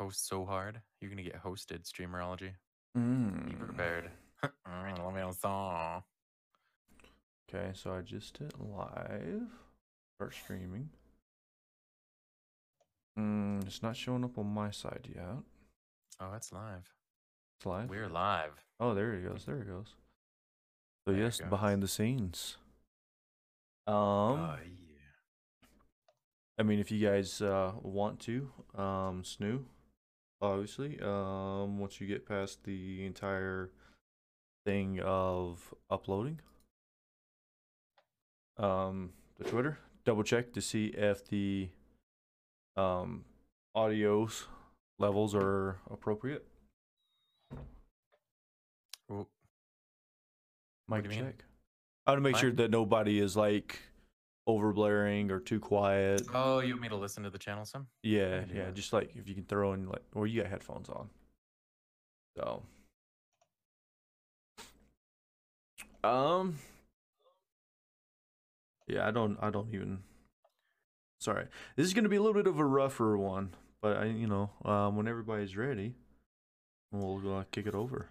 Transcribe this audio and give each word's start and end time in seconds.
host 0.00 0.26
so 0.26 0.44
hard. 0.44 0.80
You're 1.00 1.10
gonna 1.10 1.22
get 1.22 1.42
hosted, 1.42 1.82
Streamerology. 1.84 2.52
Be 2.94 3.00
Mm. 3.00 3.58
prepared. 3.58 4.10
Mm, 4.66 5.04
Let 5.04 5.14
me 5.14 5.20
know. 5.20 6.02
Okay, 7.48 7.72
so 7.74 7.92
I 7.94 8.00
just 8.00 8.38
hit 8.38 8.54
live. 8.58 9.42
Start 10.16 10.32
streaming. 10.32 10.88
Mm, 13.18 13.66
it's 13.66 13.82
not 13.82 13.96
showing 13.96 14.24
up 14.24 14.38
on 14.38 14.46
my 14.46 14.70
side 14.70 15.08
yet. 15.14 15.42
Oh, 16.20 16.32
it's 16.34 16.52
live. 16.52 16.94
It's 17.58 17.66
live. 17.66 17.90
We're 17.90 18.08
live. 18.08 18.64
Oh, 18.78 18.94
there 18.94 19.14
he 19.14 19.20
goes. 19.22 19.44
There 19.44 19.58
he 19.58 19.64
goes. 19.64 19.94
So 21.06 21.12
There 21.12 21.20
yes, 21.22 21.38
goes. 21.40 21.50
behind 21.50 21.82
the 21.82 21.88
scenes. 21.88 22.56
Um, 23.86 23.94
oh 23.96 24.56
yeah. 24.64 24.96
I 26.58 26.62
mean, 26.62 26.78
if 26.78 26.90
you 26.90 27.06
guys 27.06 27.42
uh, 27.42 27.72
want 27.82 28.20
to, 28.20 28.50
um, 28.74 29.22
snoo, 29.22 29.64
obviously, 30.40 30.98
um, 31.00 31.78
once 31.78 32.00
you 32.00 32.06
get 32.06 32.26
past 32.26 32.64
the 32.64 33.04
entire 33.04 33.70
thing 34.64 35.00
of 35.00 35.74
uploading, 35.90 36.40
um, 38.58 39.10
the 39.38 39.44
Twitter, 39.44 39.78
double 40.04 40.22
check 40.22 40.52
to 40.52 40.60
see 40.60 40.86
if 40.86 41.26
the 41.28 41.68
um, 42.76 43.24
audio's 43.74 44.46
levels 44.98 45.34
are 45.34 45.78
appropriate. 45.90 46.46
Ooh, 49.10 49.26
Mic 50.88 51.04
do 51.04 51.10
you 51.10 51.16
mean? 51.16 51.24
check. 51.26 51.44
I 52.06 52.12
want 52.12 52.18
to 52.18 52.30
make 52.30 52.36
sure 52.36 52.52
that 52.52 52.70
nobody 52.70 53.18
is 53.18 53.36
like 53.36 53.78
over 54.54 54.72
blaring 54.72 55.30
or 55.30 55.40
too 55.40 55.60
quiet. 55.60 56.22
Oh, 56.34 56.60
you 56.60 56.74
want 56.74 56.82
me 56.82 56.88
to 56.88 56.96
listen 56.96 57.22
to 57.22 57.30
the 57.30 57.38
channel 57.38 57.64
some? 57.64 57.86
Yeah, 58.02 58.42
yeah. 58.52 58.66
that. 58.66 58.74
Just 58.74 58.92
like 58.92 59.12
if 59.16 59.28
you 59.28 59.34
can 59.34 59.44
throw 59.44 59.72
in 59.72 59.88
like, 59.88 60.02
or 60.14 60.26
you 60.26 60.42
got 60.42 60.50
headphones 60.50 60.88
on. 60.88 61.08
So, 62.36 62.62
um, 66.04 66.58
yeah. 68.86 69.06
I 69.06 69.10
don't. 69.10 69.38
I 69.40 69.50
don't 69.50 69.74
even. 69.74 69.98
Sorry, 71.20 71.46
this 71.76 71.86
is 71.86 71.92
gonna 71.92 72.08
be 72.08 72.16
a 72.16 72.22
little 72.22 72.34
bit 72.40 72.46
of 72.46 72.58
a 72.58 72.64
rougher 72.64 73.16
one, 73.16 73.50
but 73.82 73.96
I, 73.96 74.04
you 74.06 74.26
know, 74.26 74.50
um, 74.64 74.96
when 74.96 75.06
everybody's 75.06 75.56
ready, 75.56 75.94
we'll 76.92 77.38
uh, 77.38 77.44
kick 77.50 77.66
it 77.66 77.74
over. 77.74 78.08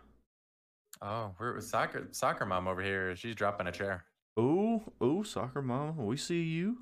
Oh, 1.02 1.34
we're 1.40 1.56
with 1.56 1.66
soccer 1.66 2.08
soccer 2.12 2.46
mom 2.46 2.68
over 2.68 2.82
here. 2.84 3.16
She's 3.16 3.36
dropping 3.36 3.68
a 3.68 3.72
chair. 3.72 4.06
Ooh, 4.40 4.82
ooh, 5.04 5.22
soccer 5.26 5.62
mama, 5.62 6.02
we 6.02 6.16
see 6.16 6.42
you. 6.44 6.78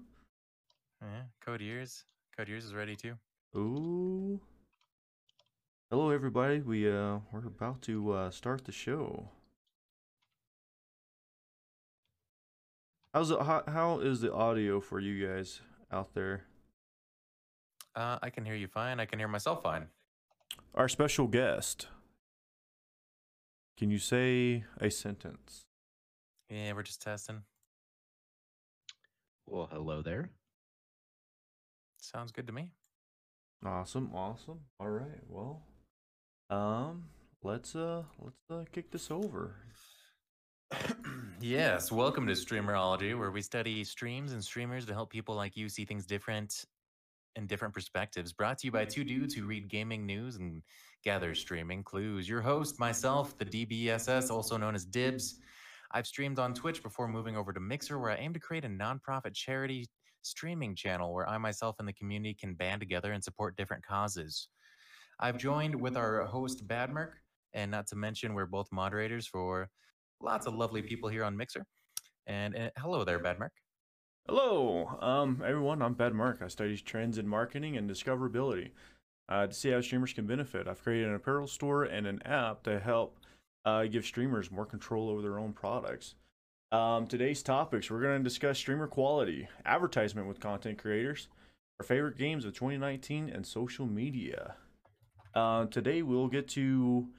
Yeah, 1.02 1.24
Code 1.44 1.62
Years. 1.62 2.04
Code 2.38 2.50
Years 2.50 2.64
is 2.66 2.76
ready 2.76 2.96
too. 2.96 3.16
Ooh. 3.56 4.40
Hello 5.90 6.12
everybody. 6.12 6.60
We 6.60 6.88
uh 6.88 7.20
we're 7.32 7.48
about 7.48 7.82
to 7.84 8.12
uh 8.12 8.30
start 8.30 8.66
the 8.66 8.72
show. 8.72 9.30
How's 13.12 13.32
it 13.32 13.42
how, 13.42 13.64
how 13.68 14.00
is 14.02 14.22
the 14.22 14.32
audio 14.32 14.80
for 14.80 15.00
you 15.00 15.26
guys 15.28 15.62
out 15.92 16.14
there? 16.14 16.44
Uh, 17.96 18.20
I 18.22 18.30
can 18.30 18.46
hear 18.46 18.54
you 18.54 18.68
fine. 18.68 19.00
I 19.00 19.06
can 19.06 19.18
hear 19.18 19.28
myself 19.28 19.64
fine. 19.64 19.88
Our 20.76 20.88
special 20.88 21.26
guest. 21.26 21.88
Can 23.78 23.90
you 23.90 23.98
say 23.98 24.66
a 24.80 24.92
sentence? 24.92 25.67
Yeah, 26.50 26.74
we're 26.74 26.84
just 26.84 27.02
testing. 27.02 27.42
Well, 29.46 29.68
hello 29.72 30.02
there. 30.02 30.30
Sounds 32.00 32.32
good 32.32 32.48
to 32.48 32.54
me. 32.54 32.72
Awesome, 33.66 34.12
awesome. 34.14 34.60
All 34.80 34.90
right. 34.90 35.20
Well, 35.28 35.62
um 36.50 37.04
let's 37.44 37.76
uh 37.76 38.04
let's 38.22 38.38
uh 38.50 38.64
kick 38.72 38.92
this 38.92 39.12
over. 39.12 39.56
yes, 41.42 41.92
welcome 41.92 42.26
to 42.28 42.34
Streamerology, 42.34 43.18
where 43.18 43.32
we 43.32 43.42
study 43.42 43.84
streams 43.84 44.32
and 44.32 44.42
streamers 44.42 44.86
to 44.86 44.94
help 44.94 45.10
people 45.10 45.36
like 45.36 45.58
you 45.58 45.68
see 45.68 45.84
things 45.84 46.06
different 46.06 46.64
and 47.36 47.50
different 47.50 47.74
perspectives. 47.74 48.32
Brought 48.32 48.58
to 48.60 48.68
you 48.68 48.72
by 48.72 48.86
two 48.86 49.04
dudes 49.04 49.34
who 49.34 49.46
read 49.46 49.68
gaming 49.68 50.06
news 50.06 50.38
and 50.38 50.62
gather 51.04 51.36
streaming 51.36 51.84
clues. 51.84 52.28
Your 52.28 52.42
host, 52.42 52.80
myself, 52.80 53.38
the 53.38 53.46
DBSS, 53.46 54.32
also 54.32 54.56
known 54.56 54.76
as 54.76 54.86
Dibs. 54.86 55.40
I've 55.92 56.08
streamed 56.08 56.40
on 56.40 56.54
Twitch 56.54 56.84
before 56.84 57.08
moving 57.08 57.38
over 57.38 57.54
to 57.54 57.60
Mixer, 57.60 58.00
where 58.00 58.12
I 58.12 58.16
aim 58.16 58.34
to 58.34 58.40
create 58.40 58.66
a 58.66 58.70
nonprofit 58.70 59.34
charity 59.34 59.88
streaming 60.22 60.76
channel 60.76 61.14
where 61.14 61.28
I 61.28 61.38
myself 61.38 61.78
and 61.80 61.88
the 61.88 61.94
community 61.94 62.34
can 62.34 62.54
band 62.54 62.82
together 62.82 63.14
and 63.14 63.24
support 63.24 63.56
different 63.56 63.86
causes. 63.86 64.50
I've 65.20 65.38
joined 65.38 65.74
with 65.74 65.98
our 65.98 66.26
host, 66.26 66.68
Badmerk, 66.68 67.12
and 67.54 67.72
not 67.72 67.88
to 67.88 67.96
mention, 67.96 68.34
we're 68.34 68.46
both 68.46 68.68
moderators 68.72 69.26
for 69.26 69.70
lots 70.22 70.46
of 70.46 70.54
lovely 70.54 70.82
people 70.82 71.10
here 71.10 71.24
on 71.24 71.36
Mixer. 71.36 71.66
And 72.28 72.56
uh, 72.56 72.70
hello 72.78 73.04
there, 73.04 73.20
Badmerk. 73.20 73.50
Hello, 74.28 74.98
um, 75.00 75.42
everyone. 75.46 75.82
I'm 75.82 75.94
Bad 75.94 76.14
Mark. 76.14 76.42
I 76.44 76.50
study 76.50 76.76
trends 76.76 77.18
in 77.18 77.26
marketing 77.26 77.78
and 77.78 77.90
discoverability 77.90 78.72
uh, 79.30 79.48
to 79.48 79.54
see 79.54 79.72
how 79.72 79.80
streamers 79.80 80.12
can 80.12 80.28
benefit. 80.28 80.68
I've 80.68 80.84
created 80.84 81.08
an 81.08 81.16
apparel 81.16 81.48
store 81.48 81.86
and 81.86 82.06
an 82.06 82.22
app 82.24 82.64
to 82.64 82.80
help 82.80 83.20
uh, 83.68 83.84
give 83.86 84.06
streamers 84.06 84.50
more 84.50 84.66
control 84.66 85.10
over 85.10 85.22
their 85.22 85.38
own 85.38 85.52
products. 85.52 86.16
Um, 86.72 87.06
today's 87.06 87.44
topics 87.44 87.92
we're 87.92 88.02
going 88.02 88.18
to 88.18 88.24
discuss 88.24 88.58
streamer 88.58 88.88
quality, 88.88 89.50
advertisement 89.66 90.26
with 90.26 90.40
content 90.40 90.78
creators, 90.78 91.28
our 91.78 91.86
favorite 91.86 92.18
games 92.18 92.46
of 92.46 92.54
2019, 92.54 93.30
and 93.30 93.46
social 93.46 93.86
media. 93.86 94.56
Uh, 95.36 95.66
today 95.66 96.02
we'll 96.02 96.30
get 96.30 96.48
to 96.48 97.10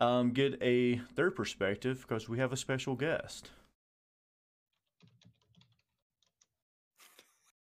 um, 0.00 0.30
get 0.30 0.58
a 0.62 0.96
third 1.14 1.36
perspective 1.36 2.06
because 2.08 2.26
we 2.26 2.38
have 2.38 2.54
a 2.54 2.56
special 2.56 2.94
guest. 2.94 3.50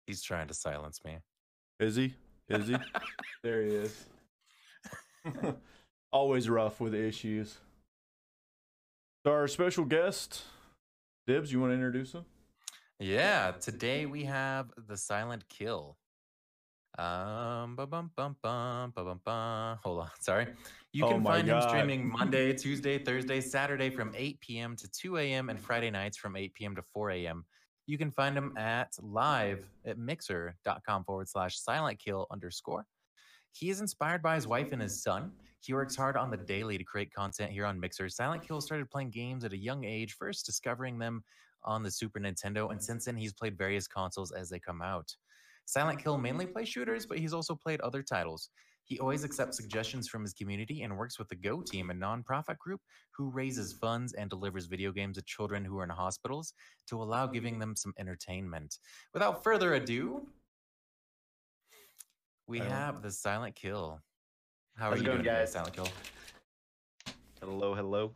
He's 0.07 0.23
trying 0.23 0.49
to 0.49 0.55
silence 0.55 1.01
me. 1.07 1.17
Is 1.81 1.97
he? 1.97 2.15
Is 2.51 2.69
he? 2.69 2.77
there 3.43 3.63
he 3.63 3.71
is. 3.71 4.05
Always 6.13 6.51
rough 6.51 6.81
with 6.81 6.95
issues. 6.95 7.57
So 9.27 9.33
our 9.33 9.49
special 9.49 9.85
guest, 9.85 10.45
Dibs, 11.27 11.51
you 11.51 11.59
want 11.59 11.73
to 11.73 11.75
introduce 11.75 12.13
him? 12.13 12.25
Yeah, 13.01 13.55
today 13.61 14.07
we 14.07 14.23
have 14.23 14.71
the 14.87 14.97
silent 14.97 15.43
kill. 15.49 15.97
Um, 16.97 17.75
bum 17.75 17.89
bum 17.91 18.11
bum 18.15 18.37
bum 18.41 18.93
bum 18.95 19.05
bum 19.05 19.21
bum. 19.25 19.79
Hold 19.83 20.03
on, 20.03 20.11
sorry. 20.21 20.47
You 20.93 21.07
Oh 21.07 21.09
can 21.09 21.25
my 21.25 21.39
find 21.39 21.49
him 21.49 21.61
streaming 21.61 22.09
Monday, 22.13 22.53
Tuesday, 22.53 22.99
Thursday, 22.99 23.41
Saturday 23.41 23.91
from 23.91 24.15
8 24.17 24.39
p.m. 24.39 24.77
to 24.77 24.89
2 24.89 25.17
a.m. 25.17 25.51
and 25.51 25.59
Friday 25.59 25.91
nights 25.91 26.17
from 26.17 26.37
8 26.37 26.55
p.m. 26.55 26.77
to 26.77 26.83
4 26.83 27.11
a.m. 27.11 27.45
You 27.89 27.99
can 27.99 28.13
find 28.13 28.39
him 28.39 28.57
at 28.57 28.93
live 29.03 29.69
at 29.85 29.99
mixer.com 29.99 31.03
forward 31.03 31.29
slash 31.29 31.59
silent 31.59 31.99
kill 31.99 32.29
underscore. 32.31 32.87
He 33.51 33.71
is 33.71 33.81
inspired 33.81 34.23
by 34.23 34.37
his 34.37 34.47
wife 34.47 34.71
and 34.71 34.81
his 34.81 35.03
son. 35.03 35.33
He 35.61 35.75
works 35.75 35.97
hard 35.97 36.17
on 36.17 36.31
the 36.31 36.37
daily 36.37 36.79
to 36.79 36.85
create 36.85 37.13
content 37.13 37.51
here 37.51 37.67
on 37.67 37.81
Mixer. 37.81 38.09
Silent 38.09 38.47
Kill 38.47 38.61
started 38.61 38.91
playing 38.91 39.11
games 39.11 39.45
at 39.45 39.53
a 39.53 39.59
young 39.59 39.85
age, 39.85 40.15
first 40.15 40.47
discovering 40.47 40.99
them 40.99 41.23
on 41.65 41.83
the 41.83 41.91
Super 41.91 42.21
Nintendo, 42.21 42.71
and 42.71 42.83
since 42.83 43.07
then 43.07 43.17
he's 43.17 43.33
played 43.33 43.59
various 43.59 43.89
consoles 43.89 44.33
as 44.33 44.49
they 44.49 44.61
come 44.61 44.81
out. 44.81 45.15
Silent 45.65 46.03
Kill 46.03 46.17
mainly 46.17 46.47
plays 46.47 46.69
shooters, 46.69 47.07
but 47.07 47.19
he's 47.19 47.33
also 47.33 47.57
played 47.57 47.81
other 47.81 48.03
titles. 48.03 48.51
He 48.85 49.01
always 49.01 49.25
accepts 49.25 49.57
suggestions 49.57 50.09
from 50.09 50.23
his 50.23 50.33
community 50.33 50.83
and 50.83 50.97
works 50.97 51.19
with 51.19 51.29
the 51.29 51.35
Go 51.35 51.61
Team, 51.61 51.91
a 51.91 51.95
nonprofit 51.95 52.57
group 52.59 52.81
who 53.11 53.31
raises 53.31 53.73
funds 53.73 54.13
and 54.13 54.31
delivers 54.31 54.67
video 54.67 54.93
games 54.93 55.17
to 55.17 55.23
children 55.23 55.65
who 55.65 55.77
are 55.81 55.85
in 55.85 55.91
hospitals 55.91 56.55
to 56.89 57.03
allow 57.03 57.27
giving 57.27 57.59
them 57.59 57.75
some 57.75 57.93
entertainment. 57.99 58.79
Without 59.13 59.43
further 59.43 59.75
ado, 59.75 60.29
we 62.47 62.61
have 62.61 63.03
the 63.03 63.11
Silent 63.11 63.57
Kill. 63.57 64.01
How 64.77 64.87
are 64.87 64.91
How's 64.91 64.99
it 65.01 65.03
you 65.03 65.07
going, 65.07 65.23
doing, 65.23 65.35
guys? 65.35 65.53
Silent 65.53 65.75
Kill? 65.75 65.89
Hello, 67.41 67.75
hello. 67.75 68.13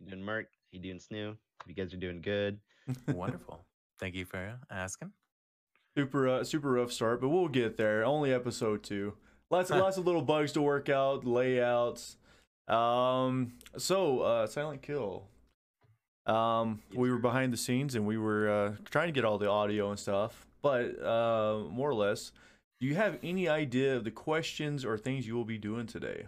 You 0.00 0.06
doing 0.10 0.22
Merc? 0.24 0.46
You 0.70 0.78
doing 0.80 0.98
Snoo? 0.98 1.36
You 1.66 1.74
guys 1.74 1.92
are 1.92 1.96
doing 1.98 2.20
good. 2.20 2.58
Wonderful. 3.08 3.64
Thank 3.98 4.14
you 4.14 4.24
for 4.24 4.58
asking. 4.70 5.12
super, 5.96 6.28
uh, 6.28 6.44
super 6.44 6.72
rough 6.72 6.92
start, 6.92 7.20
but 7.20 7.28
we'll 7.28 7.48
get 7.48 7.76
there. 7.76 8.04
Only 8.04 8.32
episode 8.32 8.82
two. 8.82 9.14
Lots, 9.50 9.70
of, 9.70 9.78
lots 9.80 9.96
of 9.96 10.06
little 10.06 10.22
bugs 10.22 10.52
to 10.52 10.62
work 10.62 10.88
out, 10.88 11.24
layouts. 11.24 12.16
Um, 12.68 13.52
so 13.76 14.20
uh, 14.20 14.46
Silent 14.46 14.82
Kill. 14.82 15.24
Um, 16.24 16.80
Yes, 16.90 16.98
we 16.98 17.10
were 17.10 17.18
behind 17.18 17.52
the 17.52 17.56
scenes 17.56 17.96
and 17.96 18.06
we 18.06 18.16
were 18.16 18.48
uh, 18.48 18.72
trying 18.90 19.08
to 19.08 19.12
get 19.12 19.24
all 19.24 19.38
the 19.38 19.48
audio 19.50 19.90
and 19.90 19.98
stuff, 19.98 20.46
but 20.62 21.02
uh, 21.04 21.58
more 21.68 21.90
or 21.90 21.94
less, 21.94 22.30
do 22.82 22.88
you 22.88 22.96
have 22.96 23.16
any 23.22 23.48
idea 23.48 23.96
of 23.96 24.02
the 24.02 24.10
questions 24.10 24.84
or 24.84 24.98
things 24.98 25.24
you 25.24 25.36
will 25.36 25.44
be 25.44 25.56
doing 25.56 25.86
today? 25.86 26.26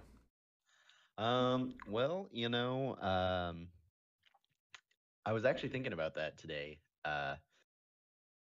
Um, 1.18 1.74
well, 1.88 2.28
you 2.30 2.48
know, 2.48 2.94
um, 3.00 3.66
I 5.26 5.32
was 5.32 5.44
actually 5.44 5.70
thinking 5.70 5.92
about 5.92 6.14
that 6.14 6.38
today. 6.38 6.78
Uh, 7.04 7.34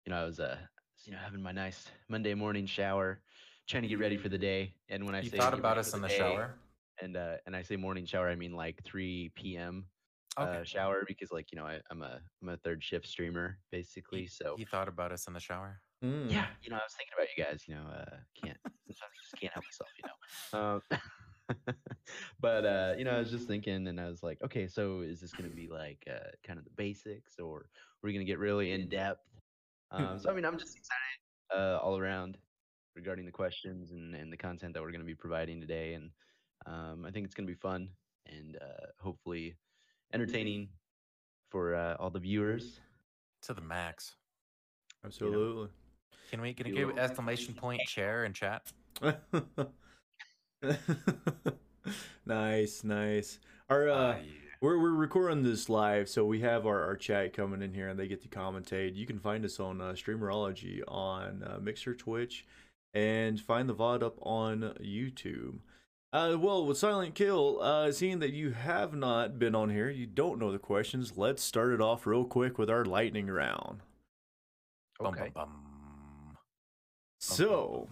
you 0.06 0.12
know, 0.14 0.22
I 0.22 0.24
was 0.24 0.40
uh, 0.40 0.56
you 1.04 1.12
know, 1.12 1.18
having 1.22 1.44
my 1.44 1.52
nice 1.52 1.90
Monday 2.08 2.34
morning 2.34 2.66
shower, 2.66 3.20
trying 3.68 3.84
to 3.84 3.90
get 3.90 4.00
ready 4.00 4.16
for 4.16 4.30
the 4.30 4.38
day. 4.38 4.74
And 4.88 5.06
when 5.06 5.14
I 5.14 5.20
You 5.20 5.30
say 5.30 5.38
thought 5.38 5.54
about 5.54 5.78
us 5.78 5.92
for 5.92 5.98
in 5.98 6.02
the 6.04 6.08
day, 6.08 6.18
shower? 6.18 6.56
and 7.02 7.18
uh, 7.18 7.36
and 7.46 7.58
I 7.58 7.62
say 7.62 7.76
morning 7.76 8.06
shower, 8.06 8.30
I 8.30 8.36
mean 8.36 8.54
like 8.54 8.82
3 8.86 9.34
p.m. 9.36 9.86
Okay. 10.40 10.60
Uh, 10.60 10.64
shower 10.64 11.04
because 11.06 11.34
like 11.34 11.52
you 11.52 11.58
know 11.60 11.66
I, 11.66 11.82
I'm 11.92 12.02
a 12.02 12.22
I'm 12.42 12.48
a 12.48 12.56
third 12.56 12.82
shift 12.82 13.06
streamer 13.06 13.58
basically. 13.70 14.28
So 14.28 14.56
He 14.58 14.64
thought 14.64 14.88
about 14.88 15.12
us 15.12 15.28
in 15.28 15.34
the 15.34 15.42
shower. 15.42 15.82
Mm. 16.04 16.32
yeah, 16.32 16.46
you 16.62 16.70
know 16.70 16.76
I 16.76 16.86
was 16.86 16.94
thinking 16.96 17.14
about 17.18 17.28
you 17.36 17.44
guys. 17.44 17.64
You 17.68 17.76
know, 17.76 17.90
uh, 17.90 18.18
can't 18.40 18.58
sometimes 18.64 19.00
I 19.02 19.22
just 19.24 19.42
can't 19.42 19.54
help 19.54 19.66
myself. 19.66 19.90
You 19.98 20.06
know. 20.08 20.60
Um, 20.60 20.82
but 22.40 22.66
uh, 22.66 22.94
you 22.98 23.04
know, 23.04 23.12
I 23.12 23.20
was 23.20 23.32
just 23.32 23.48
thinking, 23.48 23.88
and 23.88 24.00
I 24.00 24.08
was 24.08 24.22
like, 24.22 24.40
okay, 24.44 24.68
so 24.68 25.02
is 25.02 25.22
this 25.22 25.32
going 25.32 25.50
to 25.50 25.56
be 25.56 25.68
like 25.68 26.04
uh, 26.10 26.30
kind 26.46 26.60
of 26.60 26.66
the 26.66 26.72
basics, 26.72 27.40
or 27.40 27.70
we're 28.02 28.12
going 28.12 28.26
to 28.26 28.30
get 28.30 28.40
really 28.40 28.72
in 28.72 28.90
depth? 28.90 29.26
Um, 29.92 30.20
so 30.20 30.30
I 30.30 30.34
mean, 30.36 30.46
I'm 30.46 30.58
just 30.58 30.78
excited 30.78 31.56
uh, 31.56 31.80
all 31.82 31.98
around 31.98 32.38
regarding 32.96 33.26
the 33.26 33.32
questions 33.32 33.92
and, 33.92 34.16
and 34.16 34.32
the 34.32 34.38
content 34.38 34.74
that 34.74 34.82
we're 34.82 34.92
going 34.92 35.02
to 35.02 35.06
be 35.06 35.16
providing 35.16 35.62
today, 35.62 35.94
and 35.94 36.12
um, 36.66 37.06
I 37.06 37.12
think 37.12 37.26
it's 37.26 37.36
going 37.36 37.48
to 37.48 37.54
be 37.54 37.60
fun 37.60 37.90
and 38.28 38.58
uh, 38.58 38.88
hopefully 39.00 39.56
entertaining 40.14 40.70
for 41.50 41.76
uh, 41.76 41.96
all 42.00 42.10
the 42.10 42.20
viewers. 42.20 42.80
To 43.44 43.54
the 43.54 43.62
max. 43.62 44.16
Absolutely. 45.06 45.70
Can 46.30 46.42
we 46.42 46.54
can 46.54 46.66
Be 46.66 46.72
you 46.72 46.88
give 46.88 46.98
exclamation 46.98 47.54
point 47.54 47.82
chair 47.88 48.26
in 48.26 48.34
chat? 48.34 48.72
nice, 52.26 52.84
nice. 52.84 53.40
Our 53.70 53.90
uh, 53.90 53.96
Ah, 53.96 54.18
yeah. 54.18 54.24
we're 54.62 54.80
we're 54.80 54.92
recording 54.92 55.44
this 55.44 55.70
live, 55.70 56.10
so 56.10 56.26
we 56.26 56.42
have 56.42 56.66
our, 56.66 56.84
our 56.84 56.96
chat 56.96 57.34
coming 57.34 57.62
in 57.62 57.74
here, 57.74 57.88
and 57.90 58.00
they 58.00 58.08
get 58.08 58.22
to 58.24 58.28
commentate. 58.28 58.96
You 58.96 59.06
can 59.06 59.20
find 59.20 59.46
us 59.46 59.60
on 59.60 59.80
uh, 59.82 59.94
Streamerology 59.94 60.82
on 60.88 61.44
uh, 61.44 61.60
Mixer, 61.62 61.96
Twitch, 61.96 62.46
and 62.94 63.40
find 63.40 63.70
the 63.70 63.76
VOD 63.76 64.04
up 64.04 64.18
on 64.22 64.74
YouTube. 64.82 65.60
Uh, 66.14 66.38
well, 66.40 66.66
with 66.66 66.78
Silent 66.78 67.16
Kill, 67.16 67.60
uh, 67.62 67.92
seeing 67.92 68.20
that 68.20 68.32
you 68.32 68.52
have 68.52 68.94
not 68.94 69.38
been 69.38 69.54
on 69.54 69.70
here, 69.70 69.90
you 69.90 70.06
don't 70.06 70.40
know 70.40 70.52
the 70.54 70.58
questions. 70.58 71.14
Let's 71.18 71.44
start 71.44 71.74
it 71.74 71.82
off 71.82 72.08
real 72.08 72.24
quick 72.24 72.58
with 72.58 72.70
our 72.70 72.86
lightning 72.86 73.28
round. 73.28 73.82
Bum, 75.00 75.14
Okay. 75.14 75.30
bum, 75.34 75.50
bum. 75.52 75.64
So, 77.20 77.88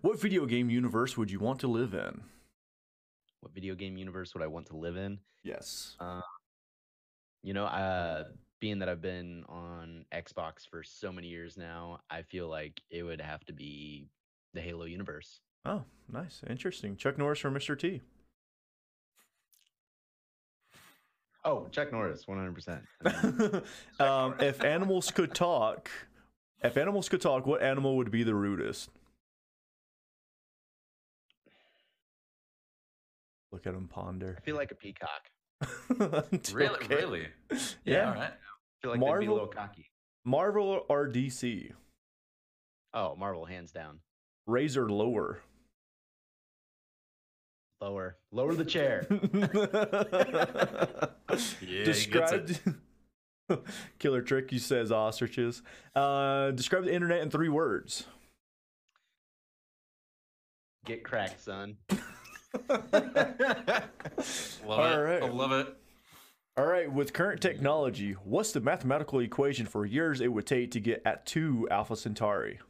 what 0.00 0.20
video 0.20 0.46
game 0.46 0.68
universe 0.68 1.16
would 1.16 1.30
you 1.30 1.38
want 1.38 1.60
to 1.60 1.68
live 1.68 1.94
in? 1.94 2.22
What 3.40 3.54
video 3.54 3.74
game 3.74 3.96
universe 3.96 4.34
would 4.34 4.42
I 4.42 4.46
want 4.46 4.66
to 4.66 4.76
live 4.76 4.96
in? 4.96 5.18
Yes. 5.42 5.96
Uh, 6.00 6.20
you 7.42 7.52
know, 7.54 7.66
uh, 7.66 8.24
being 8.60 8.78
that 8.80 8.88
I've 8.88 9.02
been 9.02 9.44
on 9.48 10.06
Xbox 10.12 10.68
for 10.68 10.82
so 10.82 11.12
many 11.12 11.28
years 11.28 11.56
now, 11.56 12.00
I 12.10 12.22
feel 12.22 12.48
like 12.48 12.80
it 12.90 13.02
would 13.02 13.20
have 13.20 13.44
to 13.44 13.52
be 13.52 14.08
the 14.54 14.60
Halo 14.60 14.86
universe. 14.86 15.40
Oh, 15.64 15.84
nice, 16.10 16.40
interesting. 16.48 16.96
Chuck 16.96 17.18
Norris 17.18 17.38
for 17.38 17.50
Mr. 17.50 17.78
T. 17.78 18.00
Oh, 21.44 21.68
Chuck 21.70 21.92
Norris, 21.92 22.26
one 22.26 22.38
hundred 22.38 22.54
percent. 22.54 22.82
um, 24.00 24.34
if 24.40 24.64
animals 24.64 25.10
could 25.10 25.34
talk, 25.34 25.90
if 26.62 26.76
animals 26.76 27.08
could 27.08 27.20
talk, 27.20 27.46
what 27.46 27.62
animal 27.62 27.96
would 27.96 28.10
be 28.10 28.22
the 28.22 28.34
rudest? 28.34 28.90
Look 33.52 33.66
at 33.66 33.74
him 33.74 33.88
ponder. 33.88 34.36
I 34.38 34.44
feel 34.44 34.56
like 34.56 34.72
a 34.72 34.74
peacock. 34.74 35.30
Really, 36.52 36.74
Okay. 36.76 36.94
really? 36.94 37.26
Yeah. 37.84 38.08
All 38.08 38.14
right. 38.14 38.22
I 38.32 38.82
feel 38.82 38.90
like 38.90 39.00
they'd 39.00 39.00
be 39.00 39.06
a 39.06 39.10
Marvel- 39.10 39.32
little 39.34 39.48
cocky. 39.48 39.90
Marvel 40.24 40.84
or 40.88 41.08
DC? 41.08 41.70
Oh, 42.92 43.14
Marvel, 43.16 43.44
hands 43.44 43.72
down. 43.72 44.00
Razor 44.46 44.88
lower. 44.90 45.40
Lower, 47.80 48.16
lower 48.32 48.54
the 48.54 48.64
chair. 48.64 49.06
Yeah, 51.60 51.92
he 51.92 52.10
gets 52.10 52.32
it. 52.32 52.46
Describe. 52.46 52.76
Killer 53.98 54.22
trick, 54.22 54.52
you 54.52 54.58
says 54.58 54.90
ostriches. 54.92 55.62
Uh, 55.94 56.50
describe 56.52 56.84
the 56.84 56.94
internet 56.94 57.20
in 57.20 57.30
three 57.30 57.48
words. 57.48 58.06
Get 60.84 61.02
cracked, 61.02 61.40
son. 61.42 61.76
Love 62.68 62.84
All 64.66 64.84
it. 64.84 64.96
right. 64.96 65.22
I 65.22 65.28
love 65.28 65.52
it. 65.52 65.76
All 66.56 66.66
right, 66.66 66.90
with 66.92 67.12
current 67.12 67.40
technology, 67.40 68.12
what's 68.12 68.52
the 68.52 68.60
mathematical 68.60 69.18
equation 69.18 69.66
for 69.66 69.84
years 69.84 70.20
it 70.20 70.28
would 70.28 70.46
take 70.46 70.70
to 70.72 70.80
get 70.80 71.02
at 71.04 71.26
2 71.26 71.66
Alpha 71.68 71.96
Centauri? 71.96 72.60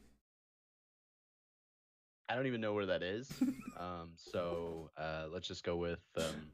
I 2.31 2.35
don't 2.35 2.47
even 2.47 2.62
know 2.62 2.73
where 2.73 2.87
that 2.87 3.03
is. 3.03 3.31
um, 3.79 4.12
so 4.17 4.91
uh, 4.97 5.27
let's 5.31 5.47
just 5.47 5.65
go 5.65 5.77
with 5.77 6.00
um, 6.17 6.47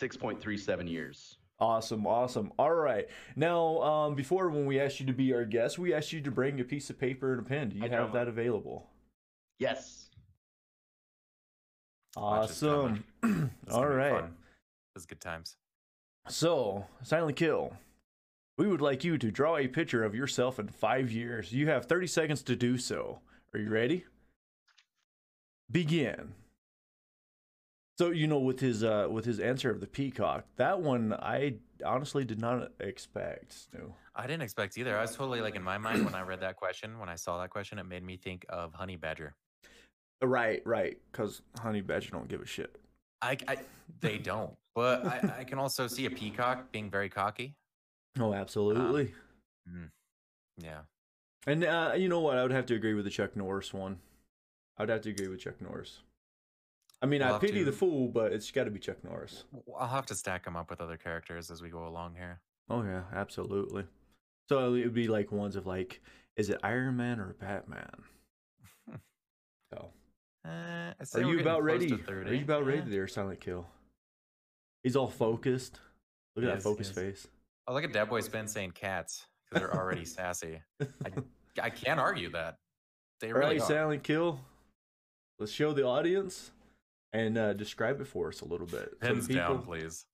six 0.00 0.16
point 0.16 0.40
three 0.40 0.56
seven 0.56 0.88
years. 0.88 1.36
Awesome, 1.60 2.06
awesome. 2.06 2.52
All 2.58 2.72
right. 2.72 3.06
Now, 3.36 3.82
um, 3.82 4.14
before 4.14 4.48
when 4.48 4.64
we 4.64 4.80
asked 4.80 4.98
you 4.98 5.04
to 5.06 5.12
be 5.12 5.34
our 5.34 5.44
guest, 5.44 5.78
we 5.78 5.92
asked 5.92 6.10
you 6.10 6.22
to 6.22 6.30
bring 6.30 6.58
a 6.58 6.64
piece 6.64 6.88
of 6.88 6.98
paper 6.98 7.32
and 7.34 7.40
a 7.40 7.48
pen. 7.48 7.68
Do 7.68 7.76
you 7.76 7.84
I 7.84 7.88
have 7.88 8.04
don't. 8.06 8.14
that 8.14 8.26
available? 8.28 8.88
Yes. 9.58 10.08
Watch 12.16 12.50
us 12.50 12.60
coming. 12.60 13.04
Awesome. 13.22 13.50
All 13.70 13.76
right. 13.76 13.76
All 13.76 13.82
gonna 13.82 13.90
be 13.90 13.96
right. 13.96 14.20
fun. 14.22 14.34
It's 14.96 15.04
good 15.04 15.20
times. 15.20 15.56
So, 16.28 16.86
Silent 17.02 17.36
Kill, 17.36 17.74
we 18.56 18.66
would 18.66 18.80
like 18.80 19.04
you 19.04 19.18
to 19.18 19.30
draw 19.30 19.58
a 19.58 19.68
picture 19.68 20.02
of 20.02 20.14
yourself 20.14 20.58
in 20.58 20.68
five 20.68 21.12
years. 21.12 21.52
You 21.52 21.68
have 21.68 21.84
30 21.86 22.06
seconds 22.06 22.42
to 22.44 22.56
do 22.56 22.78
so. 22.78 23.20
Are 23.52 23.60
you 23.60 23.68
ready? 23.68 24.06
Begin. 25.70 26.32
So 28.00 28.12
you 28.12 28.26
know, 28.28 28.38
with 28.38 28.60
his 28.60 28.82
uh, 28.82 29.08
with 29.10 29.26
his 29.26 29.40
answer 29.40 29.70
of 29.70 29.80
the 29.80 29.86
peacock, 29.86 30.46
that 30.56 30.80
one 30.80 31.12
I 31.12 31.56
honestly 31.84 32.24
did 32.24 32.40
not 32.40 32.72
expect. 32.80 33.52
Stu. 33.52 33.92
I 34.16 34.22
didn't 34.22 34.40
expect 34.40 34.78
either. 34.78 34.96
I 34.96 35.02
was 35.02 35.14
totally 35.14 35.42
like 35.42 35.54
in 35.54 35.62
my 35.62 35.76
mind 35.76 36.06
when 36.06 36.14
I 36.14 36.22
read 36.22 36.40
that 36.40 36.56
question, 36.56 36.98
when 36.98 37.10
I 37.10 37.16
saw 37.16 37.38
that 37.42 37.50
question, 37.50 37.78
it 37.78 37.84
made 37.84 38.02
me 38.02 38.16
think 38.16 38.46
of 38.48 38.72
honey 38.72 38.96
badger. 38.96 39.34
Right, 40.22 40.62
right. 40.64 40.96
Because 41.12 41.42
honey 41.58 41.82
badger 41.82 42.12
don't 42.12 42.26
give 42.26 42.40
a 42.40 42.46
shit. 42.46 42.74
I, 43.20 43.36
I 43.46 43.58
they 44.00 44.16
don't, 44.16 44.54
but 44.74 45.04
I, 45.04 45.40
I 45.40 45.44
can 45.44 45.58
also 45.58 45.86
see 45.86 46.06
a 46.06 46.10
peacock 46.10 46.72
being 46.72 46.88
very 46.88 47.10
cocky. 47.10 47.54
Oh, 48.18 48.32
absolutely. 48.32 49.12
Yeah, 50.56 50.80
and 51.46 51.64
uh, 51.64 51.92
you 51.98 52.08
know 52.08 52.20
what? 52.20 52.38
I 52.38 52.42
would 52.44 52.52
have 52.52 52.64
to 52.64 52.74
agree 52.74 52.94
with 52.94 53.04
the 53.04 53.10
Chuck 53.10 53.36
Norris 53.36 53.74
one. 53.74 53.98
I 54.78 54.84
would 54.84 54.88
have 54.88 55.02
to 55.02 55.10
agree 55.10 55.28
with 55.28 55.40
Chuck 55.40 55.60
Norris. 55.60 55.98
I 57.02 57.06
mean, 57.06 57.20
We'll 57.22 57.34
I 57.34 57.38
pity 57.38 57.62
the 57.62 57.72
fool, 57.72 58.08
but 58.08 58.32
it's 58.32 58.50
got 58.50 58.64
to 58.64 58.70
be 58.70 58.78
Chuck 58.78 59.02
Norris. 59.02 59.44
I'll 59.78 59.88
have 59.88 60.06
to 60.06 60.14
stack 60.14 60.46
him 60.46 60.54
up 60.56 60.68
with 60.70 60.80
other 60.80 60.96
characters 60.98 61.50
as 61.50 61.62
we 61.62 61.70
go 61.70 61.86
along 61.88 62.14
here. 62.14 62.40
Oh 62.68 62.82
yeah, 62.82 63.04
absolutely. 63.14 63.84
So 64.48 64.74
it 64.74 64.84
would 64.84 64.94
be 64.94 65.08
like 65.08 65.32
ones 65.32 65.56
of 65.56 65.66
like, 65.66 66.00
is 66.36 66.50
it 66.50 66.58
Iron 66.62 66.96
Man 66.96 67.18
or 67.20 67.34
Batman? 67.40 67.90
So 69.72 69.90
Uh, 70.44 70.92
are 71.14 71.20
you 71.20 71.38
about 71.40 71.62
ready? 71.62 71.92
Are 72.08 72.34
you 72.34 72.42
about 72.42 72.66
ready 72.66 72.78
Yeah. 72.78 72.84
there, 72.88 73.08
Silent 73.08 73.40
Kill? 73.40 73.66
He's 74.82 74.96
all 74.96 75.06
focused. 75.08 75.78
Look 76.34 76.44
at 76.44 76.48
Yes, 76.48 76.62
that 76.64 76.68
focused 76.68 76.96
yes. 76.96 77.04
face. 77.04 77.28
Oh, 77.68 77.74
look 77.74 77.84
at 77.84 77.92
Dead 77.92 78.08
Boy 78.08 78.20
Spin 78.20 78.48
saying 78.48 78.72
cats 78.72 79.26
because 79.48 79.62
they're 79.62 79.76
already 79.76 80.04
sassy. 80.16 80.60
I 81.62 81.70
can't 81.70 82.00
argue 82.00 82.30
that. 82.32 82.56
They 83.20 83.28
All 83.28 83.34
really 83.38 83.54
right, 83.58 83.62
are. 83.62 83.66
Silent 83.66 84.02
Kill. 84.02 84.40
Let's 85.38 85.52
show 85.52 85.72
the 85.72 85.84
audience 85.86 86.50
and 87.12 87.36
uh, 87.38 87.52
describe 87.54 88.00
it 88.00 88.06
for 88.06 88.28
us 88.28 88.40
a 88.40 88.44
little 88.44 88.66
bit, 88.66 88.90
so, 89.02 89.08
Pins 89.08 89.26
people, 89.26 89.42
down, 89.42 89.62
please. 89.62 90.06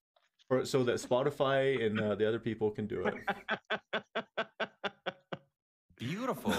for- 0.47 0.65
so 0.65 0.83
that 0.83 0.95
Spotify 0.95 1.85
and 1.85 1.99
uh, 1.99 2.15
the 2.15 2.27
other 2.27 2.39
people 2.39 2.71
can 2.71 2.87
do 2.87 3.05
it. 3.05 3.13
Beautiful. 5.97 6.51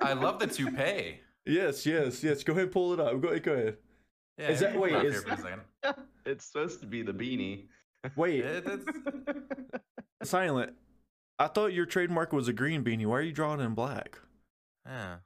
I 0.00 0.12
love 0.12 0.38
the 0.38 0.46
toupee. 0.50 1.20
yes, 1.46 1.84
yes, 1.84 2.22
yes. 2.22 2.42
Go 2.44 2.52
ahead, 2.52 2.64
and 2.64 2.72
pull 2.72 2.92
it 2.92 3.00
up. 3.00 3.20
Go, 3.20 3.36
go 3.40 3.52
ahead. 3.52 3.76
Yeah, 4.38 4.48
Is 4.50 4.60
that- 4.60 4.78
wait, 4.78 4.92
put 4.92 4.98
it 4.98 4.98
up 5.00 5.04
is- 5.06 5.12
here 5.12 5.22
for 5.22 5.32
a 5.32 5.36
second. 5.38 6.04
it's 6.26 6.44
supposed 6.46 6.80
to 6.80 6.86
be 6.86 7.02
the 7.02 7.12
beanie. 7.12 7.66
Wait, 8.16 8.44
It- 8.44 8.66
it's- 8.66 9.80
Silent. 10.22 10.74
I 11.38 11.48
thought 11.48 11.72
your 11.72 11.86
trademark 11.86 12.32
was 12.32 12.46
a 12.48 12.52
green 12.52 12.84
beanie. 12.84 13.06
Why 13.06 13.16
are 13.18 13.22
you 13.22 13.32
drawing 13.32 13.60
it 13.60 13.64
in 13.64 13.74
black? 13.74 14.18
yeah. 14.86 15.16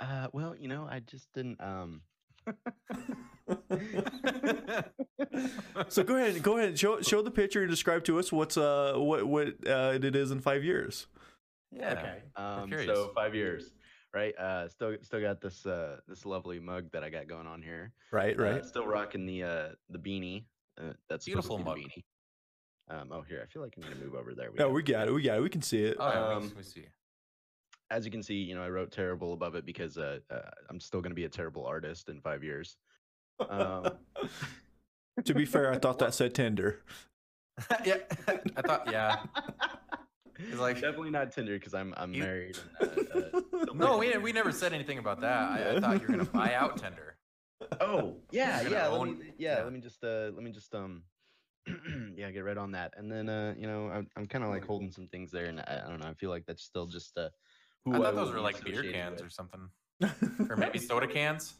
uh, 0.00 0.26
well, 0.32 0.54
you 0.56 0.66
know, 0.68 0.86
I 0.90 1.00
just 1.00 1.32
didn't. 1.32 1.60
Um. 1.60 2.02
So 5.88 6.02
go 6.02 6.16
ahead, 6.16 6.42
go 6.42 6.58
ahead, 6.58 6.78
show 6.78 7.00
show 7.00 7.22
the 7.22 7.30
picture 7.30 7.62
and 7.62 7.70
describe 7.70 8.04
to 8.04 8.18
us 8.18 8.32
what's 8.32 8.56
uh 8.56 8.94
what 8.96 9.24
what 9.26 9.48
uh, 9.66 9.92
it 10.00 10.16
is 10.16 10.30
in 10.30 10.40
five 10.40 10.64
years. 10.64 11.06
yeah. 11.70 11.92
Okay. 11.92 12.22
Um, 12.36 12.72
so 12.86 13.12
five 13.14 13.34
years, 13.34 13.72
right? 14.14 14.36
Uh, 14.38 14.68
still, 14.68 14.96
still 15.02 15.20
got 15.20 15.40
this 15.40 15.66
uh 15.66 15.98
this 16.08 16.24
lovely 16.26 16.58
mug 16.60 16.90
that 16.92 17.04
I 17.04 17.10
got 17.10 17.26
going 17.28 17.46
on 17.46 17.62
here. 17.62 17.92
Right, 18.10 18.38
Uh, 18.38 18.42
right. 18.42 18.64
still 18.64 18.86
rocking 18.86 19.26
the 19.26 19.42
uh 19.44 19.68
the 19.90 19.98
beanie. 19.98 20.44
Uh, 20.80 20.92
that's 21.08 21.24
Beautiful 21.26 21.58
supposed 21.58 21.78
mug. 21.78 21.84
the 21.84 22.00
beanie. 22.00 22.04
Um, 22.90 23.08
oh, 23.12 23.22
here, 23.22 23.40
I 23.42 23.46
feel 23.52 23.62
like 23.62 23.74
I'm 23.76 23.82
gonna 23.84 23.96
move 23.96 24.14
over 24.14 24.34
there. 24.34 24.50
No, 24.58 24.68
go. 24.68 24.70
we 24.70 24.82
got 24.82 25.08
it. 25.08 25.14
We 25.14 25.22
got 25.22 25.38
it. 25.38 25.42
We 25.42 25.48
can 25.48 25.62
see 25.62 25.84
it. 25.84 25.96
Oh, 25.98 26.08
we- 26.10 26.16
Um, 26.46 26.52
we, 26.56 26.62
see. 26.62 26.84
As 27.92 28.04
you 28.04 28.10
can 28.10 28.22
see, 28.22 28.34
you 28.36 28.54
know, 28.54 28.62
I 28.62 28.68
wrote 28.70 28.90
terrible 28.90 29.32
above 29.34 29.54
it 29.54 29.66
because 29.66 29.98
uh, 29.98 30.18
uh, 30.30 30.40
I'm 30.70 30.80
still 30.80 31.00
going 31.00 31.10
to 31.10 31.14
be 31.16 31.24
a 31.24 31.28
terrible 31.28 31.66
artist 31.66 32.08
in 32.08 32.20
five 32.20 32.42
years. 32.42 32.76
Um, 33.48 33.90
to 35.24 35.34
be 35.34 35.44
fair, 35.44 35.70
I 35.72 35.78
thought 35.78 35.98
that 35.98 36.14
said 36.14 36.34
Tinder. 36.34 36.80
yeah, 37.84 37.98
I 38.56 38.62
thought. 38.62 38.90
Yeah, 38.90 39.20
It's 40.38 40.58
like- 40.58 40.76
definitely 40.80 41.10
not 41.10 41.32
Tinder 41.32 41.54
because 41.58 41.74
I'm 41.74 41.92
I'm 41.96 42.14
You- 42.14 42.22
married. 42.22 42.58
And, 42.80 42.98
uh, 43.14 43.38
uh, 43.38 43.40
no, 43.74 43.98
marry- 43.98 44.16
we 44.16 44.24
we 44.24 44.32
never 44.32 44.52
said 44.52 44.72
anything 44.72 44.98
about 44.98 45.20
that. 45.20 45.50
I, 45.50 45.76
I 45.76 45.80
thought 45.80 46.00
you 46.00 46.06
were 46.08 46.14
gonna 46.16 46.24
buy 46.24 46.54
out 46.54 46.78
Tinder. 46.78 47.16
Oh 47.80 48.16
yeah, 48.30 48.60
You're 48.62 48.70
gonna 48.70 48.82
yeah. 48.82 48.88
Let 48.88 49.08
me, 49.08 49.16
yeah, 49.38 49.58
yeah. 49.58 49.64
let 49.64 49.72
me 49.72 49.80
just 49.80 50.02
uh, 50.02 50.30
let 50.34 50.42
me 50.42 50.50
just 50.50 50.74
um, 50.74 51.02
yeah, 52.16 52.30
get 52.30 52.40
right 52.44 52.58
on 52.58 52.72
that. 52.72 52.94
And 52.96 53.10
then 53.12 53.28
uh, 53.28 53.54
you 53.56 53.66
know, 53.66 53.88
I'm 53.88 54.08
I'm 54.16 54.26
kind 54.26 54.42
of 54.44 54.50
like 54.50 54.64
holding 54.64 54.90
some 54.90 55.06
things 55.08 55.30
there, 55.30 55.46
and 55.46 55.60
I, 55.60 55.82
I 55.84 55.88
don't 55.88 56.00
know. 56.00 56.08
I 56.08 56.14
feel 56.14 56.30
like 56.30 56.46
that's 56.46 56.64
still 56.64 56.86
just 56.86 57.16
uh, 57.18 57.28
who 57.84 57.94
I 57.94 57.98
thought 57.98 58.14
those 58.14 58.32
were 58.32 58.40
like 58.40 58.62
beer 58.64 58.82
cans 58.82 59.20
with. 59.20 59.26
or 59.26 59.30
something, 59.30 59.68
or 60.50 60.56
maybe 60.56 60.78
soda 60.78 61.06
cans. 61.06 61.54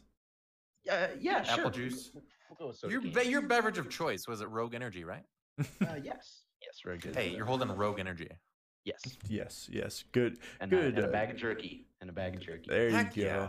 Yeah, 0.85 1.07
yeah, 1.19 1.37
apple 1.47 1.55
sure. 1.55 1.71
juice. 1.71 2.11
We'll, 2.13 2.23
we'll 2.49 2.57
go 2.57 2.67
with 2.67 2.77
soda 2.77 2.91
Your 2.93 3.01
be- 3.01 3.29
your 3.29 3.41
beverage 3.41 3.77
of 3.77 3.89
choice 3.89 4.27
was 4.27 4.41
it 4.41 4.49
Rogue 4.49 4.73
Energy, 4.75 5.03
right? 5.03 5.23
Uh, 5.59 5.63
yes, 6.03 6.43
yes, 6.61 6.79
very 6.83 6.97
good. 6.97 7.15
Hey, 7.15 7.29
you're 7.35 7.45
holding 7.45 7.69
Rogue 7.75 7.99
Energy. 7.99 8.29
yes, 8.85 9.01
yes, 9.29 9.69
yes, 9.71 10.03
good. 10.11 10.37
and, 10.59 10.73
uh, 10.73 10.77
Good, 10.77 10.95
and 10.97 11.05
a 11.05 11.07
uh, 11.07 11.11
bag 11.11 11.31
of 11.31 11.37
jerky, 11.37 11.87
and 12.01 12.09
a 12.09 12.13
bag 12.13 12.35
of 12.35 12.41
jerky. 12.41 12.65
There 12.67 12.89
Heck 12.89 13.15
you 13.15 13.23
go. 13.25 13.29
yeah. 13.29 13.47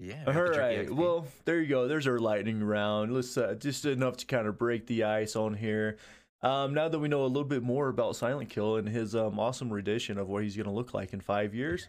Yeah. 0.00 0.22
we 0.28 0.32
All 0.32 0.32
got 0.32 0.34
the 0.34 0.54
Jerky 0.54 0.76
right. 0.76 0.86
XP. 0.88 0.90
Well, 0.94 1.26
there 1.44 1.60
you 1.60 1.66
go. 1.68 1.88
There's 1.88 2.06
our 2.06 2.20
lightning 2.20 2.62
round. 2.62 3.12
Let's 3.12 3.36
uh, 3.36 3.54
just 3.58 3.84
enough 3.84 4.16
to 4.18 4.26
kind 4.26 4.46
of 4.46 4.56
break 4.56 4.86
the 4.86 5.02
ice 5.02 5.34
on 5.34 5.54
here. 5.54 5.96
Um, 6.42 6.72
now 6.72 6.88
that 6.88 6.98
we 6.98 7.08
know 7.08 7.24
a 7.24 7.26
little 7.26 7.44
bit 7.44 7.62
more 7.62 7.88
about 7.88 8.14
Silent 8.16 8.48
Kill 8.48 8.76
and 8.76 8.88
his 8.88 9.16
um, 9.16 9.40
awesome 9.40 9.72
rendition 9.72 10.18
of 10.18 10.28
what 10.28 10.44
he's 10.44 10.56
going 10.56 10.66
to 10.66 10.72
look 10.72 10.94
like 10.94 11.12
in 11.12 11.20
five 11.20 11.52
years, 11.54 11.88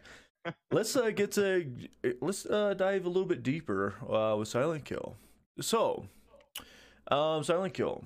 let's 0.71 0.95
uh, 0.95 1.11
get 1.11 1.31
to 1.33 1.71
let's 2.21 2.45
uh, 2.45 2.73
dive 2.73 3.05
a 3.05 3.09
little 3.09 3.27
bit 3.27 3.43
deeper 3.43 3.93
uh, 4.09 4.35
with 4.37 4.47
Silent 4.47 4.85
Kill. 4.85 5.15
So, 5.61 6.07
um, 7.11 7.43
Silent 7.43 7.73
Kill. 7.73 8.03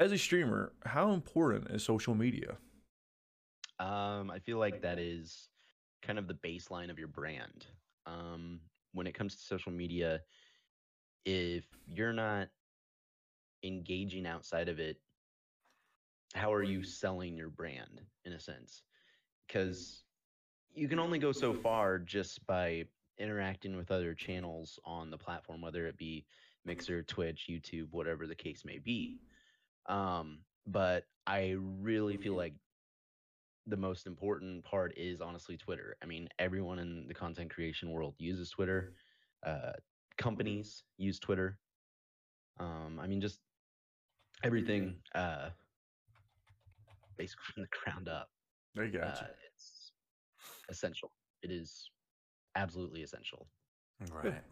As 0.00 0.12
a 0.12 0.18
streamer, 0.18 0.72
how 0.84 1.12
important 1.12 1.70
is 1.70 1.82
social 1.82 2.14
media? 2.14 2.56
Um, 3.80 4.30
I 4.30 4.38
feel 4.40 4.58
like 4.58 4.82
that 4.82 4.98
is 4.98 5.48
kind 6.02 6.18
of 6.18 6.28
the 6.28 6.34
baseline 6.34 6.90
of 6.90 6.98
your 6.98 7.08
brand. 7.08 7.66
Um, 8.06 8.60
when 8.92 9.06
it 9.06 9.14
comes 9.14 9.36
to 9.36 9.42
social 9.42 9.72
media, 9.72 10.20
if 11.24 11.64
you're 11.86 12.12
not 12.12 12.48
engaging 13.62 14.26
outside 14.26 14.68
of 14.68 14.78
it, 14.78 14.98
how 16.34 16.52
are 16.52 16.62
you 16.62 16.82
selling 16.82 17.36
your 17.36 17.48
brand 17.48 18.02
in 18.24 18.32
a 18.32 18.40
sense? 18.40 18.82
Because 19.46 20.04
you 20.74 20.88
can 20.88 20.98
only 20.98 21.18
go 21.18 21.32
so 21.32 21.52
far 21.52 21.98
just 21.98 22.46
by 22.46 22.84
interacting 23.18 23.76
with 23.76 23.90
other 23.90 24.14
channels 24.14 24.78
on 24.84 25.10
the 25.10 25.18
platform, 25.18 25.60
whether 25.60 25.86
it 25.86 25.96
be 25.96 26.24
Mixer, 26.64 27.02
Twitch, 27.02 27.46
YouTube, 27.50 27.88
whatever 27.90 28.26
the 28.26 28.34
case 28.34 28.64
may 28.64 28.78
be. 28.78 29.18
Um, 29.86 30.40
but 30.66 31.04
I 31.26 31.56
really 31.58 32.16
feel 32.16 32.34
like 32.34 32.54
the 33.66 33.76
most 33.76 34.06
important 34.06 34.64
part 34.64 34.92
is 34.96 35.20
honestly 35.20 35.56
Twitter. 35.56 35.96
I 36.02 36.06
mean, 36.06 36.28
everyone 36.38 36.78
in 36.78 37.06
the 37.08 37.14
content 37.14 37.50
creation 37.52 37.90
world 37.90 38.14
uses 38.18 38.50
Twitter. 38.50 38.94
Uh, 39.44 39.72
companies 40.16 40.84
use 40.96 41.18
Twitter. 41.18 41.58
Um, 42.60 42.98
I 43.00 43.06
mean, 43.06 43.20
just 43.20 43.40
everything, 44.44 44.96
uh, 45.14 45.50
basically 47.16 47.44
from 47.54 47.62
the 47.62 47.68
ground 47.84 48.08
up. 48.08 48.30
I 48.78 48.86
got 48.86 49.22
Uh, 49.22 49.26
it's 49.54 49.92
essential. 50.68 51.12
It 51.42 51.50
is 51.50 51.90
absolutely 52.54 53.02
essential. 53.02 53.48
right. 54.12 54.42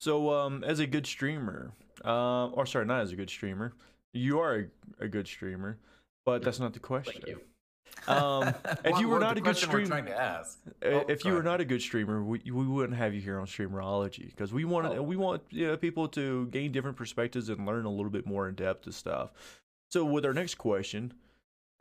So, 0.00 0.32
um, 0.32 0.62
as 0.62 0.78
a 0.78 0.86
good 0.86 1.06
streamer, 1.06 1.72
uh, 2.04 2.48
or 2.48 2.66
sorry, 2.66 2.86
not 2.86 3.00
as 3.00 3.10
a 3.10 3.16
good 3.16 3.30
streamer, 3.30 3.74
you 4.12 4.38
are 4.38 4.70
a, 5.00 5.04
a 5.04 5.08
good 5.08 5.26
streamer, 5.26 5.78
but 6.24 6.42
that's 6.42 6.60
not 6.60 6.72
the 6.72 6.78
question. 6.80 7.40
You. 8.06 8.12
Um, 8.12 8.54
if 8.84 8.98
you 9.00 9.08
were 9.08 9.18
not 9.18 9.36
a 9.38 9.40
good 9.40 9.56
streamer, 9.56 9.86
trying 9.86 10.06
to 10.06 10.18
ask. 10.20 10.58
uh, 10.84 10.88
Oh, 10.88 11.04
if 11.08 11.24
you 11.24 11.32
were 11.32 11.42
not 11.42 11.60
a 11.60 11.64
good 11.64 11.82
streamer, 11.82 12.22
we, 12.22 12.40
we 12.44 12.66
wouldn't 12.66 12.98
have 12.98 13.14
you 13.14 13.20
here 13.20 13.38
on 13.40 13.46
Streamerology 13.46 14.26
because 14.30 14.52
we 14.52 14.64
want 14.64 14.86
Oh. 14.86 15.02
we 15.02 15.16
want 15.16 15.42
you 15.50 15.66
know, 15.66 15.76
people 15.76 16.08
to 16.08 16.46
gain 16.46 16.72
different 16.72 16.96
perspectives 16.96 17.48
and 17.48 17.66
learn 17.66 17.84
a 17.84 17.90
little 17.90 18.10
bit 18.10 18.26
more 18.26 18.48
in 18.48 18.54
depth 18.54 18.86
of 18.86 18.94
stuff. 18.94 19.30
So, 19.90 20.04
with 20.04 20.24
our 20.26 20.34
next 20.34 20.56
question, 20.56 21.14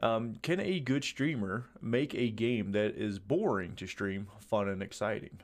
um, 0.02 0.36
can 0.42 0.60
a 0.60 0.80
good 0.80 1.04
streamer 1.04 1.66
make 1.82 2.14
a 2.16 2.30
game 2.30 2.72
that 2.72 2.96
is 2.96 3.20
boring 3.20 3.76
to 3.76 3.88
stream 3.88 4.28
fun 4.40 4.68
and 4.70 4.82
exciting? 4.82 5.40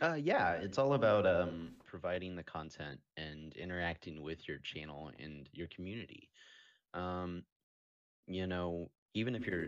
Uh, 0.00 0.14
yeah, 0.14 0.52
it's 0.54 0.78
all 0.78 0.94
about 0.94 1.26
um, 1.26 1.70
providing 1.84 2.34
the 2.34 2.42
content 2.42 2.98
and 3.16 3.54
interacting 3.56 4.22
with 4.22 4.48
your 4.48 4.58
channel 4.58 5.10
and 5.20 5.48
your 5.52 5.68
community. 5.68 6.28
Um, 6.94 7.44
you 8.26 8.46
know, 8.46 8.90
even 9.14 9.34
if 9.34 9.46
you're, 9.46 9.66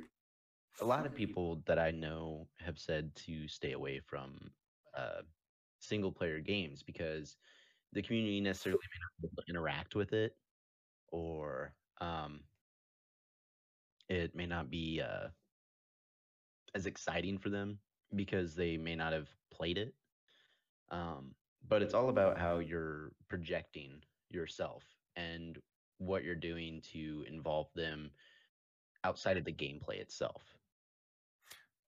a 0.80 0.84
lot 0.84 1.06
of 1.06 1.14
people 1.14 1.62
that 1.66 1.78
I 1.78 1.90
know 1.90 2.48
have 2.58 2.78
said 2.78 3.14
to 3.26 3.46
stay 3.46 3.72
away 3.72 4.00
from 4.00 4.50
uh, 4.96 5.22
single 5.80 6.10
player 6.10 6.40
games 6.40 6.82
because 6.82 7.36
the 7.92 8.02
community 8.02 8.40
necessarily 8.40 8.80
may 8.82 9.00
not 9.00 9.20
be 9.20 9.28
able 9.28 9.42
to 9.42 9.50
interact 9.50 9.94
with 9.94 10.12
it, 10.12 10.36
or 11.08 11.74
um, 12.00 12.40
it 14.08 14.34
may 14.34 14.46
not 14.46 14.68
be 14.68 15.00
uh, 15.00 15.28
as 16.74 16.86
exciting 16.86 17.38
for 17.38 17.50
them 17.50 17.78
because 18.16 18.54
they 18.54 18.76
may 18.76 18.96
not 18.96 19.12
have 19.12 19.28
played 19.52 19.78
it. 19.78 19.94
Um, 20.90 21.34
but 21.68 21.82
it's 21.82 21.94
all 21.94 22.08
about 22.08 22.38
how 22.38 22.58
you're 22.58 23.12
projecting 23.28 24.02
yourself 24.28 24.82
and 25.16 25.58
what 25.98 26.24
you're 26.24 26.34
doing 26.34 26.82
to 26.92 27.24
involve 27.28 27.68
them 27.74 28.10
outside 29.04 29.36
of 29.36 29.44
the 29.44 29.52
gameplay 29.52 29.98
itself. 29.98 30.58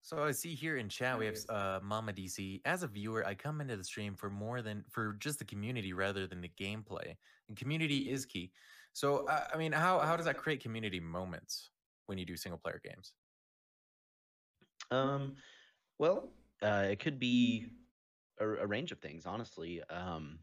So 0.02 0.24
I 0.24 0.32
see 0.32 0.56
here 0.56 0.78
in 0.78 0.90
chat 0.90 1.20
we 1.20 1.26
have 1.26 1.38
uh, 1.50 1.80
Mama 1.84 2.14
DC. 2.14 2.62
As 2.66 2.84
a 2.84 2.88
viewer, 2.88 3.26
I 3.26 3.36
come 3.36 3.62
into 3.62 3.76
the 3.76 3.84
stream 3.84 4.16
for 4.16 4.30
more 4.30 4.62
than 4.62 4.84
for 4.90 5.14
just 5.14 5.40
the 5.40 5.46
community 5.46 5.94
rather 5.94 6.26
than 6.26 6.42
the 6.42 6.50
gameplay, 6.50 7.16
and 7.48 7.58
community 7.58 8.10
is 8.10 8.26
key. 8.26 8.54
So 8.94 9.28
uh, 9.28 9.48
I 9.54 9.58
mean, 9.58 9.72
how 9.72 10.00
how 10.00 10.16
does 10.16 10.26
that 10.26 10.38
create 10.38 10.62
community 10.62 11.00
moments 11.00 11.72
when 12.08 12.18
you 12.18 12.26
do 12.26 12.38
single 12.38 12.58
player 12.60 12.82
games? 12.84 13.14
Um, 14.92 15.36
well, 16.00 16.34
uh, 16.62 16.88
it 16.90 17.00
could 17.00 17.20
be 17.20 17.68
a, 18.40 18.48
a 18.48 18.68
range 18.68 18.92
of 18.92 19.00
things, 19.00 19.26
honestly. 19.26 19.84
Um, 19.90 20.40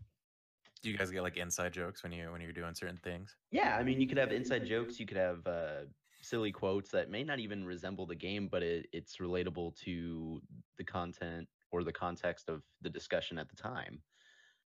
Do 0.83 0.91
you 0.91 0.97
guys 0.97 1.11
get 1.11 1.23
like 1.23 1.37
inside 1.37 1.73
jokes 1.73 2.03
when 2.03 2.13
you 2.13 2.31
when 2.33 2.41
you're 2.41 2.53
doing 2.53 2.75
certain 2.75 2.99
things? 2.99 3.37
yeah, 3.51 3.77
I 3.77 3.83
mean, 3.83 4.01
you 4.01 4.07
could 4.09 4.19
have 4.19 4.33
inside 4.33 4.67
jokes, 4.67 4.99
you 5.01 5.07
could 5.07 5.17
have 5.17 5.47
uh, 5.47 5.85
silly 6.29 6.53
quotes 6.53 6.91
that 6.91 7.11
may 7.11 7.25
not 7.25 7.39
even 7.39 7.65
resemble 7.65 8.07
the 8.07 8.15
game, 8.15 8.49
but 8.49 8.63
it, 8.63 8.87
it's 8.93 9.17
relatable 9.17 9.77
to 9.85 10.41
the 10.79 10.85
content 10.85 11.49
or 11.71 11.85
the 11.85 11.93
context 11.93 12.49
of 12.49 12.63
the 12.83 12.91
discussion 12.91 13.39
at 13.39 13.49
the 13.49 13.57
time. 13.57 14.03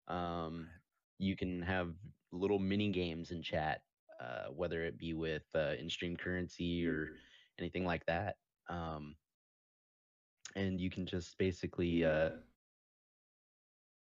Um, 0.08 0.68
you 1.18 1.36
can 1.36 1.62
have 1.62 1.94
little 2.32 2.60
mini 2.60 2.90
games 2.90 3.32
in 3.32 3.42
chat, 3.42 3.82
uh, 4.20 4.48
whether 4.52 4.84
it 4.84 4.98
be 4.98 5.14
with 5.14 5.44
uh, 5.56 5.74
in-stream 5.80 6.18
currency 6.18 6.86
or 6.88 7.10
anything 7.60 7.86
like 7.86 8.06
that. 8.06 8.36
Um, 8.70 9.16
and 10.56 10.80
you 10.80 10.90
can 10.90 11.06
just 11.06 11.38
basically 11.38 12.06
uh, 12.06 12.30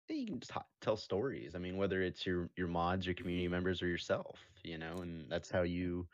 you 0.09 0.27
can 0.27 0.41
just 0.41 0.53
tell 0.81 0.97
stories. 0.97 1.55
I 1.55 1.59
mean, 1.59 1.77
whether 1.77 2.03
it's 2.03 2.27
your 2.27 2.51
your 2.57 2.69
mods, 2.69 3.07
your 3.07 3.15
community 3.15 3.49
members, 3.49 3.83
or 3.83 3.87
yourself, 3.87 4.39
you 4.65 4.79
know, 4.79 4.97
and 5.03 5.31
that's 5.31 5.51
how 5.51 5.63
you. 5.63 6.07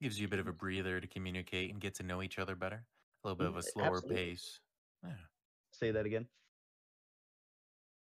Gives 0.00 0.20
you 0.20 0.26
a 0.26 0.30
bit 0.30 0.38
of 0.38 0.46
a 0.46 0.52
breather 0.52 1.00
to 1.00 1.08
communicate 1.08 1.70
and 1.70 1.80
get 1.80 1.94
to 1.94 2.04
know 2.04 2.22
each 2.22 2.38
other 2.38 2.54
better. 2.54 2.86
A 3.24 3.26
little 3.26 3.36
bit 3.36 3.48
of 3.48 3.56
a 3.56 3.62
Mm, 3.62 3.64
slower 3.64 4.00
absolutely. 4.00 4.16
pace. 4.16 4.60
Yeah. 5.02 5.16
Say 5.72 5.90
that 5.92 6.06
again. 6.06 6.28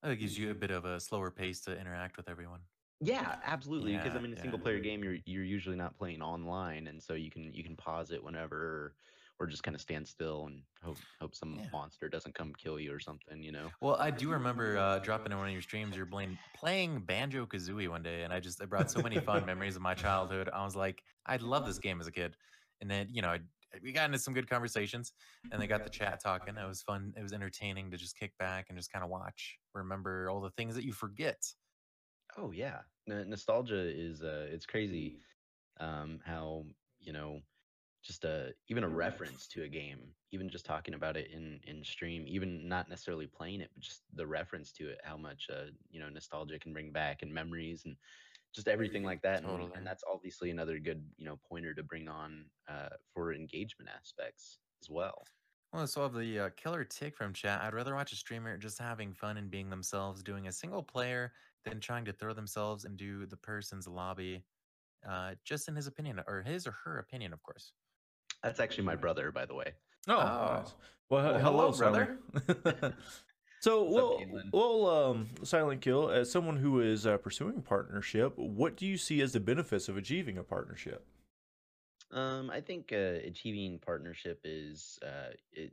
It 0.03 0.17
gives 0.17 0.38
you 0.38 0.50
a 0.50 0.55
bit 0.55 0.71
of 0.71 0.85
a 0.85 1.00
slower 1.00 1.31
pace 1.31 1.61
to 1.62 1.79
interact 1.79 2.17
with 2.17 2.29
everyone. 2.29 2.69
Yeah, 3.00 3.41
absolutely. 3.43 3.97
Because 3.99 4.15
I 4.15 4.19
Yeah, 4.19 4.21
mean, 4.21 4.33
a 4.33 4.37
yeah. 4.37 4.43
single 4.43 4.59
player 4.59 4.81
game, 4.81 5.05
you're 5.05 5.19
you're 5.26 5.45
usually 5.45 5.76
not 5.76 5.97
playing 5.97 6.23
online, 6.23 6.87
and 6.87 7.03
so 7.03 7.15
you 7.15 7.31
can 7.31 7.53
you 7.53 7.62
can 7.62 7.76
pause 7.76 8.11
it 8.11 8.23
whenever, 8.25 8.97
or, 9.38 9.47
just 9.47 9.62
kind 9.62 9.75
of 9.75 9.81
stand 9.81 10.07
still 10.07 10.47
and 10.47 10.62
hope 10.83 10.99
hope 11.21 11.35
some 11.35 11.57
Yeah. 11.57 11.69
monster 11.73 12.09
doesn't 12.09 12.35
come 12.35 12.52
kill 12.55 12.78
you 12.78 12.93
or 12.93 13.00
something. 13.00 13.43
You 13.43 13.52
know. 13.52 13.71
Well, 13.81 13.97
I 13.97 14.11
do 14.11 14.31
remember 14.31 14.78
uh, 14.78 14.99
dropping 15.00 15.33
in 15.33 15.38
one 15.38 15.49
of 15.49 15.52
your 15.52 15.62
streams. 15.62 15.97
You're 15.97 16.07
playing 16.07 16.38
playing 16.55 17.00
Banjo 17.00 17.47
Kazooie 17.47 17.88
one 17.88 18.02
day, 18.02 18.23
and 18.23 18.33
I 18.33 18.40
just 18.40 18.61
it 18.61 18.69
brought 18.69 18.90
so 18.90 19.02
many 19.02 19.19
fun 19.19 19.45
memories 19.47 19.76
of 19.76 19.83
my 19.83 19.95
childhood. 19.95 20.49
I 20.52 20.64
was 20.64 20.76
like, 20.76 21.02
I 21.26 21.37
love 21.37 21.66
this 21.66 21.78
game 21.78 22.00
as 22.00 22.07
a 22.07 22.12
kid, 22.12 22.37
and 22.81 22.90
then 22.90 23.09
you 23.11 23.23
know 23.23 23.28
I, 23.28 23.40
we 23.83 23.93
got 23.93 24.07
into 24.07 24.19
some 24.19 24.33
good 24.35 24.49
conversations, 24.49 25.12
and 25.50 25.61
they 25.61 25.66
got 25.66 25.85
the 25.85 25.90
chat 25.90 26.21
talking. 26.23 26.57
It 26.57 26.66
was 26.66 26.83
fun. 26.83 27.12
It 27.16 27.23
was 27.23 27.33
entertaining 27.33 27.90
to 27.90 27.97
just 27.97 28.19
kick 28.19 28.33
back 28.38 28.66
and 28.69 28.78
just 28.78 28.93
kind 28.93 29.05
of 29.05 29.11
watch, 29.11 29.59
remember 29.75 30.31
all 30.31 30.40
the 30.40 30.50
things 30.50 30.75
that 30.75 30.85
you 30.85 30.93
forget. 30.93 31.43
Oh 32.37 32.50
yeah, 32.52 32.81
N- 33.09 33.28
nostalgia 33.31 33.88
is 33.88 34.23
uh, 34.23 34.47
it's 34.50 34.66
crazy. 34.66 35.19
Um, 35.78 36.21
how 36.25 36.64
you 37.00 37.12
know, 37.12 37.40
just 38.07 38.25
a 38.25 38.55
even 38.69 38.85
a 38.85 38.89
reference 38.89 39.49
to 39.49 39.65
a 39.65 39.69
game, 39.69 40.15
even 40.31 40.49
just 40.49 40.65
talking 40.67 40.95
about 40.95 41.17
it 41.17 41.31
in 41.31 41.61
in 41.65 41.85
stream, 41.85 42.25
even 42.27 42.69
not 42.69 42.89
necessarily 42.89 43.27
playing 43.27 43.61
it, 43.61 43.71
but 43.75 43.83
just 43.83 44.05
the 44.13 44.27
reference 44.27 44.73
to 44.73 44.89
it, 44.91 45.01
how 45.05 45.17
much 45.17 45.49
uh, 45.51 45.67
you 45.89 46.01
know 46.01 46.09
nostalgia 46.09 46.59
can 46.59 46.73
bring 46.73 46.93
back 46.93 47.23
and 47.23 47.33
memories 47.33 47.85
and 47.85 47.97
just 48.55 48.69
everything 48.69 49.05
like 49.05 49.23
that. 49.23 49.43
And, 49.45 49.71
and 49.75 49.87
that's 49.87 50.05
obviously 50.05 50.51
another 50.51 50.79
good 50.79 51.13
you 51.19 51.27
know 51.27 51.37
pointer 51.39 51.75
to 51.75 51.83
bring 51.83 52.09
on 52.09 52.51
uh, 52.69 52.91
for 53.13 53.33
engagement 53.35 53.91
aspects 53.91 54.61
as 54.83 54.91
well. 54.91 55.29
Well, 55.73 55.87
so 55.87 56.03
of 56.03 56.15
the 56.15 56.39
uh, 56.39 56.51
killer 56.51 56.85
tick 56.85 57.17
from 57.17 57.33
chat, 57.35 57.61
I'd 57.61 57.75
rather 57.75 57.95
watch 57.95 58.13
a 58.13 58.17
streamer 58.17 58.57
just 58.57 58.79
having 58.79 59.13
fun 59.13 59.37
and 59.37 59.51
being 59.51 59.69
themselves, 59.69 60.23
doing 60.23 60.47
a 60.47 60.53
single 60.53 60.83
player, 60.83 61.35
than 61.65 61.81
trying 61.81 62.05
to 62.07 62.13
throw 62.13 62.33
themselves 62.33 62.85
into 62.85 63.27
the 63.27 63.37
person's 63.37 63.87
lobby. 63.89 64.47
Uh, 65.07 65.37
just 65.45 65.69
in 65.69 65.77
his 65.77 65.87
opinion, 65.87 66.23
or 66.27 66.43
his 66.43 66.67
or 66.67 66.73
her 66.73 66.99
opinion, 66.99 67.33
of 67.33 67.43
course. 67.43 67.75
That's 68.43 68.61
actually 68.61 68.85
my 68.85 68.97
brother, 68.97 69.33
by 69.33 69.45
the 69.47 69.55
way. 69.55 69.73
Oh, 70.09 70.12
Oh. 70.14 70.57
nice. 70.59 70.75
Well, 71.09 71.23
Well, 71.25 71.38
hello, 71.38 71.73
hello, 71.73 71.73
brother. 71.73 72.19
brother. 72.33 72.97
so, 73.61 73.83
What's 73.85 73.97
up, 73.97 74.05
well, 74.11 74.21
Caitlin? 74.21 74.50
well, 74.52 74.87
um, 75.11 75.28
Silent 75.45 75.81
Kill, 75.81 76.11
as 76.11 76.31
someone 76.31 76.57
who 76.57 76.81
is 76.81 77.07
uh, 77.07 77.16
pursuing 77.19 77.62
partnership, 77.62 78.37
what 78.37 78.76
do 78.76 78.87
you 78.87 78.97
see 78.97 79.21
as 79.21 79.33
the 79.33 79.40
benefits 79.40 79.88
of 79.88 79.97
achieving 79.97 80.38
a 80.38 80.43
partnership? 80.43 81.05
Um, 82.12 82.50
I 82.50 82.61
think 82.61 82.93
uh, 82.93 82.97
achieving 83.25 83.78
partnership 83.78 84.40
is 84.45 84.99
uh, 85.05 85.31
it. 85.52 85.73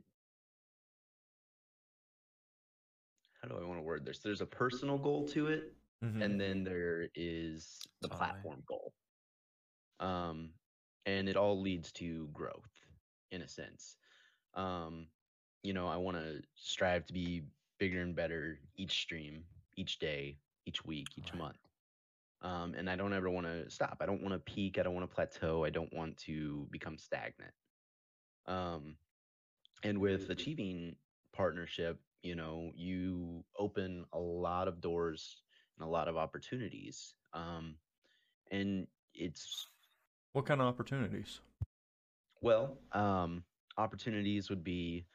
How 3.40 3.48
do 3.48 3.56
I 3.56 3.64
want 3.64 3.78
to 3.78 3.82
word 3.82 4.04
this? 4.04 4.18
There's 4.18 4.40
a 4.40 4.46
personal 4.46 4.98
goal 4.98 5.26
to 5.28 5.46
it, 5.48 5.74
Mhm. 6.02 6.22
and 6.22 6.40
then 6.40 6.64
there 6.64 7.08
is 7.14 7.80
the 8.00 8.08
Totally. 8.08 8.18
platform 8.18 8.62
goal. 8.66 8.94
Um, 10.00 10.50
and 11.06 11.28
it 11.28 11.36
all 11.36 11.60
leads 11.60 11.92
to 11.92 12.28
growth, 12.32 12.86
in 13.30 13.42
a 13.42 13.48
sense. 13.48 13.96
Um, 14.54 15.08
you 15.62 15.72
know, 15.72 15.88
I 15.88 15.96
want 15.96 16.16
to 16.16 16.42
strive 16.54 17.06
to 17.06 17.12
be 17.12 17.42
bigger 17.78 18.00
and 18.00 18.14
better 18.14 18.60
each 18.76 18.92
stream, 19.00 19.44
each 19.76 19.98
day, 19.98 20.38
each 20.66 20.84
week, 20.84 21.08
each 21.16 21.32
Right. 21.32 21.38
month. 21.38 21.58
Um, 22.42 22.74
and 22.74 22.88
I 22.90 22.96
don't 22.96 23.12
ever 23.14 23.30
want 23.30 23.46
to 23.46 23.70
stop. 23.70 23.98
I 24.00 24.06
don't 24.06 24.22
want 24.22 24.34
to 24.34 24.52
peak. 24.52 24.78
I 24.78 24.82
don't 24.82 24.94
want 24.94 25.08
to 25.08 25.14
plateau. 25.14 25.64
I 25.64 25.70
don't 25.70 25.92
want 25.92 26.16
to 26.18 26.68
become 26.70 26.98
stagnant. 26.98 27.54
Um, 28.46 28.96
and 29.82 30.00
with 30.00 30.30
achieving 30.30 30.96
partnership, 31.32 32.00
you 32.22 32.34
know, 32.34 32.72
you 32.74 33.44
open 33.58 34.04
a 34.12 34.18
lot 34.18 34.68
of 34.68 34.80
doors 34.80 35.42
and 35.76 35.86
a 35.86 35.90
lot 35.90 36.08
of 36.08 36.16
opportunities. 36.16 37.14
Um, 37.32 37.76
and 38.50 38.86
it's 39.14 39.68
What 40.34 40.46
kind 40.46 40.60
of 40.60 40.66
opportunities? 40.66 41.40
well, 42.42 42.76
um, 42.92 43.42
opportunities 43.78 44.50
would 44.50 44.62
be 44.64 45.06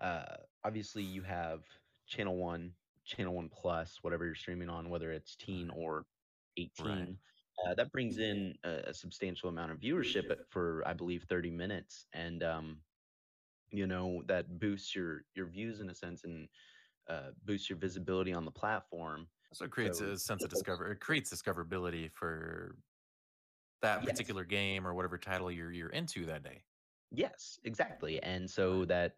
uh, 0.00 0.24
obviously 0.64 1.02
you 1.02 1.22
have 1.22 1.60
channel 2.08 2.36
one, 2.36 2.72
channel 3.04 3.34
one 3.34 3.50
plus, 3.50 3.98
whatever 4.00 4.24
you're 4.24 4.34
streaming 4.34 4.68
on, 4.70 4.88
whether 4.88 5.12
it's 5.12 5.36
teen 5.36 5.70
or 5.70 6.06
18. 6.56 7.16
Uh, 7.64 7.74
that 7.74 7.92
brings 7.92 8.18
in 8.18 8.54
a, 8.64 8.88
a 8.88 8.94
substantial 8.94 9.50
amount 9.50 9.70
of 9.70 9.78
viewership 9.78 10.24
for, 10.48 10.82
I 10.86 10.94
believe, 10.94 11.24
30 11.28 11.50
minutes, 11.50 12.06
and 12.14 12.42
um, 12.42 12.78
you 13.70 13.86
know 13.86 14.22
that 14.26 14.58
boosts 14.58 14.94
your 14.96 15.24
your 15.34 15.46
views 15.46 15.80
in 15.80 15.90
a 15.90 15.94
sense 15.94 16.24
and 16.24 16.48
uh, 17.10 17.30
boosts 17.44 17.68
your 17.68 17.78
visibility 17.78 18.32
on 18.32 18.46
the 18.46 18.50
platform. 18.50 19.26
So 19.52 19.66
it 19.66 19.70
creates 19.70 19.98
So- 19.98 20.06
a 20.12 20.16
sense 20.16 20.42
of 20.42 20.50
discover. 20.56 20.90
It 20.90 21.00
creates 21.00 21.30
discoverability 21.32 22.10
for 22.10 22.74
that 23.82 24.04
Yes. 24.04 24.06
particular 24.06 24.44
game 24.44 24.86
or 24.86 24.94
whatever 24.94 25.18
title 25.18 25.50
you're 25.50 25.72
you're 25.72 25.90
into 25.90 26.26
that 26.26 26.42
day. 26.42 26.64
Yes, 27.10 27.60
exactly. 27.64 28.22
And 28.22 28.50
so 28.50 28.84
that 28.86 29.16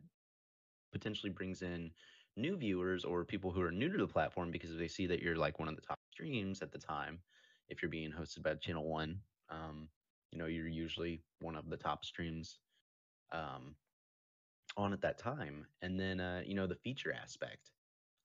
potentially 0.93 1.31
brings 1.31 1.63
in 1.63 1.93
new 2.37 2.57
viewers 2.57 3.05
or 3.05 3.25
people 3.25 3.53
who 3.53 3.63
are 3.63 3.73
new 3.73 3.91
to 3.91 3.99
the 3.99 4.09
platform 4.09 4.51
because 4.51 4.77
they 4.77 4.89
see 4.89 5.07
that 5.07 5.21
you're 5.23 5.37
like 5.37 5.59
one 5.59 5.69
of 5.69 5.77
the 5.77 5.83
top 5.83 6.01
streams 6.13 6.63
at 6.63 6.73
the 6.73 6.79
time. 6.79 7.23
If 7.69 7.83
you're 7.83 7.91
being 7.91 8.13
hosted 8.13 8.43
by 8.43 8.55
Channel 8.57 8.89
One, 8.89 9.23
um, 9.49 9.91
you 10.31 10.39
know, 10.39 10.47
you're 10.47 10.69
usually 10.69 11.25
one 11.41 11.57
of 11.57 11.69
the 11.71 11.77
top 11.77 12.05
streams 12.05 12.61
um, 13.33 13.77
on 14.77 14.93
at 14.93 15.01
that 15.03 15.19
time. 15.19 15.67
And 15.83 15.99
then, 15.99 16.21
uh, 16.21 16.43
you 16.45 16.55
know, 16.55 16.67
the 16.67 16.77
feature 16.77 17.13
aspect. 17.13 17.73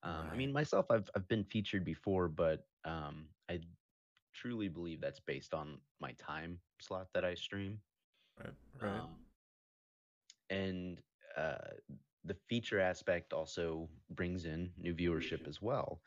Um, 0.02 0.30
I 0.30 0.36
mean, 0.36 0.52
myself, 0.52 0.90
I've 0.90 1.10
I've 1.14 1.28
been 1.28 1.44
featured 1.44 1.84
before, 1.84 2.28
but 2.28 2.68
um, 2.84 3.30
I 3.48 3.60
truly 4.34 4.68
believe 4.68 5.00
that's 5.00 5.20
based 5.20 5.54
on 5.54 5.78
my 6.00 6.12
time 6.12 6.58
slot 6.80 7.08
that 7.14 7.24
I 7.24 7.34
stream. 7.34 7.78
Right. 8.38 8.54
Right. 8.80 9.00
Um, 9.00 9.08
and 10.50 10.98
uh, 11.36 11.74
the 12.24 12.36
feature 12.48 12.80
aspect 12.80 13.32
also 13.32 13.88
brings 14.10 14.44
in 14.44 14.70
new 14.78 14.94
viewership 14.94 15.46
as 15.48 15.62
well. 15.62 16.00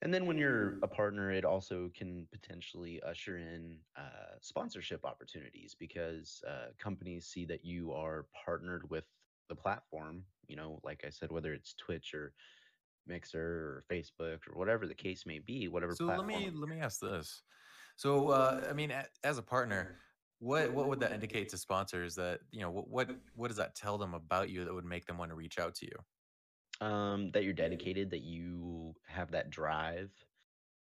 And 0.00 0.14
then 0.14 0.26
when 0.26 0.38
you're 0.38 0.76
a 0.82 0.86
partner, 0.86 1.32
it 1.32 1.44
also 1.44 1.90
can 1.94 2.28
potentially 2.30 3.00
usher 3.02 3.38
in 3.38 3.78
uh, 3.96 4.36
sponsorship 4.40 5.04
opportunities 5.04 5.74
because 5.78 6.40
uh, 6.46 6.68
companies 6.78 7.26
see 7.26 7.44
that 7.46 7.64
you 7.64 7.92
are 7.92 8.26
partnered 8.44 8.88
with 8.90 9.04
the 9.48 9.56
platform. 9.56 10.22
You 10.46 10.56
know, 10.56 10.80
like 10.84 11.04
I 11.04 11.10
said, 11.10 11.32
whether 11.32 11.52
it's 11.52 11.74
Twitch 11.74 12.14
or 12.14 12.32
Mixer 13.08 13.40
or 13.40 13.84
Facebook 13.90 14.38
or 14.48 14.58
whatever 14.58 14.86
the 14.86 14.94
case 14.94 15.24
may 15.26 15.38
be, 15.38 15.68
whatever. 15.68 15.94
So 15.94 16.06
let 16.06 16.26
me 16.26 16.50
let 16.54 16.68
me 16.68 16.80
ask 16.80 17.00
this. 17.00 17.42
So 17.96 18.28
uh, 18.28 18.66
I 18.68 18.72
mean, 18.72 18.92
as 19.24 19.38
a 19.38 19.42
partner, 19.42 19.96
what 20.38 20.72
what 20.72 20.88
would 20.88 21.00
that 21.00 21.12
indicate 21.12 21.48
to 21.50 21.58
sponsors 21.58 22.14
that 22.16 22.40
you 22.52 22.60
know 22.60 22.70
what 22.70 22.88
what 22.88 23.10
what 23.34 23.48
does 23.48 23.56
that 23.56 23.74
tell 23.74 23.98
them 23.98 24.14
about 24.14 24.50
you 24.50 24.64
that 24.64 24.74
would 24.74 24.84
make 24.84 25.06
them 25.06 25.18
want 25.18 25.30
to 25.30 25.34
reach 25.34 25.58
out 25.58 25.74
to 25.76 25.86
you? 25.86 25.98
um, 26.80 27.30
that 27.32 27.44
you're 27.44 27.52
dedicated, 27.52 28.10
that 28.10 28.22
you 28.22 28.94
have 29.06 29.30
that 29.32 29.50
drive, 29.50 30.10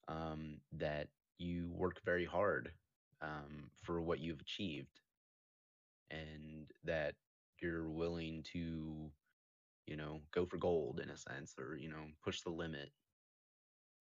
um, 0.08 0.58
that 0.72 1.08
you 1.38 1.70
work 1.72 2.00
very 2.04 2.24
hard 2.24 2.72
um, 3.20 3.70
for 3.82 4.00
what 4.00 4.20
you've 4.20 4.40
achieved, 4.40 5.00
and 6.10 6.70
that 6.84 7.14
you're 7.60 7.88
willing 7.88 8.44
to, 8.52 9.10
you 9.86 9.96
know, 9.96 10.20
go 10.32 10.46
for 10.46 10.56
gold 10.56 11.00
in 11.02 11.10
a 11.10 11.16
sense, 11.16 11.54
or 11.58 11.76
you 11.76 11.88
know, 11.88 12.04
push 12.24 12.40
the 12.42 12.50
limit. 12.50 12.90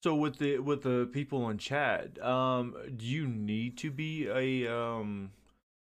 So 0.03 0.15
with 0.15 0.37
the 0.37 0.59
with 0.59 0.81
the 0.81 1.09
people 1.11 1.49
in 1.49 1.57
chat, 1.57 2.21
um, 2.23 2.75
do 2.95 3.05
you 3.05 3.27
need 3.27 3.77
to 3.79 3.91
be 3.91 4.27
a 4.27 4.73
um, 4.73 5.31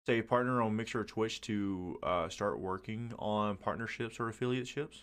say 0.05 0.19
a 0.19 0.23
partner 0.23 0.61
on 0.61 0.75
Mixer 0.75 0.99
or 0.99 1.03
Twitch 1.03 1.41
to 1.41 1.97
uh, 2.03 2.29
start 2.29 2.59
working 2.59 3.13
on 3.17 3.57
partnerships 3.57 4.19
or 4.19 4.31
affiliateships? 4.31 5.01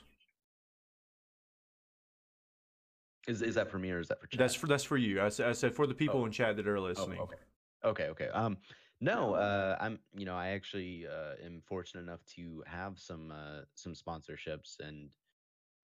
Is 3.27 3.43
is 3.43 3.55
that 3.57 3.71
for 3.71 3.79
me 3.79 3.91
or 3.91 4.01
is 4.01 4.09
that 4.09 4.21
for? 4.21 4.27
Chat? 4.27 4.39
That's 4.39 4.55
for 4.55 4.67
that's 4.67 4.85
for 4.85 4.97
you. 4.97 5.21
I 5.21 5.29
said, 5.29 5.49
I 5.49 5.53
said 5.53 5.75
for 5.75 5.87
the 5.87 5.95
people 5.95 6.23
Oh. 6.23 6.27
in 6.27 6.33
chat 6.33 6.57
that 6.57 6.67
are 6.67 6.79
Oh, 6.79 6.83
listening. 6.83 7.19
okay. 7.21 7.37
Okay, 7.85 8.05
okay. 8.05 8.29
Um, 8.29 8.59
no, 9.03 9.35
uh, 9.35 9.77
I'm, 9.81 9.99
you 10.17 10.25
know, 10.25 10.37
I 10.37 10.51
actually 10.51 11.07
uh, 11.09 11.35
am 11.45 11.61
fortunate 11.67 12.03
enough 12.03 12.25
to 12.37 12.63
have 12.67 12.99
some 13.01 13.33
uh, 13.33 13.63
some 13.75 13.95
sponsorships 13.95 14.79
and 14.81 15.11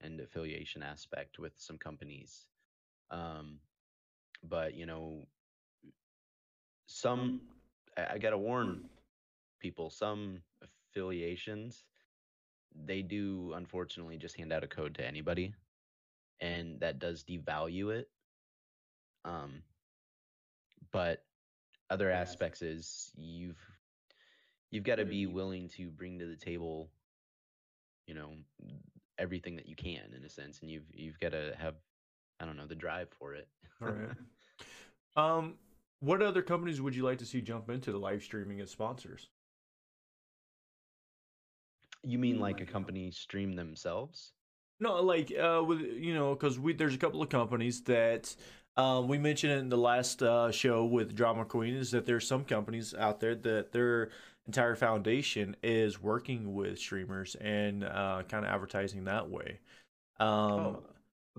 and 0.00 0.20
affiliation 0.20 0.83
aspect 0.83 1.38
with 1.40 1.52
some 1.57 1.78
companies. 1.78 2.46
Um, 3.11 3.59
but 4.44 4.74
you 4.74 4.87
know, 4.87 5.26
some 6.87 7.40
I, 7.96 8.14
I 8.14 8.18
gotta 8.18 8.38
warn 8.38 8.88
people. 9.61 9.90
Some 9.90 10.42
affiliations 10.94 11.85
they 12.87 13.02
do 13.02 13.54
unfortunately 13.57 14.16
just 14.16 14.37
hand 14.37 14.52
out 14.52 14.62
a 14.62 14.68
code 14.68 14.94
to 14.94 15.04
anybody, 15.04 15.54
and 16.40 16.78
that 16.81 17.00
does 17.00 17.24
devalue 17.24 17.92
it. 17.92 18.09
Um, 19.24 19.62
but 20.92 21.28
other 21.90 22.11
aspects 22.11 22.62
is 22.62 23.11
you've 23.16 23.59
you've 24.70 24.85
got 24.85 24.96
to 24.96 25.05
be 25.05 25.27
willing 25.27 25.68
to 25.68 25.88
bring 25.90 26.18
to 26.18 26.27
the 26.27 26.37
table 26.37 26.90
you 28.07 28.14
know 28.14 28.31
everything 29.18 29.57
that 29.57 29.68
you 29.68 29.74
can 29.74 30.12
in 30.16 30.24
a 30.24 30.29
sense 30.29 30.61
and 30.61 30.70
you've 30.70 30.85
you've 30.92 31.18
got 31.20 31.33
to 31.33 31.55
have 31.59 31.74
i 32.40 32.44
don't 32.44 32.57
know 32.57 32.66
the 32.66 32.74
drive 32.74 33.09
for 33.18 33.35
it 33.35 33.48
All 33.83 33.88
right. 33.88 34.11
Um, 35.16 35.55
what 35.98 36.22
other 36.22 36.42
companies 36.42 36.81
would 36.81 36.94
you 36.94 37.03
like 37.03 37.18
to 37.18 37.27
see 37.27 37.40
jump 37.40 37.70
into 37.70 37.90
the 37.90 37.98
live 37.98 38.22
streaming 38.22 38.61
as 38.61 38.70
sponsors? 38.70 39.31
you 42.05 42.18
mean 42.18 42.38
like 42.38 42.61
a 42.61 42.64
company 42.66 43.11
stream 43.11 43.55
themselves 43.55 44.33
No, 44.81 45.03
like 45.03 45.33
uh, 45.37 45.62
with 45.66 45.81
you 45.81 46.14
know, 46.14 46.35
because 46.35 46.59
we 46.59 46.72
there's 46.72 46.94
a 46.94 46.98
couple 46.98 47.20
of 47.20 47.29
companies 47.29 47.83
that 47.85 48.35
um, 48.79 49.09
we 49.09 49.19
mentioned 49.19 49.53
in 49.53 49.69
the 49.69 49.77
last 49.77 50.23
uh, 50.23 50.51
show 50.51 50.85
with 50.87 51.14
Drama 51.14 51.45
Queen 51.45 51.75
is 51.75 51.91
that 51.91 52.07
there's 52.07 52.27
some 52.27 52.45
companies 52.45 52.95
out 52.95 53.21
there 53.21 53.35
that 53.35 53.73
their 53.73 54.11
entire 54.47 54.77
foundation 54.77 55.55
is 55.62 56.01
working 56.01 56.55
with 56.55 56.79
streamers 56.79 57.35
and 57.41 57.85
uh, 57.85 58.23
kind 58.29 58.47
of 58.47 58.51
advertising 58.51 59.05
that 59.05 59.29
way. 59.29 59.59
Um, 60.21 60.29
Oh, 60.31 60.83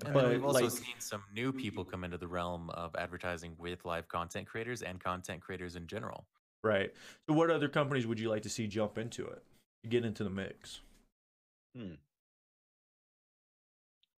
And 0.06 0.14
But, 0.14 0.30
we've 0.30 0.46
also 0.46 0.62
like- 0.66 0.72
seen 0.72 0.96
some 1.00 1.24
new 1.34 1.52
people 1.52 1.84
come 1.84 2.04
into 2.04 2.18
the 2.18 2.28
realm 2.28 2.70
of 2.70 2.96
advertising 2.96 3.56
with 3.58 3.84
live 3.84 4.08
content 4.08 4.48
creators 4.48 4.82
and 4.82 5.00
content 5.00 5.42
creators 5.42 5.76
in 5.76 5.88
general. 5.88 6.26
Right. 6.64 6.94
So, 7.28 7.34
what 7.36 7.50
other 7.50 7.68
companies 7.70 8.06
would 8.06 8.20
you 8.20 8.30
like 8.30 8.44
to 8.44 8.50
see 8.50 8.68
jump 8.68 8.98
into 8.98 9.26
it, 9.26 9.42
get 9.90 10.06
into 10.06 10.24
the 10.24 10.30
mix? 10.30 10.82
Hmm. 11.76 11.96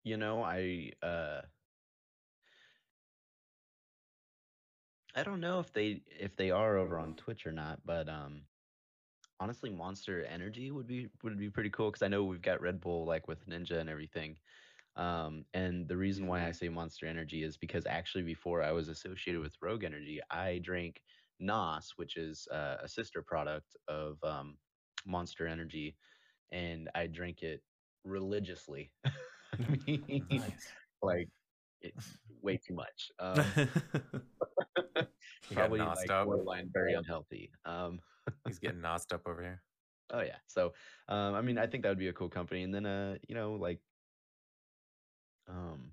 You 0.04 0.18
know, 0.18 0.44
I 0.44 0.92
uh 1.04 1.42
I 5.16 5.24
don't 5.24 5.42
know 5.42 5.60
if 5.60 5.74
they 5.74 6.04
if 6.08 6.36
they 6.36 6.52
are 6.52 6.78
over 6.78 6.98
on 6.98 7.16
Twitch 7.16 7.46
or 7.46 7.52
not, 7.52 7.86
but 7.86 8.08
um 8.10 8.48
honestly 9.40 9.70
Monster 9.70 10.24
Energy 10.24 10.72
would 10.72 10.88
be 10.88 11.10
would 11.24 11.38
be 11.38 11.50
pretty 11.50 11.70
cool 11.70 11.92
cuz 11.92 12.02
I 12.02 12.08
know 12.08 12.24
we've 12.24 12.42
got 12.42 12.62
Red 12.62 12.80
Bull 12.80 13.06
like 13.06 13.28
with 13.28 13.46
Ninja 13.48 13.78
and 13.78 13.90
everything. 13.90 14.40
Um 14.96 15.46
and 15.54 15.88
the 15.88 15.98
reason 15.98 16.28
why 16.28 16.46
I 16.48 16.52
say 16.52 16.70
Monster 16.70 17.08
Energy 17.08 17.44
is 17.44 17.58
because 17.58 17.86
actually 17.86 18.24
before 18.24 18.62
I 18.64 18.72
was 18.72 18.90
associated 18.90 19.42
with 19.42 19.58
Rogue 19.62 19.84
Energy, 19.84 20.22
I 20.30 20.60
drank 20.60 21.04
NOS, 21.40 21.98
which 21.98 22.18
is 22.18 22.48
uh, 22.50 22.78
a 22.82 22.88
sister 22.88 23.22
product 23.24 23.76
of 23.88 24.24
um 24.24 24.60
Monster 25.06 25.48
Energy, 25.48 25.98
and 26.52 26.90
I 26.96 27.08
drank 27.08 27.44
it 27.44 27.64
religiously. 28.04 28.94
I 29.54 29.78
mean, 29.88 30.28
Nice. 30.30 30.74
like 31.02 31.30
it's 31.82 32.18
way 32.42 32.58
too 32.58 32.74
much. 32.74 33.12
Um, 33.20 33.44
probably 35.54 35.80
like 35.80 36.10
up. 36.10 36.26
borderline 36.26 36.70
very 36.74 36.94
unhealthy. 36.94 37.52
Um, 37.66 38.00
He's 38.48 38.60
getting 38.60 38.82
nosed 38.82 39.14
up 39.14 39.28
over 39.28 39.42
here. 39.42 39.62
oh 40.12 40.22
yeah. 40.22 40.38
So 40.48 40.74
um, 41.10 41.34
I 41.36 41.42
mean, 41.42 41.58
I 41.58 41.68
think 41.68 41.84
that 41.84 41.90
would 41.90 42.00
be 42.00 42.08
a 42.10 42.14
cool 42.14 42.30
company, 42.30 42.64
and 42.64 42.74
then 42.74 42.86
uh, 42.86 43.16
you 43.28 43.36
know, 43.36 43.54
like 43.54 43.80
um, 45.50 45.92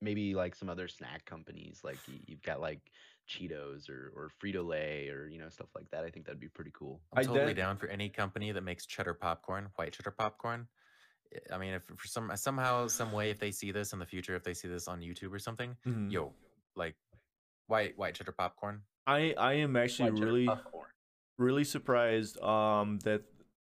maybe 0.00 0.34
like 0.34 0.54
some 0.54 0.68
other 0.68 0.88
snack 0.88 1.24
companies, 1.24 1.80
like 1.84 1.98
y- 2.08 2.20
you've 2.26 2.42
got 2.42 2.60
like 2.60 2.80
Cheetos 3.28 3.88
or 3.88 4.12
or 4.14 4.30
Frito 4.42 4.66
Lay 4.66 5.08
or 5.08 5.28
you 5.28 5.38
know 5.38 5.48
stuff 5.48 5.68
like 5.74 5.88
that. 5.90 6.04
I 6.04 6.10
think 6.10 6.26
that'd 6.26 6.40
be 6.40 6.48
pretty 6.48 6.72
cool. 6.74 7.00
I'm 7.12 7.20
I 7.20 7.22
totally 7.22 7.46
did- 7.54 7.56
down 7.56 7.76
for 7.76 7.86
any 7.88 8.08
company 8.08 8.52
that 8.52 8.62
makes 8.62 8.86
cheddar 8.86 9.14
popcorn, 9.14 9.68
white 9.76 9.92
cheddar 9.92 10.10
popcorn. 10.10 10.66
I- 11.52 11.58
mean, 11.58 11.74
if 11.74 11.84
for 11.84 12.06
some 12.06 12.30
somehow, 12.36 12.86
some 12.88 13.12
way, 13.12 13.30
if 13.30 13.38
they 13.38 13.50
see 13.50 13.72
this 13.72 13.92
in 13.92 13.98
the 13.98 14.06
future, 14.06 14.34
if 14.36 14.42
they 14.44 14.54
see 14.54 14.68
this 14.68 14.88
on 14.88 15.00
YouTube 15.00 15.32
or 15.32 15.38
something, 15.38 15.76
Mhm. 15.86 16.10
yo, 16.12 16.32
like 16.76 16.96
white 17.66 17.96
white 17.98 18.14
cheddar 18.14 18.32
popcorn. 18.32 18.82
I 19.06 19.34
I 19.38 19.54
am 19.54 19.76
actually 19.76 20.10
really 20.10 20.46
popcorn. 20.46 20.90
really 21.38 21.64
surprised 21.64 22.38
um 22.40 22.98
that 23.00 23.22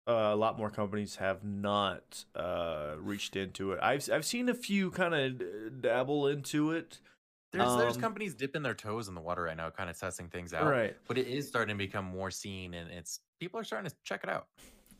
uh, 0.08 0.30
a 0.32 0.36
lot 0.36 0.58
more 0.58 0.68
companies 0.70 1.16
have 1.16 1.44
not 1.44 2.24
uh 2.34 2.96
reached 2.98 3.36
into 3.36 3.72
it. 3.72 3.80
I've 3.82 4.10
I've 4.10 4.24
seen 4.24 4.48
a 4.48 4.54
few 4.54 4.90
kind 4.90 5.14
of 5.14 5.80
dabble 5.80 6.26
into 6.28 6.72
it. 6.72 7.00
There's 7.52 7.76
there's 7.76 7.96
Um, 7.96 8.00
companies 8.00 8.34
dipping 8.34 8.62
their 8.62 8.74
toes 8.74 9.06
in 9.08 9.14
the 9.14 9.20
water 9.20 9.42
right 9.42 9.56
now, 9.56 9.70
kind 9.70 9.88
of 9.90 9.96
testing 9.98 10.28
things 10.30 10.52
out. 10.54 10.66
Right. 10.68 10.96
But 11.06 11.18
it 11.18 11.28
is 11.28 11.46
starting 11.46 11.76
to 11.76 11.78
become 11.78 12.06
more 12.06 12.30
seen, 12.30 12.74
and 12.74 12.90
it's 12.90 13.20
people 13.38 13.60
are 13.60 13.64
starting 13.64 13.88
to 13.90 13.96
check 14.02 14.24
it 14.24 14.30
out. 14.30 14.48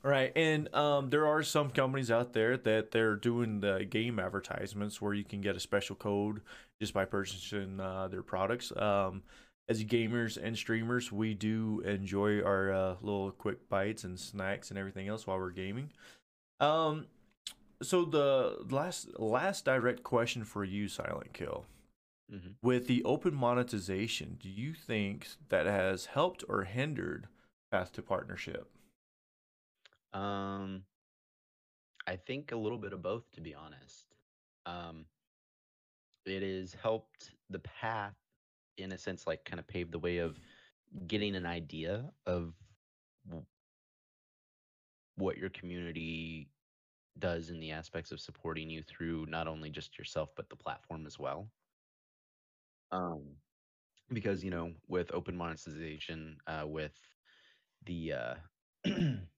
Right, 0.05 0.33
and 0.35 0.73
um, 0.75 1.11
there 1.11 1.29
are 1.29 1.45
some 1.45 1.71
companies 1.71 2.11
out 2.11 2.33
there 2.33 2.57
that 2.57 2.91
they're 2.91 3.15
doing 3.15 3.61
the 3.61 3.87
game 3.89 4.19
advertisements 4.19 5.01
where 5.01 5.15
you 5.15 5.23
can 5.23 5.41
get 5.41 5.55
a 5.55 5.61
special 5.61 5.95
code 5.95 6.41
just 6.81 6.93
by 6.93 7.05
purchasing 7.05 7.79
uh, 7.79 8.09
their 8.09 8.25
products. 8.25 8.73
Um, 8.77 9.23
as 9.69 9.85
gamers 9.85 10.37
and 10.43 10.59
streamers, 10.59 11.13
we 11.13 11.35
do 11.35 11.83
enjoy 11.87 12.43
our 12.43 12.73
uh, 12.73 12.97
little 13.01 13.31
quick 13.31 13.69
bites 13.69 14.03
and 14.03 14.19
snacks 14.19 14.71
and 14.71 14.79
everything 14.79 15.07
else 15.07 15.25
while 15.25 15.39
we're 15.39 15.51
gaming. 15.51 15.91
Um, 16.59 17.07
so 17.81 18.05
the 18.05 18.65
last 18.71 19.21
last 19.21 19.65
direct 19.65 20.03
question 20.03 20.43
for 20.43 20.65
you, 20.65 20.89
Silent 20.89 21.33
Kill, 21.33 21.65
Mhm. 22.33 22.55
with 22.61 22.89
the 22.89 23.05
open 23.05 23.35
monetization, 23.35 24.37
do 24.41 24.49
you 24.49 24.75
think 24.75 25.29
that 25.49 25.67
has 25.67 26.07
helped 26.07 26.43
or 26.49 26.65
hindered 26.65 27.29
Path 27.71 27.93
to 27.93 28.03
Partnership? 28.03 28.69
Um, 30.13 30.87
I 32.07 32.17
think 32.17 32.53
a 32.53 32.57
little 32.57 32.79
bit 32.79 32.93
of 32.93 33.03
both, 33.03 33.31
to 33.33 33.41
be 33.41 33.55
honest. 33.55 34.15
Um, 34.67 35.07
it 36.25 36.43
has 36.43 36.75
helped 36.75 37.35
the 37.51 37.59
path, 37.61 38.17
in 38.77 38.93
a 38.93 38.99
sense, 38.99 39.27
like 39.27 39.45
kind 39.45 39.61
of 39.61 39.67
pave 39.67 39.91
the 39.91 39.99
way 39.99 40.19
of 40.19 40.39
getting 41.07 41.37
an 41.37 41.47
idea 41.47 42.13
of 42.27 42.55
what 45.17 45.37
your 45.39 45.51
community 45.51 46.51
does 47.19 47.51
in 47.51 47.61
the 47.61 47.71
aspects 47.71 48.13
of 48.13 48.21
supporting 48.21 48.71
you 48.71 48.83
through 48.83 49.27
not 49.27 49.47
only 49.47 49.71
just 49.71 49.99
yourself 49.99 50.31
but 50.35 50.49
the 50.49 50.57
platform 50.57 51.07
as 51.07 51.19
well. 51.19 51.53
Um, 52.91 53.37
because 54.09 54.43
you 54.45 54.51
know, 54.51 54.75
with 54.89 55.13
open 55.13 55.37
monetization, 55.37 56.39
uh, 56.47 56.65
with 56.67 56.99
the 57.85 58.13
uh, 58.13 58.35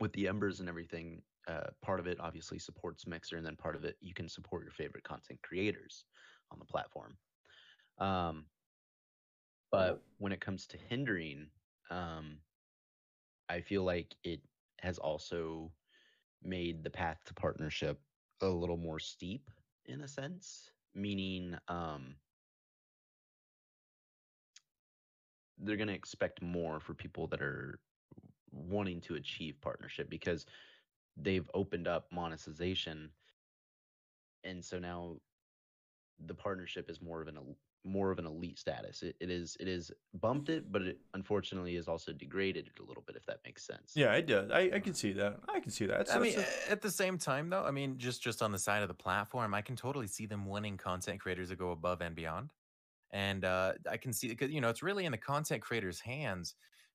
with 0.00 0.12
the 0.14 0.26
embers 0.26 0.60
and 0.60 0.68
everything 0.68 1.22
uh, 1.48 1.68
part 1.82 2.00
of 2.00 2.06
it 2.06 2.18
obviously 2.20 2.58
supports 2.58 3.06
mixer 3.06 3.36
and 3.36 3.46
then 3.46 3.56
part 3.56 3.76
of 3.76 3.84
it 3.84 3.96
you 4.00 4.14
can 4.14 4.28
support 4.28 4.62
your 4.62 4.72
favorite 4.72 5.04
content 5.04 5.40
creators 5.42 6.04
on 6.50 6.58
the 6.58 6.64
platform. 6.64 7.16
Um, 7.98 8.46
but 9.70 10.02
when 10.18 10.32
it 10.32 10.40
comes 10.40 10.66
to 10.66 10.78
hindering 10.88 11.46
um, 11.90 12.38
i 13.48 13.60
feel 13.60 13.84
like 13.84 14.14
it 14.24 14.40
has 14.80 14.98
also 14.98 15.70
made 16.42 16.82
the 16.82 16.90
path 16.90 17.18
to 17.26 17.34
partnership 17.34 18.00
a 18.42 18.46
little 18.46 18.76
more 18.76 18.98
steep 18.98 19.50
in 19.86 20.00
a 20.02 20.08
sense 20.08 20.70
meaning 20.94 21.56
um, 21.68 22.14
they're 25.58 25.76
going 25.76 25.88
to 25.88 25.94
expect 25.94 26.42
more 26.42 26.80
for 26.80 26.94
people 26.94 27.26
that 27.26 27.42
are 27.42 27.78
wanting 28.52 29.00
to 29.02 29.14
achieve 29.16 29.60
partnership 29.60 30.08
because 30.10 30.46
they've 31.16 31.50
opened 31.54 31.88
up 31.88 32.10
monetization 32.12 33.10
and 34.44 34.64
so 34.64 34.78
now 34.78 35.16
the 36.26 36.34
partnership 36.34 36.90
is 36.90 37.00
more 37.00 37.22
of 37.22 37.28
an 37.28 37.38
more 37.82 38.10
of 38.10 38.18
an 38.18 38.26
elite 38.26 38.58
status 38.58 39.02
it, 39.02 39.16
it 39.20 39.30
is 39.30 39.56
it 39.58 39.66
is 39.66 39.90
bumped 40.20 40.50
it 40.50 40.70
but 40.70 40.82
it 40.82 40.98
unfortunately 41.14 41.76
is 41.76 41.88
also 41.88 42.12
degraded 42.12 42.66
it 42.68 42.78
a 42.80 42.84
little 42.84 43.02
bit 43.06 43.16
if 43.16 43.24
that 43.24 43.40
makes 43.44 43.62
sense 43.64 43.92
Yeah, 43.94 44.12
it 44.12 44.26
does. 44.26 44.50
I, 44.50 44.70
I 44.74 44.80
can 44.80 44.92
see 44.92 45.12
that. 45.12 45.40
I 45.48 45.60
can 45.60 45.70
see 45.70 45.86
that. 45.86 46.10
I 46.10 46.18
mean, 46.18 46.38
it's 46.38 46.68
a- 46.68 46.70
at 46.70 46.82
the 46.82 46.90
same 46.90 47.16
time, 47.16 47.48
though, 47.48 47.64
I 47.64 47.70
mean, 47.70 47.96
just 47.98 48.22
just 48.22 48.42
on 48.42 48.52
the 48.52 48.58
side 48.58 48.82
of 48.82 48.88
the 48.88 48.94
platform, 48.94 49.54
I 49.54 49.62
can 49.62 49.76
totally 49.76 50.06
see 50.06 50.26
them 50.26 50.44
wanting 50.44 50.76
content 50.76 51.20
creators 51.20 51.48
to 51.48 51.56
go 51.56 51.70
above 51.70 52.02
and 52.02 52.14
beyond, 52.14 52.52
and 53.10 53.44
uh, 53.44 53.74
I 53.90 53.96
can 53.96 54.12
see 54.12 54.28
because 54.28 54.50
you 54.50 54.60
know 54.60 54.68
it's 54.68 54.82
really 54.82 55.06
in 55.06 55.12
the 55.12 55.18
content 55.18 55.62
creators' 55.62 56.00
hands 56.00 56.54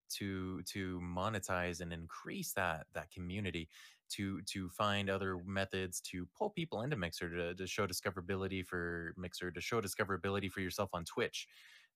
to 0.10 0.62
to 0.64 1.00
monetize 1.02 1.82
and 1.82 1.92
increase 1.94 2.54
that 2.54 2.88
that 2.94 3.12
community 3.12 3.70
to 4.10 4.42
to 4.44 4.70
find 4.70 5.10
other 5.10 5.38
methods 5.44 6.00
to 6.02 6.26
pull 6.28 6.50
people 6.52 6.82
into 6.82 6.96
mixer 6.96 7.30
to, 7.30 7.56
to 7.56 7.68
show 7.68 7.88
discoverability 7.88 8.66
for 8.66 9.14
mixer 9.18 9.52
to 9.52 9.62
show 9.62 9.82
discoverability 9.82 10.52
for 10.52 10.62
yourself 10.62 10.90
on 10.94 11.04
twitch 11.06 11.48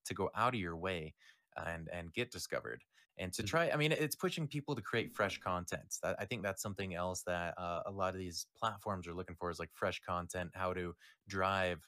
to 0.05 0.13
go 0.13 0.29
out 0.35 0.53
of 0.53 0.59
your 0.59 0.77
way 0.77 1.15
and 1.55 1.89
and 1.89 2.13
get 2.13 2.31
discovered 2.31 2.83
and 3.17 3.33
to 3.33 3.43
Mhm. 3.43 3.49
try 3.49 3.69
i 3.69 3.75
mean 3.75 3.91
it's 3.91 4.15
pushing 4.15 4.47
people 4.47 4.75
to 4.75 4.81
create 4.81 5.13
fresh 5.13 5.37
content 5.39 5.97
i 6.03 6.25
think 6.25 6.41
that's 6.43 6.61
something 6.61 6.93
else 6.93 7.23
that 7.23 7.57
uh, 7.57 7.83
a 7.85 7.91
lot 7.91 8.13
of 8.13 8.19
these 8.19 8.47
platforms 8.55 9.07
are 9.07 9.13
looking 9.13 9.35
for 9.35 9.49
is 9.49 9.59
like 9.59 9.71
fresh 9.73 9.99
content 10.01 10.51
how 10.55 10.73
to 10.73 10.95
drive 11.27 11.87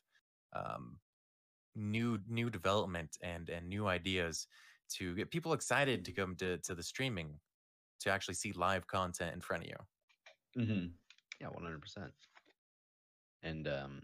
um, 0.53 0.99
new 1.75 2.19
new 2.27 2.49
development 2.49 3.17
and 3.21 3.49
and 3.49 3.69
new 3.69 3.87
ideas 3.87 4.47
to 4.97 5.15
get 5.15 5.29
people 5.31 5.53
excited 5.53 6.05
to 6.05 6.11
come 6.11 6.35
to 6.35 6.57
to 6.59 6.75
the 6.75 6.83
streaming 6.83 7.39
to 8.01 8.09
actually 8.11 8.33
see 8.33 8.51
live 8.53 8.87
content 8.87 9.33
in 9.33 9.41
front 9.41 9.63
of 9.63 9.69
you. 9.69 9.75
Mm-hmm. 10.57 10.87
yeah 11.39 11.47
100% 11.47 12.11
and 13.43 13.67
um 13.67 14.01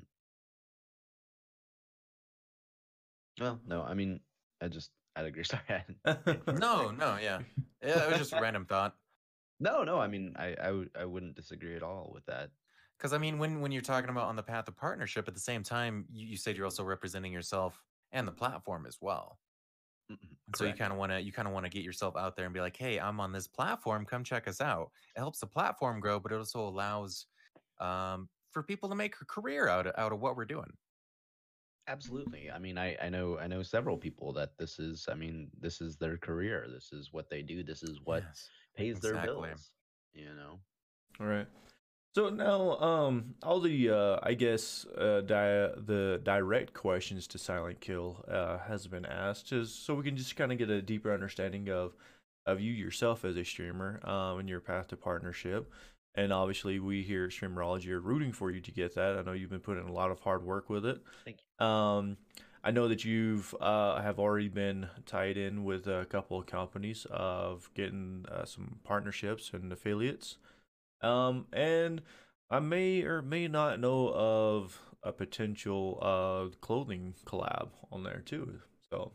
well 3.39 3.59
no 3.67 3.83
i 3.83 3.93
mean 3.93 4.19
i 4.61 4.67
just 4.67 4.91
i'd 5.17 5.25
agree. 5.25 5.43
Sorry 5.51 5.61
I 6.05 6.27
no 6.47 6.91
no 6.91 7.17
yeah. 7.21 7.39
Yeah 7.83 8.03
it 8.03 8.09
was 8.09 8.17
just 8.17 8.33
a 8.33 8.41
random 8.41 8.65
thought. 8.65 8.95
No 9.59 9.83
no 9.83 9.99
i 9.99 10.07
mean 10.07 10.35
i 10.37 10.49
I 10.49 10.71
w- 10.77 10.89
I 10.95 11.05
wouldn't 11.05 11.35
disagree 11.35 11.75
at 11.75 11.83
all 11.83 12.11
with 12.13 12.25
that. 12.27 12.51
Because 12.97 13.13
I 13.13 13.17
mean, 13.19 13.37
when 13.37 13.61
when 13.61 13.71
you're 13.71 13.81
talking 13.81 14.09
about 14.09 14.27
on 14.27 14.35
the 14.35 14.43
path 14.43 14.67
of 14.67 14.75
partnership, 14.75 15.27
at 15.27 15.33
the 15.33 15.39
same 15.39 15.63
time, 15.63 16.05
you, 16.11 16.25
you 16.27 16.37
said 16.37 16.55
you're 16.55 16.65
also 16.65 16.83
representing 16.83 17.31
yourself 17.31 17.83
and 18.11 18.27
the 18.27 18.31
platform 18.31 18.85
as 18.87 18.97
well. 19.01 19.39
So 20.55 20.63
you 20.65 20.73
kind 20.73 20.93
of 20.93 20.97
want 20.97 21.11
to 21.11 21.21
you 21.21 21.33
kind 21.33 21.47
of 21.47 21.53
want 21.53 21.65
to 21.65 21.69
get 21.69 21.83
yourself 21.83 22.15
out 22.15 22.35
there 22.35 22.45
and 22.45 22.53
be 22.53 22.61
like, 22.61 22.77
hey, 22.77 22.99
I'm 22.99 23.19
on 23.19 23.33
this 23.33 23.47
platform. 23.47 24.05
Come 24.05 24.23
check 24.23 24.47
us 24.47 24.61
out. 24.61 24.91
It 25.15 25.19
helps 25.19 25.39
the 25.39 25.47
platform 25.47 25.99
grow, 25.99 26.19
but 26.19 26.31
it 26.31 26.35
also 26.35 26.67
allows 26.67 27.25
um, 27.81 28.29
for 28.51 28.63
people 28.63 28.87
to 28.89 28.95
make 28.95 29.15
a 29.21 29.25
career 29.25 29.67
out 29.67 29.87
of, 29.87 29.93
out 29.97 30.13
of 30.13 30.21
what 30.21 30.37
we're 30.37 30.45
doing. 30.45 30.71
Absolutely. 31.89 32.51
I 32.51 32.59
mean, 32.59 32.77
I, 32.77 32.97
I 33.01 33.09
know 33.09 33.37
I 33.39 33.47
know 33.47 33.63
several 33.63 33.97
people 33.97 34.33
that 34.33 34.57
this 34.57 34.79
is. 34.79 35.07
I 35.09 35.15
mean, 35.15 35.49
this 35.59 35.79
is 35.79 35.95
their 35.97 36.17
career. 36.17 36.67
This 36.73 36.91
is 36.91 37.13
what 37.13 37.29
they 37.29 37.41
do. 37.41 37.63
This 37.63 37.83
is 37.83 37.99
what 38.03 38.23
Yes. 38.23 38.49
pays 38.75 38.99
their 38.99 39.17
bills. 39.21 39.71
You 40.13 40.33
know. 40.33 40.59
All 41.19 41.27
right. 41.27 41.47
So 42.15 42.29
now, 42.29 42.77
um, 42.79 43.35
all 43.43 43.59
the 43.59 43.91
uh, 43.91 44.19
I 44.23 44.33
guess 44.33 44.85
uh, 44.97 45.21
di- 45.21 45.71
the 45.77 46.19
direct 46.23 46.73
questions 46.73 47.27
to 47.27 47.37
Silent 47.37 47.79
Kill 47.79 48.25
uh, 48.27 48.57
has 48.59 48.87
been 48.87 49.05
asked, 49.05 49.47
just 49.47 49.85
so 49.85 49.93
we 49.93 50.03
can 50.03 50.17
just 50.17 50.35
kind 50.35 50.51
of 50.51 50.57
get 50.57 50.69
a 50.69 50.81
deeper 50.81 51.13
understanding 51.13 51.69
of 51.69 51.95
of 52.47 52.59
you 52.59 52.71
yourself 52.71 53.23
as 53.23 53.37
a 53.37 53.43
streamer 53.43 53.99
um, 54.03 54.39
and 54.39 54.49
your 54.49 54.61
path 54.61 54.87
to 54.87 54.97
partnership. 54.97 55.71
And 56.15 56.33
obviously, 56.33 56.79
we 56.79 57.03
here 57.03 57.25
at 57.25 57.31
Streamerology 57.31 57.89
are 57.89 57.99
rooting 57.99 58.31
for 58.31 58.49
you 58.49 58.61
to 58.61 58.71
get 58.71 58.95
that. 58.95 59.19
I 59.19 59.21
know 59.21 59.33
you've 59.33 59.51
been 59.51 59.59
putting 59.59 59.87
a 59.87 59.91
lot 59.91 60.09
of 60.09 60.19
hard 60.19 60.43
work 60.43 60.67
with 60.69 60.85
it. 60.87 60.99
Thank 61.23 61.37
you. 61.59 61.65
Um, 61.65 62.17
I 62.63 62.71
know 62.71 62.87
that 62.87 63.05
you've 63.05 63.53
uh, 63.61 64.01
have 64.01 64.17
already 64.17 64.47
been 64.47 64.89
tied 65.05 65.37
in 65.37 65.63
with 65.63 65.85
a 65.87 66.05
couple 66.09 66.39
of 66.39 66.47
companies 66.47 67.05
of 67.11 67.69
getting 67.75 68.25
uh, 68.31 68.45
some 68.45 68.79
partnerships 68.83 69.51
and 69.53 69.71
affiliates. 69.71 70.37
Um, 71.01 71.45
and 71.53 72.01
I 72.49 72.59
may 72.59 73.03
or 73.03 73.21
may 73.21 73.47
not 73.47 73.79
know 73.79 74.11
of 74.13 74.79
a 75.03 75.11
potential 75.11 75.99
uh 76.01 76.55
clothing 76.59 77.13
collab 77.25 77.69
on 77.91 78.03
there 78.03 78.21
too. 78.25 78.59
So 78.89 79.11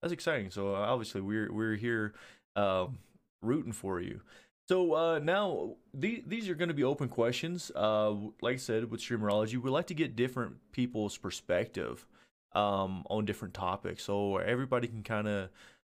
that's 0.00 0.12
exciting. 0.12 0.50
So 0.50 0.74
obviously 0.74 1.20
we're 1.20 1.52
we're 1.52 1.76
here 1.76 2.14
um 2.56 2.98
rooting 3.42 3.72
for 3.72 4.00
you. 4.00 4.20
So 4.68 4.94
uh 4.94 5.18
now 5.18 5.76
these 5.94 6.22
these 6.26 6.48
are 6.48 6.54
going 6.54 6.68
to 6.68 6.74
be 6.74 6.84
open 6.84 7.08
questions. 7.08 7.70
Uh 7.74 8.14
like 8.40 8.54
I 8.54 8.58
said 8.58 8.90
with 8.90 9.00
streamerology, 9.00 9.56
we 9.56 9.70
like 9.70 9.86
to 9.88 9.94
get 9.94 10.16
different 10.16 10.56
people's 10.72 11.16
perspective 11.16 12.06
um 12.52 13.04
on 13.10 13.24
different 13.24 13.54
topics 13.54 14.04
so 14.04 14.38
everybody 14.38 14.88
can 14.88 15.02
kind 15.02 15.28
of 15.28 15.50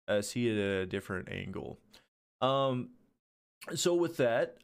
uh, 0.08 0.21
see 0.21 0.49
it 0.49 0.58
at 0.58 0.84
a 0.84 0.86
different 0.86 1.30
angle. 1.30 1.80
Um 2.41 2.89
so 3.75 3.93
with 3.93 4.17
that, 4.17 4.58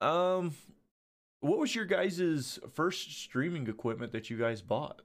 um, 0.00 0.54
what 1.40 1.58
was 1.58 1.74
your 1.74 1.84
guys' 1.84 2.58
first 2.74 3.20
streaming 3.22 3.66
equipment 3.68 4.12
that 4.12 4.30
you 4.30 4.36
guys 4.38 4.60
bought? 4.62 5.02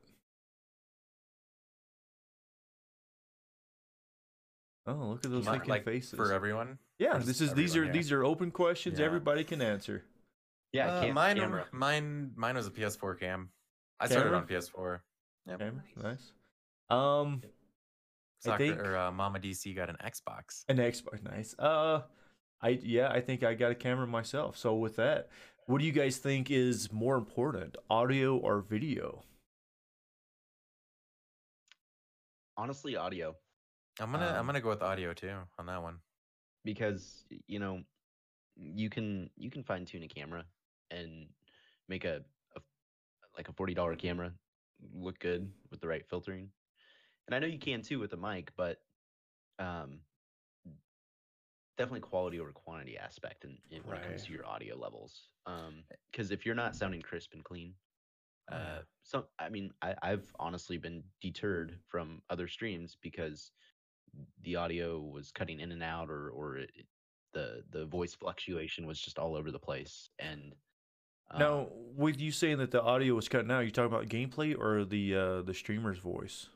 Oh, 4.86 4.94
look 4.94 5.26
at 5.26 5.32
those 5.32 5.46
My- 5.46 5.54
thinking 5.54 5.70
like, 5.70 5.86
faces. 5.86 6.16
for 6.16 6.34
everyone. 6.34 6.78
yeah, 7.00 7.18
this 7.18 7.40
is 7.40 7.54
these 7.54 7.76
are 7.76 7.80
everyone 7.80 7.94
here? 7.94 8.02
these 8.04 8.12
are 8.12 8.24
open 8.26 8.52
questions. 8.52 9.00
Yeah. 9.00 9.06
Everybody 9.06 9.44
can 9.44 9.62
answer. 9.62 10.04
Yeah, 10.74 10.88
Uh, 10.92 11.02
cam- 11.04 11.14
mine, 11.14 11.38
camera. 11.38 11.68
mine, 11.72 12.34
mine 12.36 12.56
was 12.56 12.68
a 12.68 12.72
PS4 12.72 13.16
cam. 13.20 13.50
I 14.00 14.08
started 14.08 14.34
on 14.34 14.46
PS4. 14.48 15.00
Yep. 15.46 15.62
Okay, 15.62 15.72
nice. 16.02 16.34
Um, 16.90 17.42
I 18.46 18.58
think- 18.58 18.78
or 18.80 18.98
uh, 18.98 19.12
Mama 19.12 19.40
DC 19.40 19.74
got 19.74 19.90
an 19.90 19.98
Xbox. 20.04 20.66
an 20.68 20.78
Xbox, 20.78 21.24
nice. 21.24 21.56
Uh, 21.58 22.02
I 22.64 22.70
yeah, 22.82 23.10
I 23.12 23.22
think 23.22 23.44
I 23.44 23.54
got 23.54 23.72
a 23.72 23.76
camera 23.76 24.08
myself. 24.08 24.58
So 24.58 24.76
with 24.76 24.96
that, 24.96 25.30
what 25.68 25.80
do 25.80 25.86
you 25.86 25.92
guys 25.92 26.18
think 26.18 26.50
is 26.50 26.92
more 26.92 27.18
important, 27.18 27.78
audio 27.90 28.38
or 28.38 28.62
video? 28.62 29.24
honestly 32.58 32.96
audio 32.96 33.36
I'm 34.00 34.12
gonna, 34.12 34.28
Um, 34.28 34.36
I'm 34.36 34.46
gonna 34.48 34.62
go 34.62 34.70
with 34.70 34.82
audio 34.82 35.14
too 35.14 35.36
on 35.60 35.68
that 35.68 35.82
one. 35.82 36.00
because 36.64 37.26
you 37.48 37.60
know 37.60 37.84
you 38.56 38.90
can 38.90 39.30
you 39.38 39.52
can 39.52 39.64
fine 39.64 39.86
tune 39.86 40.04
a 40.04 40.08
camera 40.08 40.46
and 40.92 41.28
make 41.90 42.06
a, 42.06 42.24
a 42.56 42.62
like 43.38 43.50
a 43.50 43.54
forty 43.54 43.74
dollar 43.74 43.96
camera 43.96 44.32
look 44.94 45.20
good 45.20 45.52
with 45.72 45.82
the 45.82 45.88
right 45.88 46.06
filtering, 46.10 46.50
and 47.28 47.36
I 47.36 47.40
know 47.40 47.48
you 47.48 47.60
can 47.60 47.82
too 47.82 48.00
with 48.00 48.14
a 48.14 48.18
mic, 48.18 48.52
but 48.58 48.82
um, 49.60 50.00
definitely 51.78 52.02
quality 52.02 52.40
over 52.40 52.52
quantity 52.52 52.98
aspect 52.98 53.44
in, 53.44 53.58
in 53.72 53.82
when 53.84 53.98
it 53.98 54.04
comes 54.04 54.26
to 54.26 54.32
your 54.34 54.46
audio 54.46 54.78
levels. 54.78 55.30
Um, 55.46 55.84
because 56.12 56.32
if 56.32 56.46
you're 56.46 56.56
not 56.56 56.76
sounding 56.76 57.02
crisp 57.02 57.34
and 57.34 57.44
clean, 57.44 57.74
Oh, 58.52 58.56
uh, 58.56 58.82
so 59.04 59.26
I 59.40 59.50
mean, 59.50 59.72
I, 59.82 59.96
I've 60.02 60.34
honestly 60.40 60.78
been 60.78 61.04
deterred 61.22 61.78
from 61.88 62.22
other 62.30 62.48
streams 62.48 62.98
because 63.02 63.52
the 64.44 64.56
audio 64.56 65.00
was 65.00 65.32
cutting 65.32 65.60
in 65.60 65.72
and 65.72 65.84
out, 65.84 66.10
or 66.10 66.30
or 66.30 66.58
it, 66.58 66.72
the 67.34 67.64
the 67.72 67.86
voice 67.86 68.14
fluctuation 68.14 68.86
was 68.86 69.00
just 69.00 69.18
all 69.18 69.36
over 69.36 69.52
the 69.52 69.60
place. 69.60 70.10
And 70.20 70.54
um, 71.32 71.40
now, 71.40 71.68
with 71.96 72.20
you 72.20 72.32
saying 72.32 72.58
that 72.58 72.72
the 72.72 72.82
audio 72.82 73.16
was 73.16 73.30
cutting 73.30 73.52
out, 73.52 73.62
you 73.62 73.72
talking 73.72 73.94
about 73.94 74.10
gameplay 74.10 74.58
or 74.58 74.84
the 74.84 75.16
uh 75.16 75.42
the 75.44 75.54
streamer's 75.54 76.00
voice? 76.00 76.48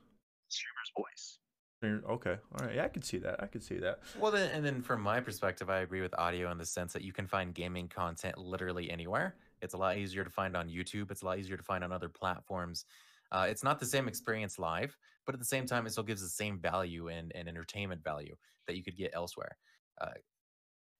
streamer's 0.49 0.91
voice. 0.95 1.39
Okay, 1.83 2.37
all 2.59 2.65
right, 2.65 2.75
yeah, 2.75 2.85
I 2.85 2.87
can 2.87 3.03
see 3.03 3.19
that. 3.19 3.41
I 3.41 3.45
can 3.45 3.61
see 3.61 3.77
that. 3.77 3.99
Well, 4.19 4.31
then, 4.31 4.49
and 4.51 4.65
then 4.65 4.81
from 4.81 5.01
my 5.01 5.19
perspective, 5.19 5.69
I 5.69 5.79
agree 5.79 6.01
with 6.01 6.17
audio 6.17 6.51
in 6.51 6.57
the 6.57 6.65
sense 6.65 6.91
that 6.93 7.03
you 7.03 7.13
can 7.13 7.27
find 7.27 7.53
gaming 7.53 7.87
content 7.87 8.37
literally 8.37 8.89
anywhere. 8.89 9.35
It's 9.61 9.75
a 9.75 9.77
lot 9.77 9.97
easier 9.97 10.23
to 10.23 10.29
find 10.29 10.57
on 10.57 10.69
YouTube. 10.69 11.11
It's 11.11 11.21
a 11.21 11.25
lot 11.25 11.37
easier 11.37 11.55
to 11.55 11.63
find 11.63 11.83
on 11.83 11.91
other 11.91 12.09
platforms. 12.09 12.85
Uh, 13.31 13.45
it's 13.49 13.63
not 13.63 13.79
the 13.79 13.85
same 13.85 14.07
experience 14.07 14.57
live, 14.57 14.97
but 15.25 15.35
at 15.35 15.39
the 15.39 15.45
same 15.45 15.67
time, 15.67 15.85
it 15.85 15.91
still 15.91 16.03
gives 16.03 16.21
the 16.21 16.29
same 16.29 16.57
value 16.59 17.09
and, 17.09 17.31
and 17.35 17.47
entertainment 17.47 18.03
value 18.03 18.35
that 18.65 18.75
you 18.75 18.83
could 18.83 18.97
get 18.97 19.11
elsewhere. 19.13 19.57
Uh, 20.01 20.11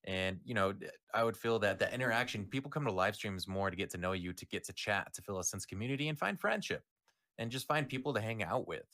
and 0.03 0.39
you 0.45 0.53
know, 0.53 0.73
I 1.13 1.23
would 1.23 1.37
feel 1.37 1.57
that 1.59 1.79
the 1.79 1.91
interaction, 1.93 2.45
people 2.45 2.69
come 2.69 2.85
to 2.85 2.91
live 2.91 3.15
streams 3.15 3.47
more 3.47 3.69
to 3.69 3.75
get 3.75 3.89
to 3.91 3.97
know 3.97 4.11
you, 4.13 4.31
to 4.33 4.45
get 4.45 4.63
to 4.65 4.73
chat, 4.73 5.13
to 5.15 5.21
feel 5.21 5.39
a 5.39 5.43
sense 5.43 5.63
of 5.63 5.69
community, 5.69 6.07
and 6.07 6.19
find 6.19 6.39
friendship, 6.39 6.83
and 7.37 7.49
just 7.49 7.67
find 7.67 7.89
people 7.89 8.13
to 8.13 8.21
hang 8.21 8.43
out 8.43 8.67
with. 8.67 8.85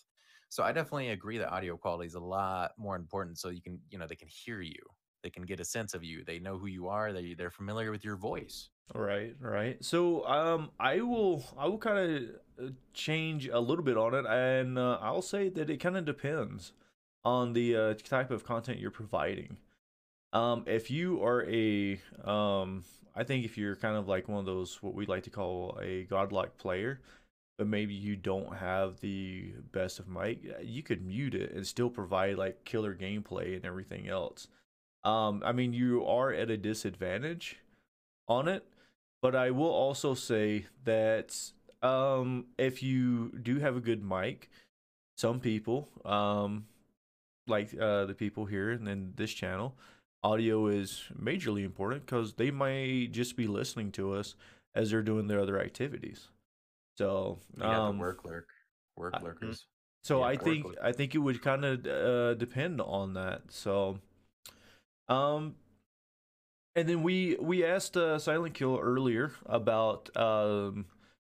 So 0.54 0.62
I 0.62 0.72
definitely 0.72 1.10
agree 1.10 1.40
that 1.40 1.52
audio 1.52 1.76
quality 1.76 2.06
is 2.06 2.14
a 2.14 2.20
lot 2.20 2.74
more 2.78 2.96
important. 2.96 3.40
So 3.40 3.50
you 3.50 3.60
can, 3.60 3.80
you 3.90 3.98
know, 3.98 4.06
they 4.06 4.16
can 4.16 4.28
hear 4.28 4.62
you, 4.62 4.78
they 5.24 5.32
can 5.32 5.42
get 5.46 5.60
a 5.60 5.66
sense 5.66 5.96
of 5.96 6.04
you, 6.04 6.24
they 6.24 6.38
know 6.38 6.60
who 6.60 6.68
you 6.68 6.88
are, 6.90 7.12
they 7.12 7.34
they're 7.34 7.50
familiar 7.50 7.90
with 7.90 8.06
your 8.06 8.18
voice. 8.18 8.70
Right, 8.94 9.36
right. 9.40 9.84
So, 9.84 10.24
um, 10.28 10.70
I 10.80 11.02
will, 11.02 11.44
I 11.58 11.68
will 11.68 11.80
kind 11.80 12.38
of 12.60 12.74
change 12.94 13.48
a 13.48 13.60
little 13.60 13.84
bit 13.84 13.98
on 13.98 14.14
it, 14.14 14.28
and 14.28 14.78
uh, 14.78 15.00
I'll 15.02 15.24
say 15.24 15.50
that 15.50 15.72
it 15.72 15.78
kind 15.78 15.98
of 15.98 16.06
depends 16.06 16.74
on 17.26 17.54
the 17.54 17.76
uh, 17.76 17.94
type 17.96 18.30
of 18.30 18.44
content 18.44 18.78
you're 18.78 18.92
providing. 18.92 19.58
Um, 20.34 20.66
if 20.68 20.92
you 20.92 21.24
are 21.24 21.50
a, 21.50 22.00
um, 22.24 22.84
I 23.16 23.24
think 23.24 23.44
if 23.44 23.58
you're 23.58 23.76
kind 23.76 23.98
of 23.98 24.08
like 24.08 24.28
one 24.28 24.38
of 24.42 24.46
those 24.46 24.84
what 24.84 24.94
we 24.94 25.08
like 25.08 25.24
to 25.24 25.32
call 25.32 25.80
a 25.82 26.04
godlike 26.04 26.60
player, 26.60 27.02
but 27.58 27.68
maybe 27.68 27.94
you 27.94 28.16
don't 28.16 28.58
have 28.58 29.00
the 29.00 29.54
best 29.72 30.00
of 30.00 30.08
mic, 30.08 30.40
you 30.62 30.82
could 30.82 31.06
mute 31.06 31.36
it 31.36 31.52
and 31.54 31.66
still 31.66 31.90
provide 31.90 32.38
like 32.38 32.66
killer 32.66 32.96
gameplay 32.96 33.56
and 33.56 33.66
everything 33.66 34.08
else. 34.08 34.48
Um, 35.04 35.44
I 35.46 35.52
mean, 35.52 35.74
you 35.74 36.06
are 36.06 36.32
at 36.32 36.50
a 36.50 36.58
disadvantage 36.58 37.58
on 38.28 38.48
it, 38.48 38.66
but 39.22 39.36
I 39.36 39.52
will 39.52 39.70
also 39.70 40.14
say 40.14 40.66
that 40.86 41.36
um, 41.82 42.46
if 42.58 42.82
you 42.82 43.30
do 43.42 43.60
have 43.60 43.76
a 43.76 43.82
good 43.82 44.04
mic, 44.04 44.50
some 45.18 45.40
people, 45.40 45.90
um, 46.06 46.66
like 47.48 47.78
uh, 47.80 48.06
the 48.06 48.16
people 48.16 48.46
here 48.46 48.72
and 48.72 48.88
then 48.88 49.14
this 49.16 49.34
channel, 49.34 49.76
audio 50.24 50.68
is 50.68 51.04
majorly 51.22 51.66
important 51.66 52.06
because 52.06 52.34
they 52.34 52.50
might 52.50 53.10
just 53.12 53.36
be 53.36 53.46
listening 53.46 53.92
to 53.92 54.14
us 54.14 54.36
as 54.74 54.90
they're 54.90 55.02
doing 55.02 55.28
their 55.28 55.40
other 55.40 55.60
activities. 55.60 56.30
So, 56.98 57.40
You 57.58 57.64
um, 57.66 57.98
the 57.98 58.02
work 58.02 58.24
lurk, 58.24 58.48
work 58.96 59.14
mm, 59.16 59.24
lurkers. 59.24 59.66
so 60.04 60.20
Yeah, 60.20 60.26
I 60.26 60.36
think 60.38 60.66
with- 60.68 60.78
I 60.82 60.92
think 60.92 61.16
it 61.16 61.20
would 61.20 61.42
kind 61.42 61.66
of 61.66 61.86
uh, 61.88 62.34
depend 62.36 62.82
on 62.82 63.14
that. 63.16 63.44
So, 63.50 64.00
um, 65.10 65.56
and 66.76 66.88
then 66.88 67.04
we 67.04 67.36
we 67.40 67.64
asked 67.66 67.98
uh, 67.98 68.18
Silent 68.20 68.54
Kill 68.56 68.78
earlier 68.80 69.32
about 69.46 70.16
um 70.18 70.86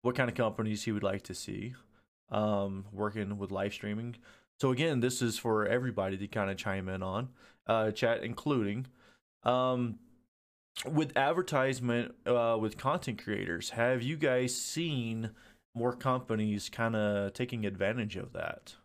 what 0.02 0.14
kind 0.14 0.28
of 0.30 0.36
companies 0.36 0.84
he 0.84 0.92
would 0.92 1.02
like 1.02 1.22
to 1.22 1.34
see 1.34 1.74
um 2.30 2.84
working 2.92 3.36
with 3.38 3.50
live 3.50 3.72
streaming. 3.72 4.16
So 4.60 4.70
again, 4.72 5.00
this 5.00 5.22
is 5.22 5.38
for 5.38 5.66
everybody 5.66 6.16
to 6.18 6.26
kind 6.26 6.50
of 6.50 6.56
chime 6.56 6.88
in 6.88 7.02
on, 7.02 7.28
uh, 7.66 7.90
chat 7.92 8.22
including. 8.24 8.86
Um, 9.44 9.98
with 10.84 11.16
advertisement 11.16 12.14
uh, 12.26 12.56
with 12.60 12.76
content 12.76 13.22
creators, 13.22 13.70
have 13.70 14.02
you 14.02 14.16
guys 14.16 14.54
seen 14.54 15.30
more 15.78 15.96
companies 15.96 16.68
kind 16.68 16.94
of 16.96 17.32
taking 17.32 17.64
advantage 17.64 18.16
of 18.16 18.32
that? 18.32 18.76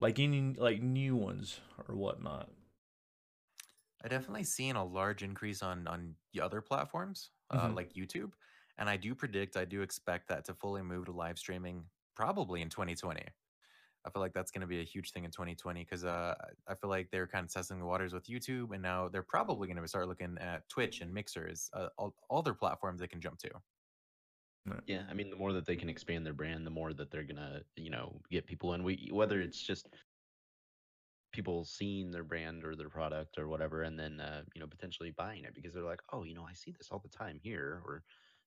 Like 0.00 0.18
any 0.18 0.52
like 0.52 0.82
new 0.82 1.16
ones 1.16 1.60
or 1.88 1.96
whatnot. 1.96 2.50
I 4.04 4.08
definitely 4.08 4.44
seen 4.44 4.76
a 4.76 4.84
large 4.84 5.22
increase 5.22 5.62
on 5.62 5.86
on 5.86 6.16
the 6.32 6.40
other 6.40 6.60
platforms 6.60 7.30
uh, 7.50 7.70
Mhm. 7.70 7.72
like 7.72 7.92
YouTube, 7.92 8.32
and 8.78 8.88
I 8.88 8.96
do 8.96 9.14
predict, 9.14 9.56
I 9.56 9.64
do 9.64 9.82
expect 9.82 10.28
that 10.28 10.44
to 10.46 10.54
fully 10.54 10.82
move 10.82 11.06
to 11.06 11.12
live 11.12 11.38
streaming 11.38 11.88
probably 12.16 12.62
in 12.62 12.68
2020. 12.68 13.22
I 14.04 14.10
feel 14.10 14.20
like 14.20 14.32
that's 14.34 14.50
going 14.50 14.62
to 14.62 14.66
be 14.66 14.80
a 14.80 14.84
huge 14.84 15.12
thing 15.12 15.24
in 15.24 15.30
2020 15.30 15.84
because 15.84 16.04
uh, 16.04 16.34
I 16.66 16.74
feel 16.74 16.90
like 16.90 17.10
they're 17.10 17.28
kind 17.28 17.44
of 17.46 17.52
testing 17.52 17.78
the 17.78 17.86
waters 17.86 18.12
with 18.12 18.26
YouTube, 18.26 18.72
and 18.74 18.82
now 18.82 19.08
they're 19.08 19.22
probably 19.22 19.68
going 19.68 19.80
to 19.80 19.86
start 19.88 20.08
looking 20.08 20.36
at 20.38 20.68
Twitch 20.68 21.00
and 21.00 21.14
Mixers, 21.14 21.70
uh, 21.72 21.88
all, 21.98 22.16
all 22.28 22.42
their 22.42 22.54
platforms 22.54 23.00
they 23.00 23.08
can 23.08 23.20
jump 23.20 23.38
to. 23.40 23.50
Yeah, 24.86 25.06
I 25.08 25.14
mean, 25.14 25.30
the 25.30 25.36
more 25.36 25.52
that 25.52 25.66
they 25.66 25.76
can 25.76 25.88
expand 25.88 26.24
their 26.24 26.32
brand, 26.34 26.66
the 26.66 26.70
more 26.70 26.92
that 26.92 27.10
they're 27.10 27.24
gonna, 27.24 27.64
you 27.76 27.90
know, 27.90 28.20
get 28.30 28.46
people 28.46 28.74
in. 28.74 28.84
We 28.84 29.08
whether 29.12 29.40
it's 29.40 29.60
just 29.60 29.88
people 31.32 31.64
seeing 31.64 32.10
their 32.10 32.24
brand 32.24 32.64
or 32.64 32.76
their 32.76 32.90
product 32.90 33.38
or 33.38 33.48
whatever, 33.48 33.82
and 33.82 33.98
then 33.98 34.20
uh, 34.20 34.44
you 34.54 34.60
know 34.60 34.66
potentially 34.66 35.10
buying 35.10 35.44
it 35.44 35.54
because 35.54 35.72
they're 35.74 35.82
like, 35.84 36.02
oh, 36.12 36.24
you 36.24 36.34
know, 36.34 36.46
I 36.46 36.52
see 36.52 36.72
this 36.72 36.90
all 36.90 36.98
the 36.98 37.08
time 37.08 37.38
here, 37.42 37.82
or 37.84 38.04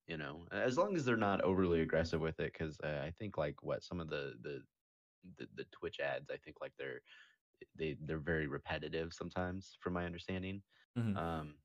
you 0.07 0.17
know, 0.17 0.47
as 0.51 0.77
long 0.77 0.95
as 0.95 1.05
they're 1.05 1.17
not 1.17 1.41
overly 1.41 1.81
aggressive 1.81 2.21
with 2.21 2.39
it, 2.39 2.53
because 2.53 2.79
uh, 2.83 3.01
I 3.03 3.11
think 3.11 3.37
like 3.37 3.63
what 3.63 3.83
some 3.83 3.99
of 3.99 4.09
the, 4.09 4.35
the 4.41 4.61
the 5.37 5.49
the 5.53 5.65
Twitch 5.65 5.99
ads, 5.99 6.29
I 6.29 6.37
think 6.37 6.61
like 6.61 6.73
they're 6.77 7.01
they 7.75 7.97
they're 8.01 8.19
very 8.19 8.47
repetitive 8.47 9.13
sometimes, 9.13 9.77
from 9.81 9.93
my 9.93 10.05
understanding. 10.05 10.63
Mhm. 10.95 11.15
Um, 11.15 11.59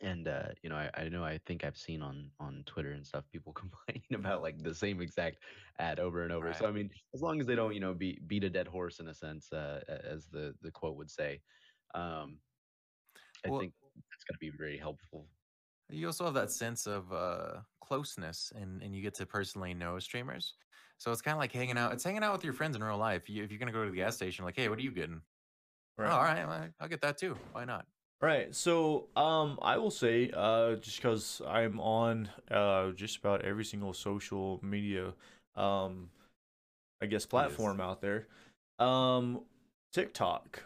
and 0.00 0.28
uh, 0.28 0.50
you 0.62 0.70
know, 0.70 0.76
I, 0.76 0.90
I 0.94 1.08
know 1.08 1.24
I 1.24 1.38
think 1.38 1.64
I've 1.64 1.76
seen 1.76 2.02
on 2.02 2.32
on 2.40 2.64
Twitter 2.64 2.92
and 2.92 3.06
stuff 3.06 3.28
people 3.30 3.52
complaining 3.54 4.14
about 4.14 4.42
like 4.42 4.62
the 4.62 4.74
same 4.74 5.00
exact 5.00 5.44
ad 5.78 5.98
over 6.00 6.22
and 6.22 6.32
over. 6.32 6.52
So 6.52 6.66
I 6.66 6.72
mean, 6.72 6.90
as 7.14 7.22
long 7.22 7.40
as 7.40 7.46
they 7.46 7.54
don't, 7.54 7.74
you 7.74 7.80
know, 7.80 7.94
beat 7.94 8.26
beat 8.28 8.44
a 8.44 8.50
dead 8.50 8.68
horse 8.68 9.00
in 9.00 9.08
a 9.08 9.14
sense, 9.14 9.52
uh, 9.52 9.82
as 9.88 10.28
the 10.28 10.56
the 10.60 10.72
quote 10.72 10.96
would 10.96 11.10
say, 11.10 11.42
um, 11.94 12.40
I 13.44 13.50
Well, 13.50 13.58
think 13.58 13.74
that's 14.10 14.24
going 14.24 14.34
to 14.34 14.38
be 14.38 14.50
very 14.50 14.78
helpful. 14.78 15.28
You 15.88 16.06
also 16.06 16.24
have 16.24 16.34
that 16.34 16.50
sense 16.52 16.86
of 16.86 17.12
uh, 17.12 17.62
closeness, 17.80 18.52
and 18.52 18.80
and 18.82 18.94
you 18.94 19.02
get 19.02 19.14
to 19.14 19.26
personally 19.26 19.74
know 19.74 19.98
streamers. 19.98 20.54
So 20.98 21.10
it's 21.10 21.22
kind 21.22 21.34
of 21.34 21.40
like 21.40 21.52
hanging 21.52 21.76
out. 21.78 21.92
It's 21.92 22.04
hanging 22.04 22.22
out 22.22 22.32
with 22.32 22.44
your 22.44 22.52
friends 22.52 22.76
in 22.76 22.84
real 22.84 22.98
life. 22.98 23.28
You, 23.28 23.42
if 23.42 23.50
you're 23.50 23.58
gonna 23.58 23.72
go 23.72 23.84
to 23.84 23.90
the 23.90 23.96
gas 23.96 24.14
station, 24.16 24.44
like, 24.44 24.56
hey, 24.56 24.68
what 24.68 24.78
are 24.78 24.82
you 24.82 24.92
getting? 24.92 25.22
Oh, 25.98 26.04
all 26.06 26.22
right, 26.22 26.72
I'll 26.80 26.88
get 26.88 27.02
that 27.02 27.18
too. 27.18 27.34
Why 27.52 27.64
not? 27.64 27.86
Right. 28.20 28.54
So, 28.54 29.08
um, 29.16 29.58
I 29.62 29.78
will 29.78 29.90
say, 29.90 30.30
uh, 30.34 30.74
just 30.76 30.96
because 30.98 31.40
I'm 31.46 31.80
on 31.80 32.28
uh 32.50 32.90
just 32.90 33.16
about 33.16 33.42
every 33.44 33.64
single 33.64 33.94
social 33.94 34.60
media, 34.62 35.14
um, 35.56 36.10
I 37.02 37.06
guess 37.06 37.26
platform 37.26 37.80
out 37.80 38.00
there, 38.02 38.28
um, 38.78 39.42
TikTok. 39.92 40.64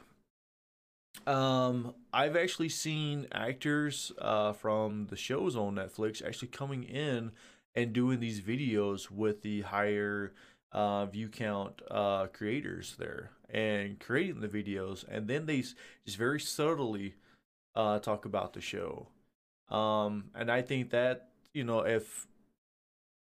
Um, 1.27 1.95
I've 2.13 2.37
actually 2.37 2.69
seen 2.69 3.27
actors 3.33 4.13
uh 4.19 4.53
from 4.53 5.07
the 5.07 5.17
shows 5.17 5.57
on 5.57 5.77
Netflix 5.77 6.25
actually 6.27 6.49
coming 6.49 6.83
in 6.85 7.33
and 7.75 7.93
doing 7.93 8.21
these 8.21 8.41
videos 8.41 9.11
with 9.11 9.43
the 9.43 9.63
higher 9.63 10.33
uh 10.73 11.07
view 11.07 11.29
count 11.29 11.81
uh 11.91 12.27
creators 12.27 12.97
there 12.99 13.31
and 13.49 14.01
creating 14.01 14.41
the 14.41 14.49
videos 14.49 15.05
and 15.09 15.29
then 15.29 15.47
they 15.47 15.61
just 15.61 16.17
very 16.19 16.41
subtly 16.41 17.15
uh 17.75 17.99
talk 17.99 18.25
about 18.25 18.53
the 18.53 18.61
show. 18.61 19.09
Um 19.69 20.31
and 20.35 20.51
I 20.51 20.63
think 20.63 20.91
that, 20.91 21.29
you 21.53 21.65
know, 21.65 21.81
if 21.81 22.27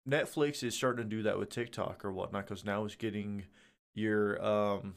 Netflix 0.07 0.63
is 0.63 0.75
starting 0.75 1.03
to 1.03 1.09
do 1.09 1.23
that 1.23 1.37
with 1.37 1.49
TikTok 1.49 2.03
or 2.03 2.11
whatnot, 2.11 2.45
because 2.47 2.65
now 2.65 2.85
it's 2.85 2.95
getting 2.95 3.45
your 3.93 4.43
um 4.43 4.95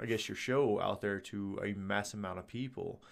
I 0.00 0.06
guess 0.06 0.28
your 0.28 0.36
show 0.36 0.80
out 0.80 1.00
there 1.00 1.20
to 1.20 1.58
a 1.64 1.72
mass 1.72 2.14
amount 2.14 2.38
of 2.38 2.46
people. 2.46 3.02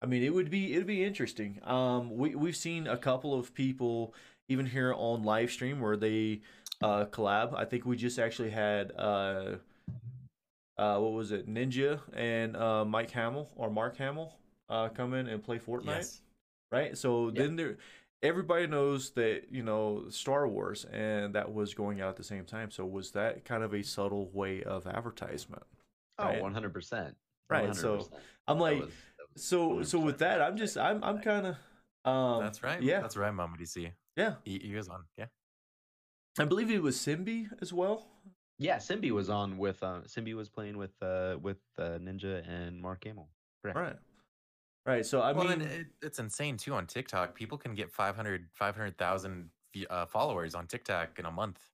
I 0.00 0.06
mean, 0.06 0.22
it 0.22 0.34
would 0.34 0.50
be 0.50 0.74
it'd 0.74 0.86
be 0.86 1.04
interesting. 1.04 1.60
Um, 1.62 2.16
we 2.16 2.34
we've 2.34 2.56
seen 2.56 2.86
a 2.86 2.96
couple 2.96 3.38
of 3.38 3.54
people 3.54 4.14
even 4.48 4.66
here 4.66 4.92
on 4.92 5.22
live 5.22 5.50
stream 5.50 5.80
where 5.80 5.96
they 5.96 6.42
uh 6.82 7.04
collab. 7.06 7.54
I 7.54 7.64
think 7.64 7.86
we 7.86 7.96
just 7.96 8.18
actually 8.18 8.50
had 8.50 8.92
uh 8.98 9.56
uh 10.76 10.98
what 10.98 11.12
was 11.12 11.30
it 11.30 11.48
Ninja 11.48 12.00
and 12.14 12.56
uh 12.56 12.84
Mike 12.84 13.10
Hamill 13.12 13.50
or 13.54 13.70
Mark 13.70 13.96
Hamill 13.98 14.34
uh 14.72 14.88
come 14.88 15.14
in 15.14 15.26
and 15.28 15.42
play 15.42 15.58
Fortnite 15.58 15.84
Yes. 15.86 16.22
right? 16.70 16.96
So 16.98 17.28
Yeah. 17.28 17.42
then 17.42 17.56
there, 17.56 17.76
everybody 18.22 18.66
knows 18.66 19.10
that 19.12 19.52
you 19.52 19.62
know 19.62 20.08
Star 20.08 20.48
Wars, 20.48 20.84
and 20.86 21.34
that 21.34 21.52
was 21.52 21.74
going 21.74 22.00
out 22.00 22.08
at 22.10 22.16
the 22.16 22.24
same 22.24 22.44
time. 22.44 22.70
So 22.70 22.84
was 22.86 23.10
that 23.12 23.44
kind 23.44 23.62
of 23.62 23.74
a 23.74 23.82
subtle 23.82 24.28
way 24.30 24.62
of 24.62 24.86
advertisement? 24.86 25.64
Oh, 26.18 26.24
Right. 26.26 26.40
100 26.42 26.72
percent. 26.72 27.16
Right, 27.50 27.74
so 27.76 28.08
I'm 28.48 28.58
like, 28.58 28.82
so 29.36 29.82
so 29.82 29.98
with 29.98 30.18
that, 30.18 30.40
I'm 30.40 30.56
just 30.56 30.78
I'm 30.78 31.04
I'm 31.04 31.18
kind 31.20 31.46
of 31.48 31.56
um 32.10 32.40
That's 32.42 32.62
right. 32.62 32.82
yeah 32.82 33.00
that's 33.00 33.16
right, 33.16 33.30
Mama 33.34 33.56
DC. 33.58 33.92
yeah 34.16 34.34
He, 34.44 34.58
he 34.58 34.74
is 34.74 34.88
on. 34.88 35.04
Yeah. 35.18 35.26
I 36.38 36.44
believe 36.46 36.70
it 36.70 36.82
was 36.82 36.96
Simbi 36.96 37.48
as 37.60 37.72
well. 37.74 38.06
Yeah, 38.58 38.76
Simbi 38.76 39.10
was 39.10 39.28
on 39.28 39.58
with 39.58 39.82
uh, 39.82 40.00
Simbi 40.06 40.34
was 40.34 40.48
playing 40.48 40.78
with 40.78 40.94
uh 41.02 41.36
with 41.42 41.58
uh, 41.78 41.98
Ninja 42.00 42.42
and 42.48 42.80
Mark 42.80 43.04
Hamill. 43.04 43.28
Correct. 43.62 43.76
Right, 43.78 43.96
right. 44.86 45.04
So 45.06 45.22
I 45.22 45.32
well, 45.32 45.48
mean, 45.48 45.62
it, 45.62 45.88
it's 46.02 46.18
insane 46.18 46.56
too 46.56 46.74
on 46.74 46.86
TikTok. 46.86 47.34
People 47.34 47.58
can 47.58 47.74
get 47.74 47.90
500, 47.90 48.50
500,000 48.54 49.50
uh, 49.90 50.06
followers 50.06 50.54
on 50.54 50.66
TikTok 50.66 51.18
in 51.18 51.26
a 51.26 51.30
month. 51.32 51.70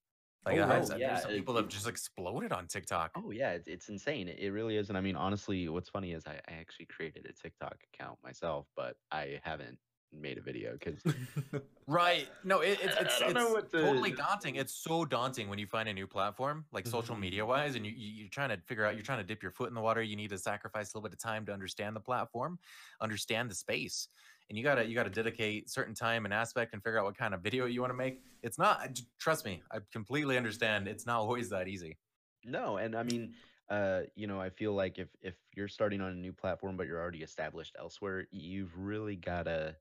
Like 0.46 0.58
Oh, 0.58 0.60
I've 0.60 0.94
Yeah, 0.94 1.20
some 1.20 1.32
it- 1.32 1.34
people 1.34 1.54
that 1.54 1.62
have 1.62 1.70
just 1.70 1.86
exploded 1.88 2.52
on 2.52 2.66
TikTok. 2.68 3.12
Oh 3.14 3.30
yeah, 3.30 3.52
it's, 3.52 3.66
it's 3.68 3.88
insane. 3.88 4.28
It, 4.28 4.38
it 4.38 4.50
really 4.52 4.76
is. 4.76 4.88
And 4.88 4.98
I 4.98 5.00
mean, 5.00 5.16
honestly, 5.16 5.68
what's 5.68 5.88
funny 5.88 6.12
is 6.12 6.26
I, 6.26 6.40
I 6.48 6.52
actually 6.52 6.86
created 6.86 7.26
a 7.26 7.32
TikTok 7.32 7.82
account 7.92 8.18
myself, 8.22 8.68
but 8.76 8.96
I 9.10 9.40
haven't 9.42 9.78
made 10.12 10.38
a 10.38 10.42
video 10.42 10.72
because 10.72 11.02
Right. 11.86 12.28
No, 12.44 12.60
it, 12.60 12.78
it's 12.82 12.96
I 12.96 13.00
it's, 13.00 13.20
it's 13.22 13.70
to- 13.70 13.78
totally 13.80 14.10
daunting. 14.10 14.56
It's 14.56 14.74
so 14.74 15.06
daunting 15.06 15.48
when 15.48 15.58
you 15.58 15.66
find 15.66 15.88
a 15.88 15.94
new 15.94 16.06
platform, 16.06 16.66
like 16.70 16.86
social 16.86 17.16
Mhm. 17.16 17.20
media 17.20 17.46
wise, 17.46 17.76
and 17.76 17.86
you, 17.86 17.92
you 17.92 18.10
you're 18.24 18.28
trying 18.28 18.50
to 18.50 18.60
figure 18.66 18.84
out. 18.84 18.94
You're 18.94 19.02
trying 19.02 19.20
to 19.20 19.24
dip 19.24 19.42
your 19.42 19.52
foot 19.52 19.68
in 19.70 19.74
the 19.74 19.80
water. 19.80 20.02
You 20.02 20.14
need 20.14 20.28
to 20.28 20.38
sacrifice 20.38 20.92
a 20.92 20.98
little 20.98 21.08
bit 21.08 21.14
of 21.14 21.18
time 21.18 21.46
to 21.46 21.52
understand 21.52 21.96
the 21.96 22.00
platform, 22.00 22.58
understand 23.00 23.50
the 23.50 23.54
space, 23.54 24.08
and 24.50 24.58
you 24.58 24.64
gotta 24.64 24.84
you 24.84 24.94
gotta 24.94 25.08
dedicate 25.08 25.70
certain 25.70 25.94
time 25.94 26.26
and 26.26 26.34
aspect 26.34 26.74
and 26.74 26.84
figure 26.84 26.98
out 26.98 27.06
what 27.06 27.16
kind 27.16 27.32
of 27.32 27.40
video 27.40 27.64
you 27.64 27.80
want 27.80 27.90
to 27.90 27.94
make. 27.96 28.22
It's 28.42 28.58
not. 28.58 29.00
Trust 29.18 29.46
me, 29.46 29.62
I 29.72 29.78
completely 29.90 30.36
understand. 30.36 30.88
It's 30.88 31.06
not 31.06 31.20
always 31.20 31.48
that 31.48 31.68
easy. 31.68 31.98
no. 32.44 32.76
And 32.76 32.94
I 32.94 33.02
mean, 33.02 33.34
uh, 33.68 34.02
you 34.14 34.26
know, 34.26 34.40
I 34.40 34.50
feel 34.50 34.74
like 34.74 34.98
if 34.98 35.08
if 35.22 35.36
you're 35.54 35.68
starting 35.68 36.00
on 36.00 36.12
a 36.12 36.16
new 36.16 36.32
platform 36.32 36.76
but 36.76 36.86
you're 36.86 37.00
already 37.00 37.22
established 37.22 37.76
elsewhere, 37.78 38.26
you've 38.30 38.76
really 38.78 39.16
gotta 39.16 39.76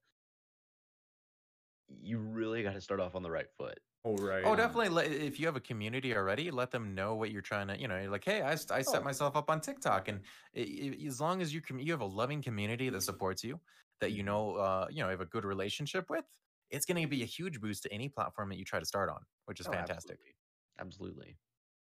you 1.89 2.17
really 2.19 2.63
got 2.63 2.73
to 2.73 2.81
start 2.81 2.99
off 2.99 3.15
on 3.15 3.23
the 3.23 3.31
right 3.31 3.49
foot. 3.57 3.79
oh 4.05 4.15
right. 4.17 4.45
Oh, 4.45 4.55
definitely. 4.55 4.89
let- 4.89 5.11
If 5.11 5.39
you 5.39 5.45
have 5.47 5.55
a 5.55 5.61
community 5.61 6.15
already, 6.15 6.51
let 6.51 6.71
them 6.71 6.95
know 6.95 7.15
what 7.15 7.31
you're 7.31 7.41
trying 7.41 7.67
to. 7.67 7.79
You 7.79 7.87
know, 7.87 7.99
you're 7.99 8.11
like, 8.11 8.25
hey, 8.25 8.41
I, 8.41 8.51
I 8.51 8.55
set 8.81 8.85
Oh. 8.87 9.03
myself 9.03 9.35
up 9.35 9.49
on 9.49 9.61
TikTok, 9.61 10.07
and 10.07 10.21
i 10.55 10.59
i 10.59 11.05
as 11.07 11.19
long 11.21 11.41
as 11.41 11.53
you 11.53 11.61
can, 11.61 11.79
you 11.79 11.91
have 11.91 12.01
a 12.01 12.05
loving 12.05 12.41
community 12.41 12.89
that 12.89 13.01
supports 13.01 13.43
you, 13.43 13.59
that 14.01 14.11
you 14.11 14.23
know, 14.23 14.55
uh, 14.55 14.87
you 14.89 15.03
know, 15.03 15.09
have 15.09 15.21
a 15.21 15.25
good 15.25 15.45
relationship 15.45 16.09
with. 16.09 16.25
It's 16.69 16.85
going 16.85 17.01
to 17.01 17.07
be 17.07 17.23
a 17.23 17.25
huge 17.25 17.61
boost 17.61 17.83
to 17.83 17.93
any 17.93 18.09
platform 18.09 18.49
that 18.49 18.57
you 18.57 18.65
try 18.65 18.79
to 18.79 18.85
start 18.85 19.09
on, 19.09 19.21
which 19.45 19.59
is 19.59 19.67
Oh, 19.67 19.71
fantastic. 19.71 20.19
Absolutely. 20.19 20.35
absolutely. 20.79 21.37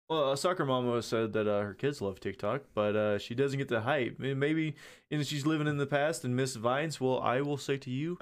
Well, 0.09 0.31
uh, 0.31 0.35
soccer 0.35 0.65
mama 0.65 1.03
said 1.03 1.33
that 1.33 1.47
uh, 1.47 1.61
her 1.61 1.73
kids 1.75 2.01
love 2.01 2.19
TikTok, 2.19 2.63
but 2.73 2.95
uh, 2.95 3.19
she 3.19 3.35
doesn't 3.35 3.59
get 3.59 3.67
the 3.67 3.81
hype. 3.81 4.17
Maybe 4.17 4.75
you 5.11 5.17
know, 5.17 5.23
she's 5.23 5.45
living 5.45 5.67
in 5.67 5.77
the 5.77 5.85
past 5.85 6.23
and 6.25 6.35
miss 6.35 6.55
Vines. 6.55 6.99
Well, 6.99 7.19
I 7.19 7.41
will 7.41 7.57
say 7.57 7.77
to 7.77 7.91
you, 7.91 8.17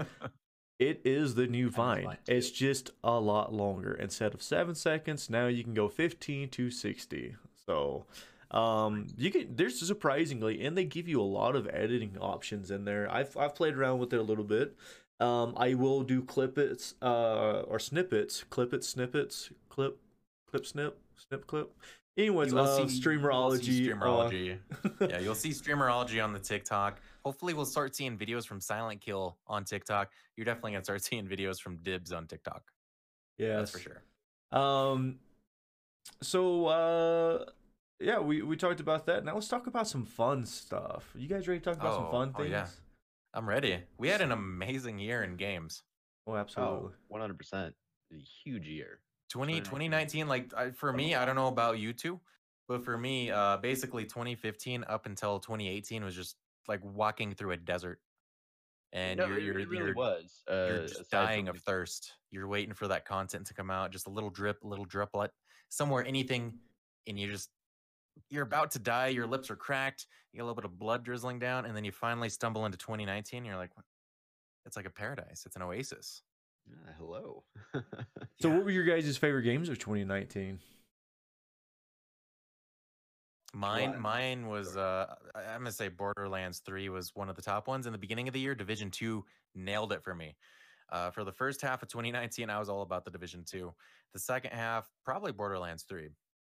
it 0.80 1.02
is 1.04 1.36
the 1.36 1.48
new 1.48 1.70
Vine. 1.70 2.18
It's 2.28 2.52
just 2.52 2.92
a 3.04 3.20
lot 3.20 3.54
longer. 3.54 3.94
Instead 3.94 4.34
of 4.34 4.42
seven 4.44 4.76
seconds, 4.76 5.30
now 5.30 5.48
you 5.48 5.63
can 5.63 5.74
go 5.74 5.90
15 5.90 6.50
to 6.50 6.70
60. 6.70 7.36
So, 7.66 8.06
um, 8.52 9.08
you 9.18 9.32
can. 9.32 9.56
There's 9.56 9.80
surprisingly, 9.86 10.63
and 10.63 10.78
they 10.78 10.86
give 10.86 11.08
you 11.08 11.20
a 11.20 11.24
lot 11.24 11.56
of 11.56 11.68
editing 11.74 12.18
options 12.20 12.72
in 12.72 12.86
there. 12.86 13.12
I've 13.12 13.36
I've 13.36 13.56
played 13.56 13.76
around 13.76 14.00
with 14.00 14.13
it 14.13 14.20
a 14.20 14.24
little 14.24 14.46
bit. 14.46 14.76
Um, 15.20 15.54
I 15.58 15.74
will 15.74 16.04
do 16.04 16.22
clippets, 16.22 16.94
uh, 17.02 17.62
or 17.62 17.80
snippets, 17.80 18.44
clip 18.50 18.72
it, 18.74 18.84
snippets, 18.84 19.50
clip, 19.68 20.00
clip, 20.50 20.66
snip, 20.66 21.00
snip, 21.16 21.48
clip. 21.48 21.74
Anyways, 22.18 22.54
uh, 22.54 22.88
see- 22.88 22.90
see 22.90 23.02
streamerology. 23.02 23.92
uh, 23.92 23.96
streamerology. 23.96 24.58
yeah, 25.10 25.20
you'll 25.20 25.36
see 25.36 25.50
streamerology 25.50 26.24
on 26.24 26.34
the 26.34 26.40
TikTok. 26.40 27.02
Hopefully, 27.28 27.54
we'll 27.54 27.66
start 27.66 27.94
seeing 27.94 28.18
videos 28.18 28.48
from 28.48 28.62
Silent 28.62 29.02
Kill 29.02 29.38
on 29.48 29.66
TikTok. 29.66 30.12
You're 30.38 30.46
definitely 30.46 30.72
gonna 30.72 30.86
start 30.86 31.04
seeing 31.10 31.28
videos 31.28 31.60
from 31.60 31.76
Dibs 31.84 32.13
on 32.13 32.26
TikTok. 32.26 32.63
yeah, 33.38 33.58
That's 33.58 33.72
for 33.72 33.80
sure. 33.80 34.02
Um, 34.54 35.20
so 36.22 36.68
uh, 36.68 37.46
yeah, 38.00 38.20
we 38.20 38.44
we 38.44 38.56
talked 38.56 38.80
about 38.80 39.06
that. 39.08 39.26
Now 39.26 39.34
let's 39.34 39.50
talk 39.50 39.68
about 39.68 39.90
some 39.90 40.06
fun 40.06 40.46
stuff. 40.46 41.04
You 41.18 41.28
guys 41.28 41.50
ready 41.50 41.60
to 41.60 41.66
talk 41.66 41.82
about 41.82 41.96
some 41.96 42.06
Oh, 42.06 42.12
fun 42.12 42.32
oh, 42.34 42.38
things? 42.38 42.52
yeah. 42.52 42.68
I'm 43.34 43.50
ready. 43.50 43.84
We 43.98 44.08
had 44.08 44.22
an 44.22 44.32
amazing 44.32 44.98
year 44.98 45.24
in 45.24 45.36
games. 45.36 45.84
Oh, 46.28 46.38
absolutely. 46.38 46.92
Oh, 47.12 47.16
100%. 47.18 47.54
A 47.54 47.74
huge 48.46 48.70
year. 48.70 49.00
20, 49.32 49.60
2019. 49.60 49.63
2019, 49.66 50.28
like 50.30 50.54
I, 50.56 50.72
for 50.72 50.94
me, 50.94 51.13
I 51.13 51.26
don't 51.26 51.36
know 51.36 51.48
about 51.48 51.78
you 51.78 51.92
two, 51.92 52.22
but 52.70 52.86
for 52.86 52.98
me, 52.98 53.32
uh, 53.32 53.58
basically 53.58 54.06
2015 54.06 54.86
up 54.88 55.06
until 55.08 55.40
2018 55.40 56.06
was 56.06 56.15
just 56.15 56.38
like 56.68 56.82
walking 56.84 57.34
through 57.34 57.52
a 57.52 57.58
desert, 57.58 58.00
and 58.94 59.18
No, 59.20 59.28
you're 59.28 59.40
you're 59.40 59.60
it 59.60 59.70
really 59.70 59.86
you're, 59.86 59.94
was. 59.96 60.44
Uh, 60.50 60.65
you're 60.68 60.88
just 60.88 61.10
dying 61.12 61.48
of 61.48 61.60
thirst. 61.62 62.13
You're 62.32 62.48
waiting 62.48 62.74
for 62.74 62.88
that 62.90 63.06
content 63.06 63.48
to 63.48 63.54
come 63.54 63.70
out, 63.70 63.92
just 63.92 64.08
a 64.08 64.10
little 64.10 64.30
drip, 64.30 64.63
a 64.63 64.68
little 64.68 64.86
driplet, 64.86 65.30
somewhere, 65.70 66.06
anything, 66.06 66.60
and 67.08 67.20
you 67.20 67.28
just 67.30 67.50
you're 68.30 68.44
about 68.44 68.72
to 68.72 68.80
die. 68.80 69.08
Your 69.08 69.28
lips 69.28 69.50
are 69.52 69.56
cracked. 69.56 70.08
You 70.34 70.38
get 70.38 70.44
a 70.44 70.46
little 70.46 70.56
bit 70.56 70.65
of 70.65 70.78
blood 70.80 71.04
drizzling 71.04 71.40
down, 71.40 71.65
and 71.65 71.76
then 71.76 71.84
you 71.86 71.92
finally 71.92 72.30
stumble 72.30 72.65
into 72.65 72.78
2019. 72.78 73.46
You're 73.46 73.56
like, 73.58 73.72
it's 74.65 74.76
like 74.76 74.88
a 74.88 74.92
paradise. 74.92 75.44
It's 75.46 75.56
an 75.56 75.62
oasis. 75.62 76.24
Yeah, 76.68 76.94
hello. 76.98 77.44
So, 78.42 78.50
Yeah. 78.50 78.56
what 78.56 78.65
were 78.65 78.72
your 78.72 78.84
guys' 78.84 79.15
favorite 79.18 79.44
games 79.44 79.70
of 79.70 79.80
2019? 79.80 80.60
Mine, 83.58 83.89
What? 83.89 83.99
mine 83.99 84.47
was. 84.47 84.77
Uh, 84.77 85.15
I'm 85.33 85.62
gonna 85.62 85.71
say 85.71 85.87
Borderlands 85.87 86.60
Three 86.60 86.89
was 86.89 87.15
one 87.15 87.27
of 87.27 87.35
the 87.35 87.41
top 87.41 87.67
ones 87.67 87.87
in 87.87 87.91
the 87.91 87.97
beginning 87.97 88.27
of 88.27 88.33
the 88.35 88.39
year. 88.39 88.53
Division 88.53 88.91
Two 88.91 89.25
nailed 89.55 89.91
it 89.93 90.03
for 90.03 90.13
me. 90.13 90.37
Uh, 90.89 91.10
for 91.10 91.23
the 91.23 91.31
first 91.31 91.60
half 91.62 91.81
of 91.81 91.89
2019, 91.89 92.51
I 92.51 92.60
was 92.60 92.69
all 92.69 92.83
about 92.83 93.03
the 93.03 93.10
Division 93.10 93.43
Two. 93.43 93.73
The 94.13 94.19
second 94.19 94.51
half, 94.51 94.87
probably 95.03 95.31
Borderlands 95.31 95.85
Three, 95.85 96.12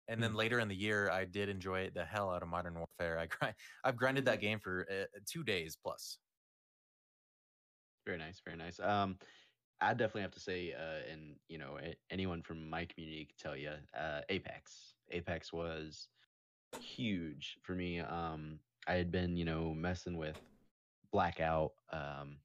and 0.08 0.22
then 0.22 0.32
later 0.32 0.60
in 0.60 0.68
the 0.68 0.74
year, 0.74 1.10
I 1.10 1.26
did 1.26 1.50
enjoy 1.50 1.90
the 1.90 2.06
hell 2.06 2.30
out 2.30 2.42
of 2.42 2.48
Modern 2.48 2.74
Warfare. 2.74 3.18
I 3.18 3.26
grind, 3.26 3.54
I've 3.84 3.96
grinded 3.96 4.24
that 4.24 4.40
game 4.40 4.58
for 4.58 4.86
uh, 4.90 5.18
two 5.26 5.44
days 5.44 5.76
plus. 5.76 6.16
Very 8.06 8.16
nice, 8.16 8.40
very 8.40 8.56
nice. 8.56 8.80
Um, 8.80 9.18
I 9.78 9.92
definitely 9.92 10.22
have 10.22 10.30
to 10.32 10.40
say, 10.40 10.72
uh, 10.72 11.12
and 11.12 11.38
you 11.48 11.58
know, 11.58 11.78
anyone 12.08 12.42
from 12.42 12.70
my 12.70 12.86
community 12.86 13.26
could 13.26 13.36
tell 13.36 13.56
you, 13.56 13.74
uh, 13.92 14.22
Apex. 14.30 14.94
Apex 15.10 15.52
was 15.52 16.08
huge 16.80 17.58
for 17.62 17.74
me. 17.74 18.00
Um, 18.00 18.58
I 18.86 18.94
had 18.94 19.10
been, 19.10 19.36
you 19.36 19.44
know, 19.44 19.74
messing 19.74 20.16
with 20.16 20.40
Blackout. 21.12 21.72
Um, 21.92 22.38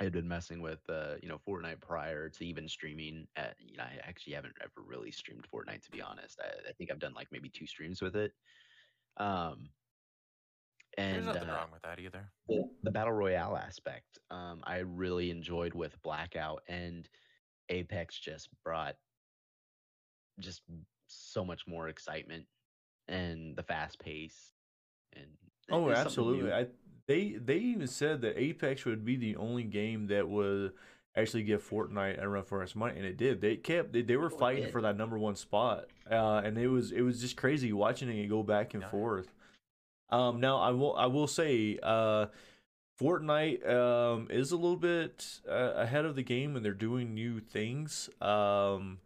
I 0.00 0.04
had 0.04 0.12
been 0.12 0.28
messing 0.28 0.60
with, 0.60 0.80
uh, 0.88 1.14
you 1.22 1.28
know, 1.28 1.40
Fortnite 1.48 1.80
prior 1.80 2.28
to 2.28 2.44
even 2.46 2.68
streaming. 2.68 3.26
At, 3.36 3.56
you 3.58 3.76
know, 3.76 3.84
I 3.84 3.98
actually 4.06 4.34
haven't 4.34 4.54
ever 4.60 4.86
really 4.86 5.10
streamed 5.10 5.46
Fortnite 5.52 5.82
to 5.82 5.90
be 5.90 6.02
honest. 6.02 6.40
I, 6.40 6.68
I 6.68 6.72
think 6.72 6.90
I've 6.90 6.98
done 6.98 7.14
like 7.14 7.28
maybe 7.32 7.48
two 7.48 7.66
streams 7.66 8.02
with 8.02 8.16
it. 8.16 8.32
Um, 9.16 9.70
and 10.98 11.16
There's 11.16 11.26
nothing 11.26 11.50
uh, 11.50 11.54
wrong 11.54 11.68
with 11.72 11.82
that 11.82 11.98
either. 11.98 12.30
the, 12.48 12.64
the 12.82 12.90
battle 12.90 13.12
royale 13.12 13.56
aspect 13.56 14.18
um, 14.30 14.60
i 14.64 14.78
really 14.78 15.30
enjoyed 15.30 15.74
with 15.74 16.00
blackout 16.02 16.62
and 16.68 17.08
apex 17.68 18.18
just 18.18 18.48
brought 18.64 18.96
just 20.38 20.62
so 21.06 21.44
much 21.44 21.66
more 21.66 21.88
excitement 21.88 22.46
and 23.08 23.56
the 23.56 23.62
fast 23.62 23.98
pace 23.98 24.52
and 25.14 25.26
Oh, 25.70 25.90
absolutely. 25.90 26.52
I 26.52 26.66
they 27.06 27.32
they 27.32 27.56
even 27.58 27.86
said 27.86 28.20
that 28.22 28.38
Apex 28.40 28.84
would 28.84 29.04
be 29.04 29.16
the 29.16 29.36
only 29.36 29.64
game 29.64 30.06
that 30.08 30.28
would 30.28 30.72
actually 31.16 31.42
give 31.44 31.68
Fortnite 31.68 32.22
a 32.22 32.28
run 32.28 32.44
for 32.44 32.62
its 32.62 32.76
money, 32.76 32.94
and 32.96 33.04
it 33.04 33.16
did. 33.16 33.40
They 33.40 33.56
kept 33.56 33.92
they, 33.92 34.02
they 34.02 34.16
were 34.16 34.30
Oh, 34.30 34.36
fighting 34.38 34.70
for 34.70 34.80
that 34.82 34.96
number 34.96 35.18
one 35.18 35.34
spot, 35.36 35.86
uh, 36.10 36.42
and 36.44 36.56
it 36.58 36.68
was 36.68 36.92
it 36.92 37.02
was 37.02 37.20
just 37.20 37.36
crazy 37.36 37.72
watching 37.72 38.08
it 38.08 38.28
go 38.28 38.42
back 38.42 38.74
and 38.74 38.82
Yeah. 38.82 38.90
forth. 38.90 39.32
Um, 40.10 40.40
now 40.40 40.58
I 40.58 40.70
will 40.70 40.94
I 40.96 41.06
will 41.06 41.26
say, 41.26 41.78
uh, 41.82 42.26
Fortnite 43.00 43.68
um 43.68 44.28
is 44.30 44.52
a 44.52 44.56
little 44.56 44.76
bit 44.76 45.40
uh, 45.48 45.72
ahead 45.76 46.04
of 46.04 46.14
the 46.16 46.22
game, 46.22 46.54
and 46.56 46.64
they're 46.64 46.72
doing 46.74 47.14
new 47.14 47.40
things. 47.40 48.08
Um, 48.20 48.98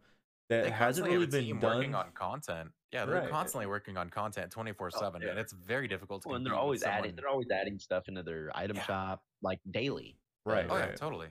that 0.49 0.71
hasn't 0.71 1.07
really 1.07 1.25
been 1.27 1.59
done. 1.59 1.77
working 1.77 1.95
on 1.95 2.11
content. 2.13 2.71
Yeah, 2.91 3.05
they're 3.05 3.21
Right. 3.21 3.29
constantly 3.29 3.67
working 3.67 3.95
on 3.97 4.09
content 4.09 4.51
24 4.51 4.91
seven, 4.91 5.21
yeah. 5.21 5.29
and 5.29 5.39
it's 5.39 5.53
very 5.53 5.87
difficult 5.87 6.23
to. 6.23 6.27
Well, 6.29 6.35
and 6.37 6.45
they're 6.45 6.51
compete 6.51 6.59
with 6.69 6.83
always 6.83 6.83
adding 6.83 7.15
they're 7.15 7.29
always 7.29 7.49
adding 7.49 7.79
stuff 7.79 8.07
into 8.09 8.21
their 8.23 8.51
item 8.55 8.75
Yeah. 8.77 8.83
shop 8.83 9.23
like 9.41 9.59
daily 9.71 10.17
Right, 10.45 10.65
Oh 10.69 10.75
yeah, 10.75 10.85
right. 10.87 10.95
totally. 10.97 11.29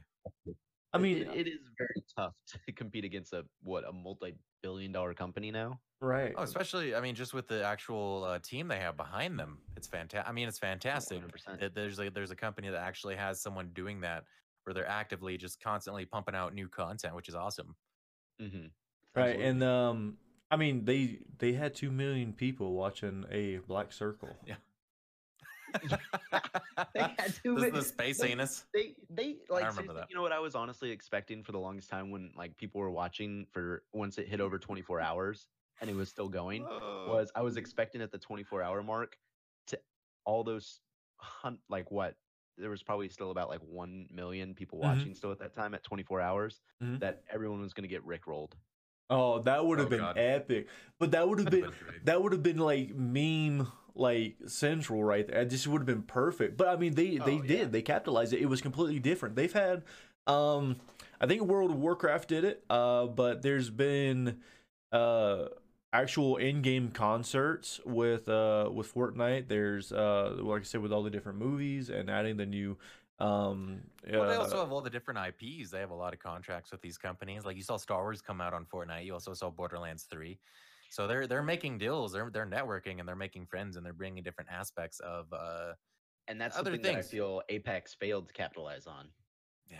I 0.92 0.98
mean, 0.98 1.18
it- 1.18 1.28
it 1.36 1.48
is 1.48 1.60
very 1.76 2.02
tough 2.16 2.34
to 2.46 2.72
compete 2.72 3.04
against 3.04 3.32
a 3.32 3.44
what 3.62 3.84
a 3.86 3.92
multi-billion 3.92 4.90
dollar 4.92 5.14
company 5.14 5.50
now 5.50 5.80
right. 6.00 6.32
Oh, 6.36 6.42
especially 6.42 6.94
I 6.94 7.00
mean, 7.00 7.14
just 7.14 7.34
with 7.34 7.46
the 7.46 7.62
actual 7.62 8.24
uh, 8.24 8.38
team 8.38 8.66
they 8.68 8.78
have 8.80 8.96
behind 8.96 9.38
them, 9.38 9.60
it's 9.76 9.86
fantastic. 9.86 10.28
I 10.28 10.32
mean, 10.32 10.48
it's 10.48 10.58
fantastic. 10.58 11.20
100%. 11.22 11.60
that 11.60 11.74
There's 11.74 11.98
a 12.00 12.08
there's 12.08 12.30
a 12.30 12.36
company 12.36 12.68
that 12.70 12.80
actually 12.80 13.16
has 13.16 13.42
someone 13.42 13.70
doing 13.74 14.00
that, 14.00 14.24
where 14.64 14.72
they're 14.72 14.88
actively 14.88 15.36
just 15.36 15.60
constantly 15.60 16.06
pumping 16.06 16.34
out 16.34 16.54
new 16.54 16.68
content, 16.68 17.14
which 17.14 17.28
is 17.28 17.34
awesome. 17.34 17.76
mm-hmm. 18.40 18.68
Right, 19.14 19.38
and 19.40 19.62
um, 19.62 20.16
I 20.50 20.56
mean 20.56 20.84
they 20.84 21.18
they 21.38 21.52
had 21.52 21.74
two 21.74 21.90
million 21.90 22.32
people 22.32 22.72
watching 22.72 23.24
a 23.30 23.58
Black 23.58 23.92
Circle. 23.92 24.36
Yeah. 24.46 24.56
They 26.94 27.00
had 27.02 27.34
to 27.44 27.54
This 27.56 27.64
is 27.66 27.72
the 27.72 27.82
space 27.82 28.18
like, 28.20 28.30
anus. 28.30 28.64
they 28.74 28.94
they 29.08 29.36
like 29.48 29.66
remember 29.68 29.92
that. 29.94 30.06
you 30.08 30.16
know 30.16 30.22
what 30.22 30.32
I 30.32 30.38
was 30.40 30.54
honestly 30.54 30.90
expecting 30.90 31.42
for 31.44 31.52
the 31.52 31.58
longest 31.58 31.88
time 31.90 32.10
when 32.10 32.32
like 32.36 32.56
people 32.56 32.80
were 32.80 32.90
watching 32.90 33.46
for 33.52 33.84
once 33.92 34.18
it 34.18 34.26
hit 34.26 34.40
over 34.40 34.58
24 34.58 35.00
hours 35.00 35.48
and 35.80 35.88
it 35.88 35.94
was 35.94 36.08
still 36.08 36.28
going 36.28 36.64
was 36.64 37.30
I 37.36 37.42
was 37.42 37.56
expecting 37.56 38.00
at 38.02 38.10
the 38.10 38.18
24 38.18 38.62
hour 38.62 38.82
mark 38.82 39.16
to 39.68 39.78
all 40.24 40.42
those 40.42 40.80
hunt 41.18 41.60
like 41.68 41.90
what 41.90 42.16
there 42.56 42.70
was 42.70 42.82
probably 42.82 43.08
still 43.08 43.30
about 43.30 43.48
like 43.48 43.60
1 43.60 44.08
million 44.10 44.54
people 44.54 44.78
Mhm. 44.78 44.82
watching 44.82 45.14
still 45.14 45.30
at 45.32 45.38
that 45.38 45.54
time 45.54 45.74
at 45.74 45.82
24 45.84 46.20
hours 46.20 46.60
Mhm. 46.82 46.98
that 47.00 47.22
everyone 47.30 47.60
was 47.60 47.72
going 47.74 47.88
to 47.88 47.88
get 47.88 48.04
rickrolled. 48.04 48.52
Oh, 49.10 49.40
that 49.42 49.66
would 49.66 49.78
have 49.80 49.88
Oh, 49.88 49.90
been 49.90 49.98
God. 50.00 50.16
epic. 50.18 50.68
But 50.98 51.10
that 51.10 51.28
would 51.28 51.38
have 51.40 51.50
been 51.50 51.70
that 52.04 52.22
would 52.22 52.32
have 52.32 52.42
been 52.42 52.58
like 52.58 52.94
meme 52.94 53.66
like 53.96 54.36
central 54.46 55.02
right 55.02 55.26
there. 55.26 55.40
It 55.42 55.50
just 55.50 55.66
would 55.66 55.80
have 55.80 55.86
been 55.86 56.02
perfect. 56.02 56.56
But 56.56 56.68
I 56.68 56.76
mean 56.76 56.94
they 56.94 57.16
they 57.18 57.38
Oh, 57.38 57.42
did. 57.42 57.58
yeah. 57.58 57.64
They 57.64 57.82
capitalized 57.82 58.32
it. 58.32 58.40
It 58.40 58.46
was 58.46 58.60
completely 58.62 58.98
different. 59.00 59.34
They've 59.36 59.52
had 59.52 59.82
um 60.26 60.76
I 61.20 61.26
think 61.26 61.42
World 61.42 61.70
of 61.72 61.76
Warcraft 61.78 62.28
did 62.28 62.44
it. 62.44 62.64
Uh 62.70 63.06
but 63.06 63.42
there's 63.42 63.68
been 63.70 64.38
uh 64.92 65.46
actual 65.92 66.36
in-game 66.36 66.90
concerts 66.92 67.80
with 67.84 68.28
uh 68.28 68.70
with 68.72 68.92
Fortnite. 68.94 69.48
There's 69.48 69.90
uh 69.92 70.36
like 70.38 70.60
I 70.60 70.64
said 70.64 70.82
with 70.82 70.92
all 70.92 71.02
the 71.02 71.10
different 71.10 71.38
movies 71.38 71.88
and 71.90 72.08
adding 72.08 72.36
the 72.36 72.46
new 72.46 72.76
um 73.20 73.82
Well, 74.10 74.28
they 74.28 74.36
also 74.36 74.58
have 74.58 74.72
all 74.72 74.80
the 74.80 74.90
different 74.90 75.20
IPs. 75.20 75.70
They 75.70 75.80
have 75.80 75.90
a 75.90 75.94
lot 75.94 76.12
of 76.14 76.18
contracts 76.20 76.72
with 76.72 76.80
these 76.80 76.96
companies. 76.98 77.44
Like 77.44 77.56
you 77.56 77.62
saw 77.62 77.76
Star 77.76 78.02
Wars 78.02 78.22
come 78.22 78.40
out 78.40 78.54
on 78.54 78.64
Fortnite. 78.64 79.04
You 79.04 79.12
also 79.12 79.34
saw 79.34 79.50
Borderlands 79.50 80.04
Three. 80.10 80.38
So 80.90 81.06
they're 81.06 81.26
they're 81.26 81.42
making 81.42 81.78
deals. 81.78 82.12
They're 82.12 82.30
they're 82.30 82.46
networking 82.46 82.98
and 82.98 83.08
they're 83.08 83.16
making 83.16 83.46
friends 83.46 83.76
and 83.76 83.84
they're 83.84 83.92
bringing 83.92 84.22
different 84.22 84.50
aspects 84.50 85.00
of 85.00 85.32
uh 85.32 85.74
And 86.28 86.40
that's 86.40 86.56
Other 86.56 86.72
something 86.72 86.82
that 86.94 86.98
I 86.98 87.02
feel 87.02 87.42
Apex 87.48 87.94
failed 87.94 88.26
to 88.28 88.32
capitalize 88.32 88.86
on. 88.86 89.08
yeah. 89.70 89.78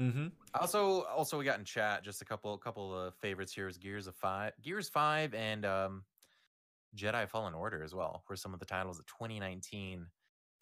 Mm-hmm. 0.00 0.26
Also, 0.60 1.02
also 1.04 1.38
we 1.38 1.44
got 1.44 1.58
in 1.58 1.64
chat 1.64 2.04
just 2.04 2.20
a 2.20 2.24
couple 2.24 2.56
couple 2.58 2.94
of 2.94 3.14
favorites 3.16 3.52
here 3.52 3.66
is 3.66 3.78
Gears 3.78 4.06
of 4.06 4.14
Five, 4.14 4.52
Gears 4.62 4.88
Five, 4.88 5.32
and 5.34 5.64
um, 5.64 6.04
Jedi 6.94 7.28
Fallen 7.28 7.54
Order 7.54 7.82
as 7.82 7.94
well. 7.94 8.22
Were 8.28 8.36
some 8.36 8.52
of 8.52 8.60
the 8.60 8.66
titles 8.66 8.98
of 8.98 9.06
2019 9.06 10.06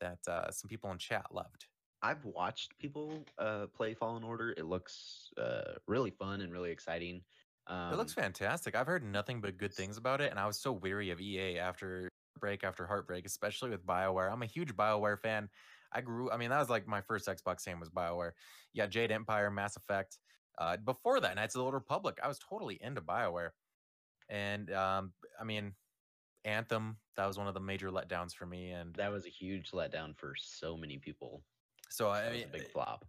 that 0.01 0.19
uh, 0.29 0.51
some 0.51 0.69
people 0.69 0.91
in 0.93 0.99
chat 0.99 1.27
loved. 1.33 1.67
I've 2.05 2.23
watched 2.27 2.79
people 2.79 3.25
uh, 3.39 3.67
play 3.75 3.95
Fallen 3.95 4.23
Order. 4.25 4.51
It 4.51 4.67
looks 4.67 5.31
uh, 5.39 5.79
really 5.89 6.11
fun 6.11 6.43
and 6.43 6.53
really 6.53 6.71
exciting. 6.71 7.23
Um, 7.67 7.95
it 7.95 7.97
looks 7.97 8.13
fantastic. 8.13 8.77
I've 8.77 8.87
heard 8.87 9.03
nothing 9.03 9.41
but 9.41 9.57
good 9.57 9.73
things 9.73 9.97
about 9.97 10.21
it, 10.21 10.31
and 10.31 10.39
I 10.39 10.47
was 10.47 10.61
so 10.61 10.71
weary 10.71 11.11
of 11.11 11.21
EA 11.21 11.59
after 11.59 12.11
break 12.39 12.63
after 12.63 12.87
heartbreak, 12.87 13.25
especially 13.25 13.71
with 13.71 13.87
Bioware. 13.87 14.31
I'm 14.31 14.43
a 14.43 14.47
huge 14.47 14.77
Bioware 14.77 15.19
fan. 15.19 15.49
I 15.93 16.03
grew. 16.03 16.31
I 16.31 16.37
mean, 16.37 16.51
that 16.51 16.59
was 16.59 16.69
like 16.69 16.87
my 16.87 17.01
first 17.01 17.27
Xbox 17.27 17.65
game 17.65 17.81
was 17.81 17.89
Bioware. 17.89 18.33
Yeah, 18.75 18.87
Jade 18.87 19.11
Empire, 19.11 19.51
Mass 19.51 19.77
Effect. 19.77 20.19
Uh, 20.59 20.77
before 20.77 21.21
that, 21.21 21.37
Knights 21.37 21.55
of 21.55 21.61
the 21.61 21.65
Old 21.65 21.75
Republic. 21.75 22.19
I 22.23 22.29
was 22.29 22.39
totally 22.39 22.79
into 22.83 23.01
Bioware, 23.01 23.51
and 24.29 24.71
um, 24.73 25.13
I 25.41 25.45
mean, 25.45 25.73
Anthem. 26.45 26.99
That 27.17 27.27
was 27.27 27.39
one 27.39 27.47
of 27.47 27.55
the 27.55 27.61
major 27.61 27.91
letdowns 27.91 28.35
for 28.35 28.45
me, 28.45 28.73
and 28.73 28.95
that 28.97 29.11
was 29.11 29.25
a 29.25 29.31
huge 29.31 29.71
letdown 29.71 30.15
for 30.19 30.35
so 30.37 30.77
many 30.77 30.99
people. 30.99 31.43
So 31.95 32.09
I 32.09 32.29
was 32.29 32.33
mean, 32.39 32.45
a 32.49 32.53
big 32.53 32.69
flop. 32.71 33.05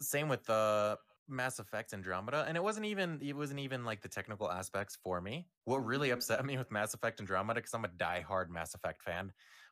same 0.00 0.28
with 0.28 0.44
the 0.44 0.98
Mass 1.28 1.58
Effect 1.58 1.92
Andromeda, 1.92 2.44
and 2.48 2.56
it 2.56 2.62
wasn't 2.62 2.86
even 2.86 3.18
it 3.22 3.34
wasn't 3.36 3.60
even 3.60 3.84
like 3.84 4.00
the 4.00 4.08
technical 4.08 4.50
aspects 4.50 4.96
for 5.02 5.20
me. 5.20 5.46
What 5.64 5.84
really 5.84 6.10
upset 6.10 6.44
me 6.50 6.56
with 6.56 6.70
Mass 6.70 6.94
Effect 6.94 7.20
Andromeda, 7.20 7.58
because 7.60 7.74
I'm 7.74 7.84
a 7.84 7.88
diehard 7.88 8.48
Mass 8.48 8.74
Effect 8.74 9.02
fan, 9.02 9.26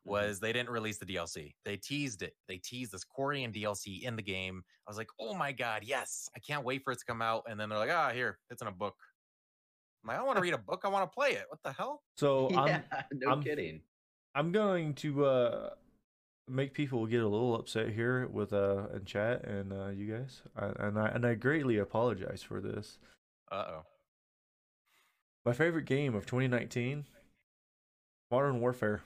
Mhm. 0.06 0.10
was 0.10 0.38
they 0.40 0.52
didn't 0.52 0.70
release 0.70 0.98
the 0.98 1.06
DLC. 1.06 1.54
They 1.64 1.76
teased 1.76 2.22
it. 2.22 2.34
They 2.48 2.58
teased 2.58 2.92
this 2.92 3.04
Quarian 3.04 3.52
DLC 3.54 4.02
in 4.02 4.16
the 4.16 4.22
game. 4.22 4.62
I 4.86 4.90
was 4.90 4.98
like, 4.98 5.08
oh 5.18 5.34
my 5.34 5.50
god, 5.52 5.82
yes! 5.84 6.28
I 6.36 6.40
can't 6.40 6.64
wait 6.64 6.82
for 6.84 6.92
it 6.92 6.98
to 6.98 7.04
come 7.06 7.22
out. 7.22 7.44
And 7.48 7.58
then 7.58 7.68
they're 7.68 7.78
like, 7.78 7.90
ah, 7.90 8.10
here, 8.12 8.38
it's 8.50 8.62
in 8.62 8.68
a 8.68 8.72
book. 8.72 8.96
I'm 10.04 10.08
like, 10.08 10.18
I 10.18 10.22
want 10.22 10.36
to 10.36 10.42
read 10.42 10.54
a 10.54 10.58
book. 10.58 10.82
I 10.84 10.88
want 10.88 11.10
to 11.10 11.14
play 11.14 11.30
it. 11.32 11.46
What 11.48 11.60
the 11.64 11.72
hell? 11.72 12.02
So 12.18 12.48
yeah, 12.52 12.82
I'm 12.92 13.18
no 13.18 13.30
I'm- 13.30 13.42
kidding. 13.42 13.80
I'm 14.34 14.52
going 14.52 14.92
to 14.96 15.24
uh 15.24 15.70
make 16.48 16.72
people 16.74 17.06
get 17.06 17.22
a 17.22 17.28
little 17.28 17.54
upset 17.56 17.88
here 17.90 18.26
with 18.28 18.52
uh 18.52 18.86
in 18.94 19.04
chat 19.04 19.44
and 19.44 19.72
uh 19.72 19.88
you 19.88 20.12
guys. 20.14 20.42
I, 20.56 20.66
and 20.86 20.98
I 20.98 21.08
and 21.08 21.26
I 21.26 21.34
greatly 21.34 21.78
apologize 21.78 22.42
for 22.42 22.60
this. 22.60 22.98
Uh 23.50 23.64
oh. 23.68 23.82
My 25.44 25.52
favorite 25.52 25.84
game 25.86 26.14
of 26.14 26.26
2019 26.26 27.04
Modern 28.30 28.60
Warfare. 28.60 29.02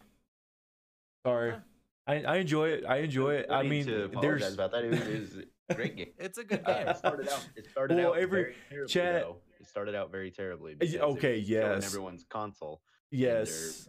Sorry. 1.27 1.51
Huh. 1.53 1.59
I, 2.07 2.15
I 2.23 2.37
enjoy 2.39 2.69
it. 2.71 2.85
I 2.89 2.99
enjoy 2.99 3.35
it. 3.35 3.49
No 3.51 3.55
I 3.57 3.63
mean, 3.63 3.85
to 3.87 4.11
there's 4.21 4.55
about 4.55 4.73
that. 4.73 4.85
It 4.85 4.91
was, 4.91 5.01
it 5.03 5.21
was 5.21 5.37
a 5.69 5.75
great 5.75 5.97
game. 5.97 6.07
It's 6.19 6.39
a 6.39 6.45
good 6.45 6.63
Uh, 6.67 6.73
game. 6.79 6.89
it 6.89 6.97
started 6.97 7.29
out. 7.29 7.47
It 7.57 7.71
started 7.71 7.99
Well, 7.99 8.13
out 8.15 8.19
every 8.19 8.43
very 8.43 8.55
terribly, 8.71 8.89
chat- 8.93 9.23
though. 9.23 9.37
It 9.61 9.69
started 9.69 9.95
out 9.95 10.11
very 10.11 10.31
terribly. 10.31 10.73
Y- 10.73 10.77
because 10.81 10.95
it 10.95 11.01
okay, 11.03 11.39
was 11.39 11.49
yes. 11.51 11.87
Everyone's 11.87 12.25
console. 12.29 12.81
yes. 13.11 13.89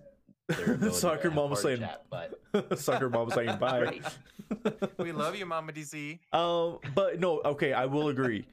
Their 0.58 0.66
ability 0.76 0.94
to 0.94 0.94
Soccer 0.94 1.32
mom 1.32 1.50
was 1.52 1.62
saying 1.62 1.80
chat, 1.80 2.06
but 2.10 2.40
Soccer 2.80 3.10
mom 3.10 3.28
was 3.28 3.36
saying 3.36 3.58
bye. 3.58 3.80
great. 3.80 4.04
we 4.98 5.12
love 5.12 5.36
you, 5.36 5.46
Mama 5.46 5.72
DC. 5.72 6.20
Um, 6.34 6.80
but 6.94 7.20
no, 7.20 7.42
okay, 7.46 7.74
I 7.74 7.86
will 7.86 8.10
agree. 8.10 8.46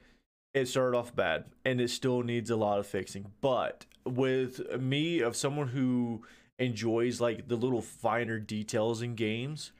It 0.53 0.67
started 0.67 0.97
off 0.97 1.15
bad, 1.15 1.45
and 1.65 1.79
it 1.79 1.89
still 1.89 2.23
needs 2.23 2.49
a 2.49 2.55
lot 2.55 2.79
of 2.79 2.87
fixing. 2.87 3.31
But 3.41 3.85
with 4.05 4.79
me, 4.79 5.19
of 5.19 5.35
someone 5.35 5.67
who 5.67 6.23
enjoys 6.57 7.21
like 7.21 7.47
the 7.47 7.55
little 7.55 7.81
finer 7.81 8.39
details 8.39 9.01
in 9.01 9.15
games, 9.15 9.71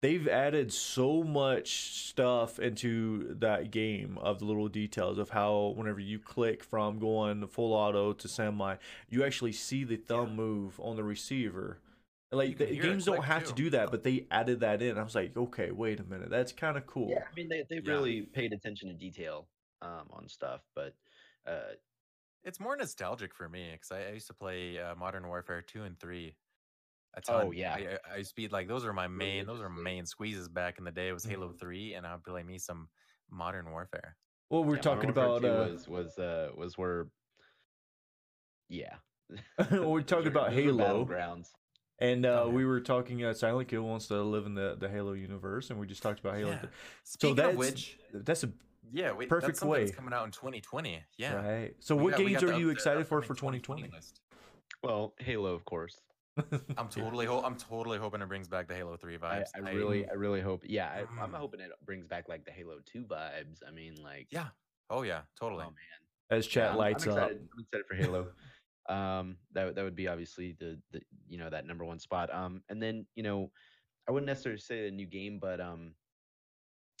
they've 0.00 0.26
added 0.28 0.72
so 0.72 1.22
much 1.22 1.92
stuff 2.08 2.58
into 2.58 3.34
that 3.38 3.70
game 3.70 4.18
of 4.20 4.38
the 4.38 4.44
little 4.44 4.68
details 4.68 5.18
of 5.18 5.30
how 5.30 5.74
whenever 5.76 6.00
you 6.00 6.18
click 6.18 6.64
from 6.64 6.98
going 6.98 7.46
full 7.46 7.72
auto 7.72 8.12
to 8.14 8.28
semi, 8.28 8.76
you 9.08 9.24
actually 9.24 9.52
see 9.52 9.84
the 9.84 9.96
thumb 9.96 10.34
move 10.34 10.80
on 10.80 10.96
the 10.96 11.04
receiver. 11.04 11.78
Like 12.32 12.58
the 12.58 12.66
games 12.66 13.06
don't 13.06 13.16
click, 13.16 13.28
have 13.28 13.44
to 13.44 13.52
do 13.52 13.70
that, 13.70 13.90
but 13.90 14.04
they 14.04 14.26
added 14.30 14.60
that 14.60 14.82
in. 14.82 14.96
I 14.96 15.02
was 15.02 15.16
like, 15.16 15.36
okay, 15.36 15.72
wait 15.72 15.98
a 15.98 16.04
minute, 16.04 16.30
that's 16.30 16.52
kind 16.52 16.76
of 16.76 16.86
cool. 16.86 17.10
Yeah, 17.10 17.24
I 17.30 17.34
mean 17.34 17.48
they 17.48 17.64
they've 17.68 17.84
Yeah. 17.84 17.94
really 17.94 18.22
paid 18.22 18.52
attention 18.52 18.88
to 18.88 18.94
detail 18.94 19.48
um, 19.82 20.06
on 20.12 20.28
stuff, 20.28 20.60
but 20.74 20.94
uh, 21.46 21.74
It's 22.44 22.60
more 22.60 22.76
nostalgic 22.76 23.34
for 23.34 23.48
me 23.48 23.70
because 23.72 23.90
I, 23.90 24.10
I 24.10 24.12
used 24.12 24.28
to 24.28 24.34
play 24.34 24.78
uh, 24.78 24.94
Modern 24.94 25.26
Warfare 25.26 25.60
two 25.62 25.82
and 25.82 25.98
three. 25.98 26.34
A 27.14 27.20
ton. 27.20 27.46
Oh, 27.46 27.50
yeah. 27.50 27.74
I, 27.74 27.78
I- 28.10 28.14
I 28.14 28.16
used 28.18 28.30
to 28.30 28.36
be 28.36 28.48
like 28.48 28.68
those 28.68 28.84
are 28.84 28.92
my 28.92 29.08
main 29.08 29.46
those 29.46 29.60
are 29.60 29.68
main 29.88 30.06
squeezes 30.06 30.48
back 30.48 30.78
in 30.78 30.84
the 30.84 30.90
day. 30.92 31.08
It 31.08 31.12
was 31.12 31.24
Halo 31.24 31.48
Mhm. 31.48 31.58
three, 31.60 31.94
and 31.94 32.06
I'd 32.06 32.22
play 32.24 32.42
me 32.42 32.58
some 32.58 32.88
Modern 33.30 33.70
Warfare. 33.70 34.16
Well, 34.50 34.64
we're 34.64 34.76
yeah, 34.76 34.82
talking 34.82 35.10
about 35.10 35.44
uh, 35.44 35.68
was 35.70 35.88
was 35.88 36.18
uh, 36.18 36.50
was 36.56 36.76
where 36.78 37.06
yeah 38.68 38.94
we're 39.70 40.02
talking 40.02 40.28
about 40.28 40.50
were- 40.54 40.56
those 40.62 40.66
were 40.76 40.82
Halo. 40.84 41.04
grounds, 41.04 41.52
And 41.98 42.24
uh, 42.26 42.42
Oh, 42.42 42.46
yeah. 42.46 42.52
we 42.54 42.64
were 42.64 42.80
talking. 42.80 43.24
Uh, 43.24 43.34
Silent 43.34 43.68
Kill 43.68 43.82
wants 43.82 44.06
to 44.08 44.20
live 44.22 44.46
in 44.46 44.54
the, 44.54 44.76
the 44.78 44.88
Halo 44.88 45.12
universe, 45.12 45.70
and 45.70 45.78
we 45.78 45.86
just 45.86 46.02
talked 46.02 46.20
about 46.20 46.36
Halo. 46.36 46.50
Yeah. 46.52 46.64
Speaking 47.04 47.36
that's 47.36 47.52
of 47.52 47.56
which, 47.58 47.98
that's 48.14 48.44
a 48.44 48.50
yeah, 48.92 49.12
wait, 49.12 49.28
perfect 49.28 49.48
that's 49.48 49.60
something 49.60 49.78
that's 49.80 49.92
way. 49.92 49.96
coming 49.96 50.12
out 50.14 50.24
in 50.24 50.30
2020. 50.32 51.00
Yeah. 51.18 51.34
right. 51.34 51.74
So, 51.80 51.94
We 51.94 52.04
what 52.04 52.10
got- 52.12 52.18
games 52.26 52.42
are 52.42 52.58
you 52.58 52.70
excited 52.70 53.06
for 53.06 53.20
for 53.22 53.34
upcoming 53.34 53.60
2020? 53.60 53.90
list. 53.94 54.20
Well, 54.82 55.14
Halo, 55.18 55.54
of 55.54 55.64
course. 55.64 56.00
I'm 56.78 56.88
totally, 56.90 57.26
ho- 57.26 57.42
I'm 57.42 57.56
totally 57.56 57.98
hoping 57.98 58.20
it 58.22 58.28
brings 58.28 58.48
back 58.48 58.68
the 58.68 58.74
Halo 58.74 58.96
Three 58.96 59.18
vibes. 59.18 59.48
I 59.54 59.58
really, 59.70 60.08
I 60.08 60.12
really 60.14 60.40
hope. 60.40 60.62
Yeah, 60.66 60.88
I, 60.88 61.00
I'm 61.22 61.32
Mm. 61.32 61.34
hoping 61.38 61.60
it 61.60 61.70
brings 61.84 62.06
back 62.06 62.28
like 62.28 62.44
the 62.44 62.50
Halo 62.52 62.78
Two 62.84 63.04
vibes. 63.04 63.60
I 63.66 63.70
mean, 63.70 63.96
like, 64.02 64.28
yeah. 64.30 64.48
Oh 64.88 65.02
yeah, 65.02 65.22
totally. 65.38 65.62
oh 65.64 65.70
man, 65.70 66.38
As 66.38 66.46
Yeah, 66.46 66.52
chat 66.52 66.68
I'm- 66.70 66.78
lights 66.78 67.04
I'm 67.06 67.12
up. 67.12 67.18
excited. 67.18 67.48
I'm 67.52 67.60
excited 67.60 67.86
for 67.86 67.94
Halo. 67.94 68.32
um, 68.88 69.36
that 69.52 69.66
would- 69.66 69.74
that 69.76 69.84
would 69.84 69.94
be 69.96 70.08
obviously 70.08 70.52
the 70.58 70.80
the 70.90 71.00
you 71.28 71.38
know 71.38 71.48
that 71.50 71.66
number 71.66 71.84
one 71.84 71.98
spot. 72.00 72.32
Um, 72.34 72.62
and 72.68 72.82
then 72.82 73.06
you 73.14 73.22
know, 73.22 73.50
I 74.08 74.12
wouldn't 74.12 74.26
necessarily 74.26 74.60
say 74.60 74.88
a 74.88 74.90
new 74.90 75.06
game, 75.06 75.38
but 75.38 75.60
um, 75.60 75.94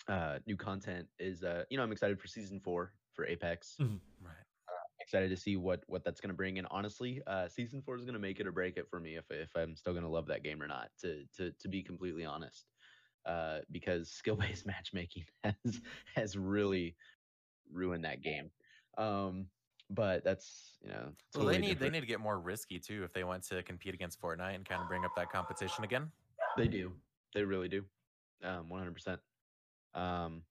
uh, 0.08 0.38
new 0.46 0.56
content 0.56 1.08
is 1.18 1.42
uh, 1.42 1.64
you 1.70 1.76
know, 1.76 1.82
I'm 1.82 1.92
excited 1.92 2.20
for 2.20 2.28
season 2.28 2.60
four 2.60 2.92
for 3.14 3.26
Apex. 3.26 3.76
Mhm. 3.80 3.98
Right. 4.22 4.34
Excited 5.10 5.28
to 5.28 5.36
see 5.36 5.56
what 5.56 5.82
what 5.88 6.04
that's 6.04 6.20
going 6.20 6.30
to 6.30 6.36
bring 6.36 6.58
and 6.58 6.68
honestly 6.70 7.20
uh 7.26 7.48
season 7.48 7.82
4 7.82 7.96
is 7.96 8.04
going 8.04 8.14
to 8.14 8.20
make 8.20 8.38
it 8.38 8.46
or 8.46 8.52
break 8.52 8.76
it 8.76 8.88
for 8.88 9.00
me 9.00 9.16
if 9.16 9.28
if 9.30 9.50
i'm 9.56 9.74
still 9.74 9.92
going 9.92 10.04
to 10.04 10.08
love 10.08 10.26
that 10.26 10.44
game 10.44 10.62
or 10.62 10.68
not 10.68 10.88
to 11.00 11.24
to 11.36 11.50
to 11.58 11.68
be 11.68 11.82
completely 11.82 12.24
honest 12.24 12.70
uh 13.26 13.58
because 13.72 14.08
skill-based 14.08 14.66
matchmaking 14.72 15.24
has 15.42 15.80
has 16.14 16.36
really 16.36 16.94
ruined 17.72 18.04
that 18.04 18.22
game 18.22 18.52
um 18.98 19.46
but 19.90 20.22
that's 20.22 20.78
you 20.80 20.90
know 20.90 21.10
Well, 21.34 21.46
they 21.46 21.54
totally 21.54 21.58
need 21.58 21.80
they 21.80 21.90
need 21.90 22.02
to 22.02 22.06
get 22.06 22.20
more 22.20 22.38
risky 22.38 22.78
too 22.78 23.02
if 23.02 23.12
they 23.12 23.24
want 23.24 23.42
to 23.48 23.64
compete 23.64 23.92
against 23.92 24.20
Fortnite 24.22 24.54
and 24.54 24.64
kind 24.64 24.80
of 24.80 24.86
bring 24.86 25.04
up 25.04 25.10
that 25.16 25.32
competition 25.32 25.82
again. 25.82 26.12
They 26.56 26.68
do. 26.68 26.92
They 27.34 27.42
really 27.42 27.68
do. 27.68 27.84
Um, 28.44 28.70
100%. 28.70 29.18
Um, 29.94 30.42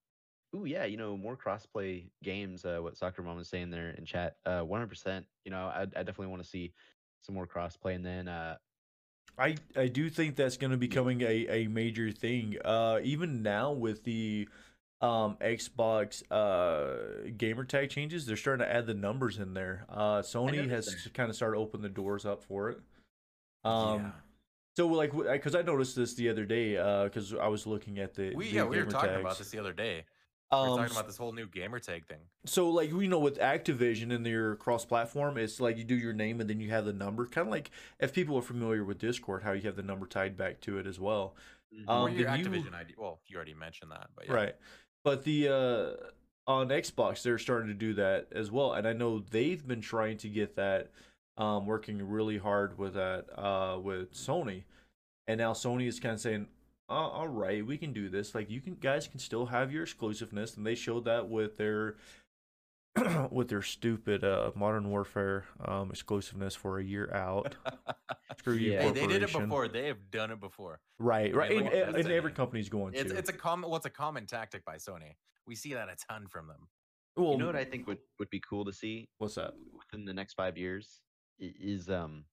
ooh, 0.55 0.65
yeah, 0.65 0.85
you 0.85 0.97
know, 0.97 1.15
more 1.17 1.37
crossplay 1.37 2.05
games. 2.23 2.65
Uh, 2.65 2.79
what 2.81 2.97
Soccer 2.97 3.21
Mom 3.21 3.37
was 3.37 3.47
saying 3.47 3.69
there 3.69 3.91
in 3.91 4.05
chat. 4.05 4.37
Uh, 4.45 4.61
100%. 4.61 5.23
You 5.45 5.51
know, 5.51 5.67
I, 5.67 5.81
I 5.81 5.85
definitely 5.85 6.27
want 6.27 6.43
to 6.43 6.49
see 6.49 6.73
some 7.21 7.35
more 7.35 7.47
crossplay. 7.47 7.95
And 7.95 8.05
then, 8.05 8.27
uh, 8.27 8.55
I 9.37 9.55
I 9.75 9.87
do 9.87 10.09
think 10.09 10.35
that's 10.35 10.57
going 10.57 10.71
to 10.71 10.77
be 10.77 10.87
becoming 10.87 11.21
a, 11.21 11.47
a 11.47 11.67
major 11.67 12.11
thing. 12.11 12.57
Uh, 12.63 12.99
even 13.03 13.41
now 13.41 13.71
with 13.71 14.03
the 14.03 14.47
um 15.01 15.37
Xbox 15.39 16.29
uh 16.29 17.29
gamer 17.37 17.63
tag 17.63 17.89
changes, 17.89 18.25
they're 18.25 18.35
starting 18.35 18.65
to 18.65 18.71
add 18.71 18.85
the 18.85 18.93
numbers 18.93 19.37
in 19.37 19.53
there. 19.53 19.85
Uh, 19.89 20.21
Sony 20.21 20.69
has 20.69 21.07
kind 21.13 21.29
of 21.29 21.35
started 21.37 21.57
opening 21.57 21.83
the 21.83 21.89
doors 21.89 22.25
up 22.25 22.43
for 22.43 22.69
it. 22.69 22.79
Um, 23.63 24.01
yeah. 24.01 24.11
so 24.75 24.87
like 24.87 25.13
because 25.15 25.55
I 25.55 25.61
noticed 25.61 25.95
this 25.95 26.15
the 26.15 26.29
other 26.29 26.45
day 26.45 26.77
uh 26.77 27.05
because 27.05 27.33
I 27.33 27.47
was 27.47 27.65
looking 27.65 27.99
at 27.99 28.15
the 28.15 28.33
We 28.35 28.49
yeah 28.49 28.65
we 28.65 28.77
were 28.77 28.85
talking 28.85 29.09
tags. 29.09 29.21
about 29.21 29.37
this 29.37 29.49
the 29.51 29.59
other 29.59 29.73
day. 29.73 30.03
We 30.51 30.57
were 30.57 30.63
Um, 30.63 30.77
talking 30.77 30.91
about 30.93 31.05
this 31.07 31.17
whole 31.17 31.31
new 31.31 31.45
gamer 31.45 31.79
tag 31.79 32.05
thing. 32.07 32.21
so 32.45 32.69
like 32.69 32.89
you 32.89 33.07
know 33.07 33.19
with 33.19 33.37
Activision 33.39 34.13
and 34.13 34.25
their 34.25 34.55
cross 34.55 34.83
platform, 34.85 35.37
it's 35.37 35.59
like 35.59 35.77
you 35.77 35.83
do 35.83 35.95
your 35.95 36.13
name 36.13 36.41
and 36.41 36.49
then 36.49 36.59
you 36.59 36.69
have 36.71 36.85
the 36.85 36.93
number, 36.93 37.25
kind 37.27 37.47
of 37.47 37.51
like 37.51 37.69
if 37.99 38.13
people 38.13 38.35
are 38.37 38.41
familiar 38.41 38.83
with 38.83 38.97
Discord, 38.97 39.43
how 39.43 39.51
you 39.51 39.61
have 39.63 39.75
the 39.75 39.83
number 39.83 40.07
tied 40.07 40.35
back 40.35 40.59
to 40.61 40.77
it 40.79 40.87
as 40.87 40.99
well. 40.99 41.35
mhm. 41.73 41.87
Um, 41.87 42.01
or 42.01 42.09
your 42.09 42.25
then 42.27 42.39
you- 42.39 42.45
Activision 42.49 42.73
ID. 42.73 42.95
Well, 42.97 43.19
you 43.27 43.35
already 43.35 43.53
mentioned 43.53 43.91
that, 43.91 44.09
but 44.15 44.25
yeah. 44.25 44.33
Right. 44.33 44.55
But 45.03 45.23
the 45.23 45.47
uh 45.49 45.91
on 46.47 46.69
Xbox 46.69 47.21
they're 47.21 47.37
starting 47.37 47.67
to 47.67 47.75
do 47.75 47.93
that 47.93 48.27
as 48.31 48.49
well. 48.49 48.73
And 48.73 48.87
I 48.87 48.93
know 48.93 49.19
they've 49.19 49.65
been 49.67 49.81
trying 49.81 50.17
to 50.17 50.29
get 50.29 50.55
that 50.55 50.89
um 51.37 51.67
working 51.67 52.01
really 52.09 52.39
hard 52.39 52.79
with 52.79 52.95
that 52.95 53.25
uh 53.37 53.77
with 53.79 54.13
Sony. 54.13 54.63
And 55.27 55.37
now 55.37 55.53
Sony 55.53 55.85
is 55.87 55.99
kind 55.99 56.15
of 56.15 56.19
saying, 56.19 56.47
uh, 56.89 56.93
all 56.93 57.27
right, 57.27 57.65
we 57.65 57.77
can 57.77 57.93
do 57.93 58.09
this. 58.09 58.33
Like 58.35 58.49
you 58.49 58.61
can 58.61 58.75
guys 58.75 59.07
can 59.07 59.19
still 59.19 59.47
have 59.47 59.71
your 59.71 59.83
exclusiveness 59.83 60.57
and 60.57 60.65
they 60.65 60.75
showed 60.75 61.05
that 61.05 61.29
with 61.29 61.57
their 61.57 61.95
with 63.31 63.49
their 63.49 63.61
stupid 63.61 64.23
uh 64.23 64.51
Modern 64.55 64.89
Warfare 64.89 65.45
um 65.63 65.89
exclusiveness 65.91 66.55
for 66.55 66.79
a 66.79 66.83
year 66.83 67.13
out. 67.13 67.55
Screw 68.39 68.53
you, 68.55 68.71
Yeah. 68.73 68.83
Hey, 68.83 68.91
they 68.91 69.07
did 69.07 69.23
it 69.23 69.31
before. 69.31 69.67
They 69.67 69.87
have 69.87 70.09
done 70.11 70.31
it 70.31 70.39
before. 70.39 70.79
Right, 70.97 71.33
right. 71.35 71.51
And, 71.51 71.67
and, 71.67 71.95
and 71.95 72.11
every 72.11 72.31
company's 72.31 72.69
going 72.69 72.93
It's 72.95 73.11
to. 73.11 73.17
it's 73.17 73.29
a 73.29 73.33
common 73.33 73.69
well, 73.69 73.77
it's 73.77 73.85
a 73.85 73.89
common 73.91 74.25
tactic 74.25 74.65
by 74.65 74.75
Sony. 74.77 75.15
We 75.45 75.55
see 75.55 75.73
that 75.73 75.89
a 75.89 75.95
ton 76.11 76.27
from 76.27 76.47
them. 76.47 76.67
well, 77.15 77.31
you 77.33 77.37
know 77.37 77.45
what 77.45 77.55
I 77.55 77.65
think 77.65 77.87
would, 77.87 77.99
would 78.19 78.29
be 78.29 78.39
cool 78.39 78.65
to 78.65 78.73
see 78.73 79.09
what's 79.17 79.35
that? 79.35 79.53
within 79.77 80.05
the 80.05 80.13
next 80.13 80.33
five 80.33 80.57
years 80.57 81.01
is 81.39 81.89
um 81.89 82.25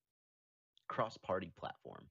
cross 0.89 1.17
party 1.19 1.53
platform. 1.59 2.07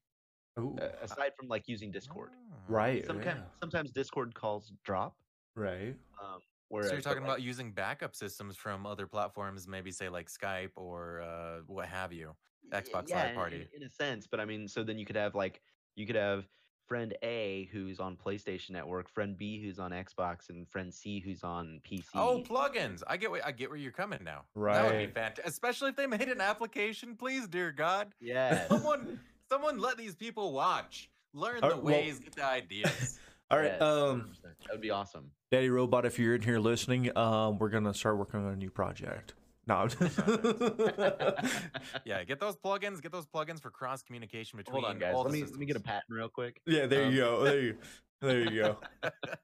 Ooh, 0.59 0.77
aside 1.01 1.31
from 1.37 1.47
like 1.47 1.67
using 1.67 1.91
Discord. 1.91 2.29
Ah. 2.51 2.55
right. 2.67 3.05
Sometimes 3.05 3.39
yeah. 3.39 3.59
sometimes 3.59 3.91
Discord 3.91 4.33
calls 4.35 4.71
drop. 4.83 5.15
Right. 5.55 5.95
Um, 6.21 6.39
So 6.71 6.77
you're 6.81 6.89
but, 6.95 7.03
talking 7.03 7.21
like, 7.23 7.29
about 7.29 7.41
using 7.41 7.71
backup 7.71 8.15
systems 8.15 8.55
from 8.57 8.85
other 8.85 9.05
platforms, 9.07 9.67
maybe 9.67 9.91
say 9.91 10.09
like 10.09 10.27
Skype 10.29 10.71
or 10.75 11.21
uh, 11.21 11.59
what 11.67 11.87
have 11.87 12.11
you. 12.11 12.35
Xbox 12.73 13.09
yeah, 13.09 13.17
Live 13.17 13.25
in- 13.25 13.29
in- 13.29 13.35
Party. 13.35 13.67
in, 13.75 13.83
a 13.83 13.89
sense. 13.89 14.27
But 14.29 14.39
I 14.39 14.45
mean, 14.45 14.67
so 14.67 14.83
then 14.83 14.97
you 14.97 15.05
could 15.05 15.15
have 15.15 15.35
like 15.35 15.61
you 15.95 16.05
could 16.07 16.15
have 16.15 16.45
friend 16.87 17.15
A 17.23 17.67
who's 17.71 17.99
on 17.99 18.15
PlayStation 18.15 18.71
Network, 18.71 19.09
friend 19.09 19.37
B 19.37 19.61
who's 19.61 19.79
on 19.79 19.91
Xbox, 19.91 20.49
and 20.49 20.67
friend 20.69 20.93
C 20.93 21.19
who's 21.19 21.43
on 21.43 21.79
PC. 21.89 22.05
Oh, 22.15 22.41
plugins! 22.47 23.01
I 23.07 23.17
get 23.17 23.29
where 23.31 23.45
I 23.45 23.51
get 23.51 23.69
where 23.69 23.77
you're 23.77 23.91
coming 23.91 24.19
now. 24.23 24.41
Right, 24.55 24.75
That 24.75 24.85
would 24.85 24.91
be 24.93 24.97
Right. 25.05 25.13
fantastic, 25.13 25.45
especially 25.45 25.89
if 25.91 25.95
they 25.95 26.07
made 26.07 26.27
an 26.29 26.41
application. 26.41 27.15
Please, 27.15 27.47
dear 27.47 27.71
God, 27.71 28.13
yeah. 28.19 28.67
someone, 28.67 29.19
someone, 29.49 29.79
let 29.79 29.97
these 29.97 30.15
people 30.15 30.53
watch, 30.53 31.09
learn 31.33 31.61
the 31.61 31.67
well- 31.67 31.81
ways, 31.81 32.19
get 32.19 32.35
the 32.35 32.45
ideas. 32.45 33.19
All 33.51 33.59
right. 33.59 33.79
Um, 33.79 34.31
that 34.43 34.71
would 34.71 34.81
be 34.81 34.89
awesome. 34.89 35.29
Daddy 35.51 35.69
Robot, 35.69 36.03
if 36.05 36.17
you're 36.17 36.33
in 36.33 36.41
here 36.41 36.57
listening, 36.59 37.15
um, 37.15 37.59
we're 37.59 37.69
gonna 37.69 37.93
start 37.93 38.17
working 38.17 38.43
on 38.43 38.51
a 38.51 38.55
new 38.55 38.71
project. 38.71 39.35
No. 39.67 39.87
yeah, 42.05 42.23
get 42.23 42.39
those 42.39 42.55
plugins. 42.55 43.01
Get 43.01 43.11
those 43.11 43.25
plugins 43.27 43.61
for 43.61 43.69
cross 43.69 44.01
communication 44.01 44.57
between 44.57 44.81
Hold 44.81 44.93
on, 44.95 44.99
guys. 44.99 45.13
all 45.15 45.23
Let 45.23 45.31
the 45.31 45.41
me 45.41 45.45
let 45.45 45.59
me 45.59 45.65
get 45.67 45.75
a 45.75 45.79
patent 45.79 46.05
real 46.09 46.29
quick. 46.29 46.59
yeah. 46.65 46.87
There 46.87 47.05
Um, 47.05 47.11
you 47.13 47.19
go. 47.19 47.43
There 47.43 47.59
you. 47.61 47.77
There 48.21 48.39
you 48.51 48.61
go. 48.61 48.77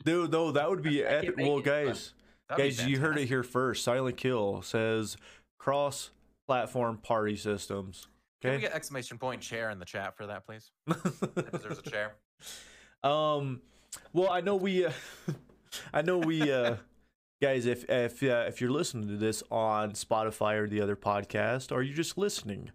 Dude, 0.03 0.31
no, 0.31 0.51
that 0.51 0.67
would 0.69 0.81
be 0.81 1.03
epic. 1.03 1.35
Well, 1.37 1.59
guys, 1.59 2.13
guys, 2.49 2.83
you 2.85 2.99
heard 2.99 3.17
it 3.19 3.27
here 3.27 3.43
first. 3.43 3.83
Silent 3.83 4.17
Kill 4.17 4.61
says 4.63 5.17
cross-platform 5.59 6.97
party 7.03 7.35
systems. 7.35 8.07
Can 8.41 8.51
we 8.51 8.57
get 8.59 8.73
exclamation 8.73 9.17
point 9.17 9.41
chair 9.41 9.69
in 9.69 9.79
the 9.79 9.85
chat 9.85 10.15
for 10.17 10.27
that, 10.27 10.45
please? 10.45 10.71
That 10.87 11.51
deserves 11.51 11.79
a 11.79 11.89
chair. 11.89 12.15
Um, 13.03 13.61
well, 14.13 14.29
I 14.31 14.41
know 14.41 14.55
we, 14.55 14.85
uh, 14.85 14.91
I 15.93 16.01
know 16.01 16.17
we, 16.17 16.51
uh, 16.51 16.77
guys, 17.41 17.65
if 17.65 17.85
if 17.89 18.23
uh, 18.23 18.45
if 18.47 18.59
you're 18.61 18.71
listening 18.71 19.07
to 19.09 19.17
this 19.17 19.43
on 19.51 19.91
Spotify 19.91 20.55
or 20.57 20.67
the 20.67 20.81
other 20.81 20.95
podcast, 20.95 21.71
or 21.71 21.81
you're 21.83 21.95
just 21.95 22.17
listening, 22.17 22.71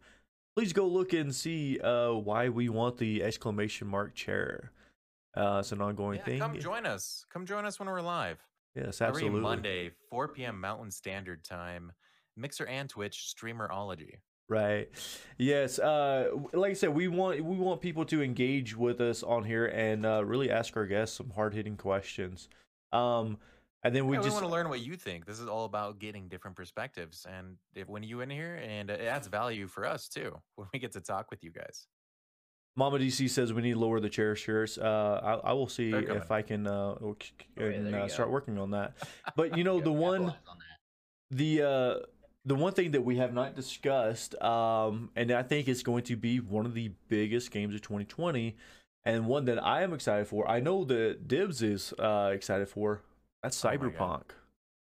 please 0.57 0.73
go 0.73 0.87
look 0.87 1.12
and 1.12 1.35
see 1.35 1.79
uh 1.81 2.12
why 2.12 2.49
we 2.49 2.69
want 2.69 2.99
the 2.99 3.23
exclamation 3.23 3.89
mark 3.89 4.14
chair. 4.14 4.71
Uh, 5.37 5.59
it's 5.61 5.73
an 5.73 5.83
ongoing 5.83 6.19
Yeah, 6.19 6.25
thing. 6.25 6.39
come 6.39 6.59
join 6.59 6.87
us. 6.87 7.27
Come 7.31 7.45
join 7.45 7.67
us 7.67 7.79
when 7.79 7.89
we're 7.89 8.01
live. 8.01 8.39
yes, 8.75 9.03
absolutely. 9.03 9.27
Every. 9.39 9.41
Monday, 9.41 9.91
4 10.11 10.29
p.m. 10.29 10.59
Mountain 10.61 10.91
Standard 10.91 11.45
Time. 11.45 11.93
Mixer 12.39 12.67
and 12.67 12.89
Twitch 12.89 13.35
Streamerology. 13.37 14.14
Right. 14.49 14.89
Yes. 15.39 15.79
Uh, 15.79 16.31
like 16.53 16.71
I 16.71 16.75
said, 16.75 16.91
we 16.91 17.09
want 17.09 17.45
we 17.45 17.57
want 17.57 17.81
people 17.81 18.05
to 18.07 18.23
engage 18.23 18.77
with 18.77 19.01
us 19.01 19.23
on 19.23 19.43
here 19.43 19.67
and 19.67 20.07
uh, 20.07 20.25
really 20.25 20.51
ask 20.51 20.77
our 20.77 20.87
guests 20.87 21.17
some 21.17 21.31
hard 21.31 21.53
hitting 21.53 21.77
questions. 21.77 22.49
Um, 22.93 23.39
and 23.83 23.95
then 23.95 24.07
we 24.07 24.17
Yeah, 24.17 24.21
we 24.21 24.27
just 24.27 24.35
want 24.35 24.47
to 24.47 24.53
learn 24.53 24.69
what 24.69 24.81
you 24.81 24.97
think. 24.97 25.27
This 25.27 25.41
is 25.41 25.49
all 25.49 25.65
about 25.65 25.99
getting 25.99 26.29
different 26.29 26.57
perspectives, 26.57 27.27
and 27.29 27.57
if, 27.75 27.89
when 27.89 28.05
you 28.05 28.21
in 28.21 28.31
here, 28.31 28.61
and 28.63 28.89
it 28.89 29.01
adds 29.01 29.27
value 29.27 29.67
for 29.67 29.85
us 29.85 30.09
too 30.09 30.37
when 30.55 30.69
we 30.73 30.79
get 30.79 30.93
to 30.93 31.01
talk 31.01 31.31
with 31.31 31.43
you 31.43 31.51
guys. 31.51 31.87
Mama 32.77 32.99
DC 32.99 33.31
says 33.31 33.53
we 33.53 33.63
need 33.63 33.73
to 33.73 33.79
lower 33.79 34.01
the 34.01 34.09
chair 34.11 34.37
shares. 34.37 34.77
Uh, 34.77 35.41
I, 35.45 35.51
I 35.51 35.53
will 35.55 35.69
see 35.69 35.93
if 35.93 36.31
I 36.31 36.43
can 36.43 36.67
uh, 36.67 36.95
o- 37.01 37.17
c- 37.21 37.33
c- 37.41 37.47
Oh, 37.59 37.65
yeah, 37.65 37.71
and, 37.71 37.87
there 37.87 38.01
uh, 38.01 38.09
start 38.09 38.31
working 38.31 38.59
on 38.59 38.71
that. 38.73 38.93
But 39.37 39.57
you 39.57 39.65
know 39.65 39.79
Yeah, 39.79 39.85
the 39.85 39.93
one 39.93 40.23
on 40.25 40.37
the 41.31 41.63
uh, 41.63 41.95
the 42.47 42.55
one 42.55 42.73
thing 42.73 42.93
that 42.93 43.03
we 43.05 43.17
have 43.17 43.35
not 43.35 43.55
discussed, 43.57 44.41
um, 44.41 45.11
and 45.17 45.31
I 45.33 45.43
think 45.43 45.67
it's 45.69 45.83
going 45.83 46.05
to 46.05 46.17
be 46.17 46.39
one 46.39 46.65
of 46.65 46.75
the 46.75 46.93
biggest 47.09 47.51
games 47.51 47.75
of 47.75 47.83
2020, 47.83 48.57
and 49.05 49.27
one 49.27 49.45
that 49.47 49.63
I 49.63 49.83
am 49.83 49.93
excited 49.93 50.29
for. 50.29 50.49
I 50.49 50.61
know 50.61 50.85
that 50.85 51.27
Dibs 51.29 51.61
is 51.63 51.93
uh, 51.99 52.31
excited 52.33 52.69
for. 52.69 53.03
That's 53.43 53.63
Oh 53.65 53.69
my 53.69 53.77
God. 53.77 53.93
Cyberpunk. 53.93 54.23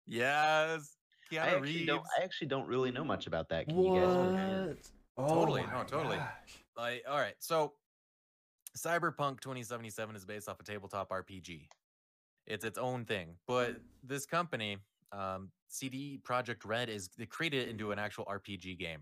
Yes, 0.07 0.95
I 1.31 1.35
Keanu 1.35 1.39
actually, 1.39 1.61
Reeves. 1.61 1.87
don't, 1.87 2.03
I 2.19 2.23
actually 2.23 2.47
don't 2.47 2.67
really 2.67 2.91
know 2.91 3.03
much 3.03 3.25
about 3.27 3.49
that. 3.49 3.67
Can 3.67 3.79
you 3.79 3.99
guys 3.99 4.13
fill 4.13 4.31
me 4.31 4.37
in? 4.37 4.77
Oh 5.17 5.27
Totally, 5.27 5.63
no, 5.63 5.83
totally. 5.87 6.17
gosh. 6.17 6.63
Like, 6.77 7.03
all 7.09 7.17
right, 7.17 7.35
so 7.39 7.73
Cyberpunk 8.77 9.39
2077 9.39 10.15
is 10.15 10.25
based 10.25 10.47
off 10.49 10.59
a 10.59 10.63
tabletop 10.63 11.09
RPG. 11.09 11.67
It's 12.45 12.63
its 12.63 12.77
own 12.77 13.05
thing, 13.05 13.29
but 13.47 13.77
this 14.03 14.25
company, 14.27 14.77
um, 15.15 15.49
CD 15.67 16.19
Projekt 16.27 16.65
Red, 16.65 16.89
is 16.89 17.09
they 17.17 17.25
created 17.25 17.67
it 17.67 17.69
into 17.69 17.91
an 17.91 17.99
actual 17.99 18.25
RPG 18.25 18.77
game. 18.79 19.01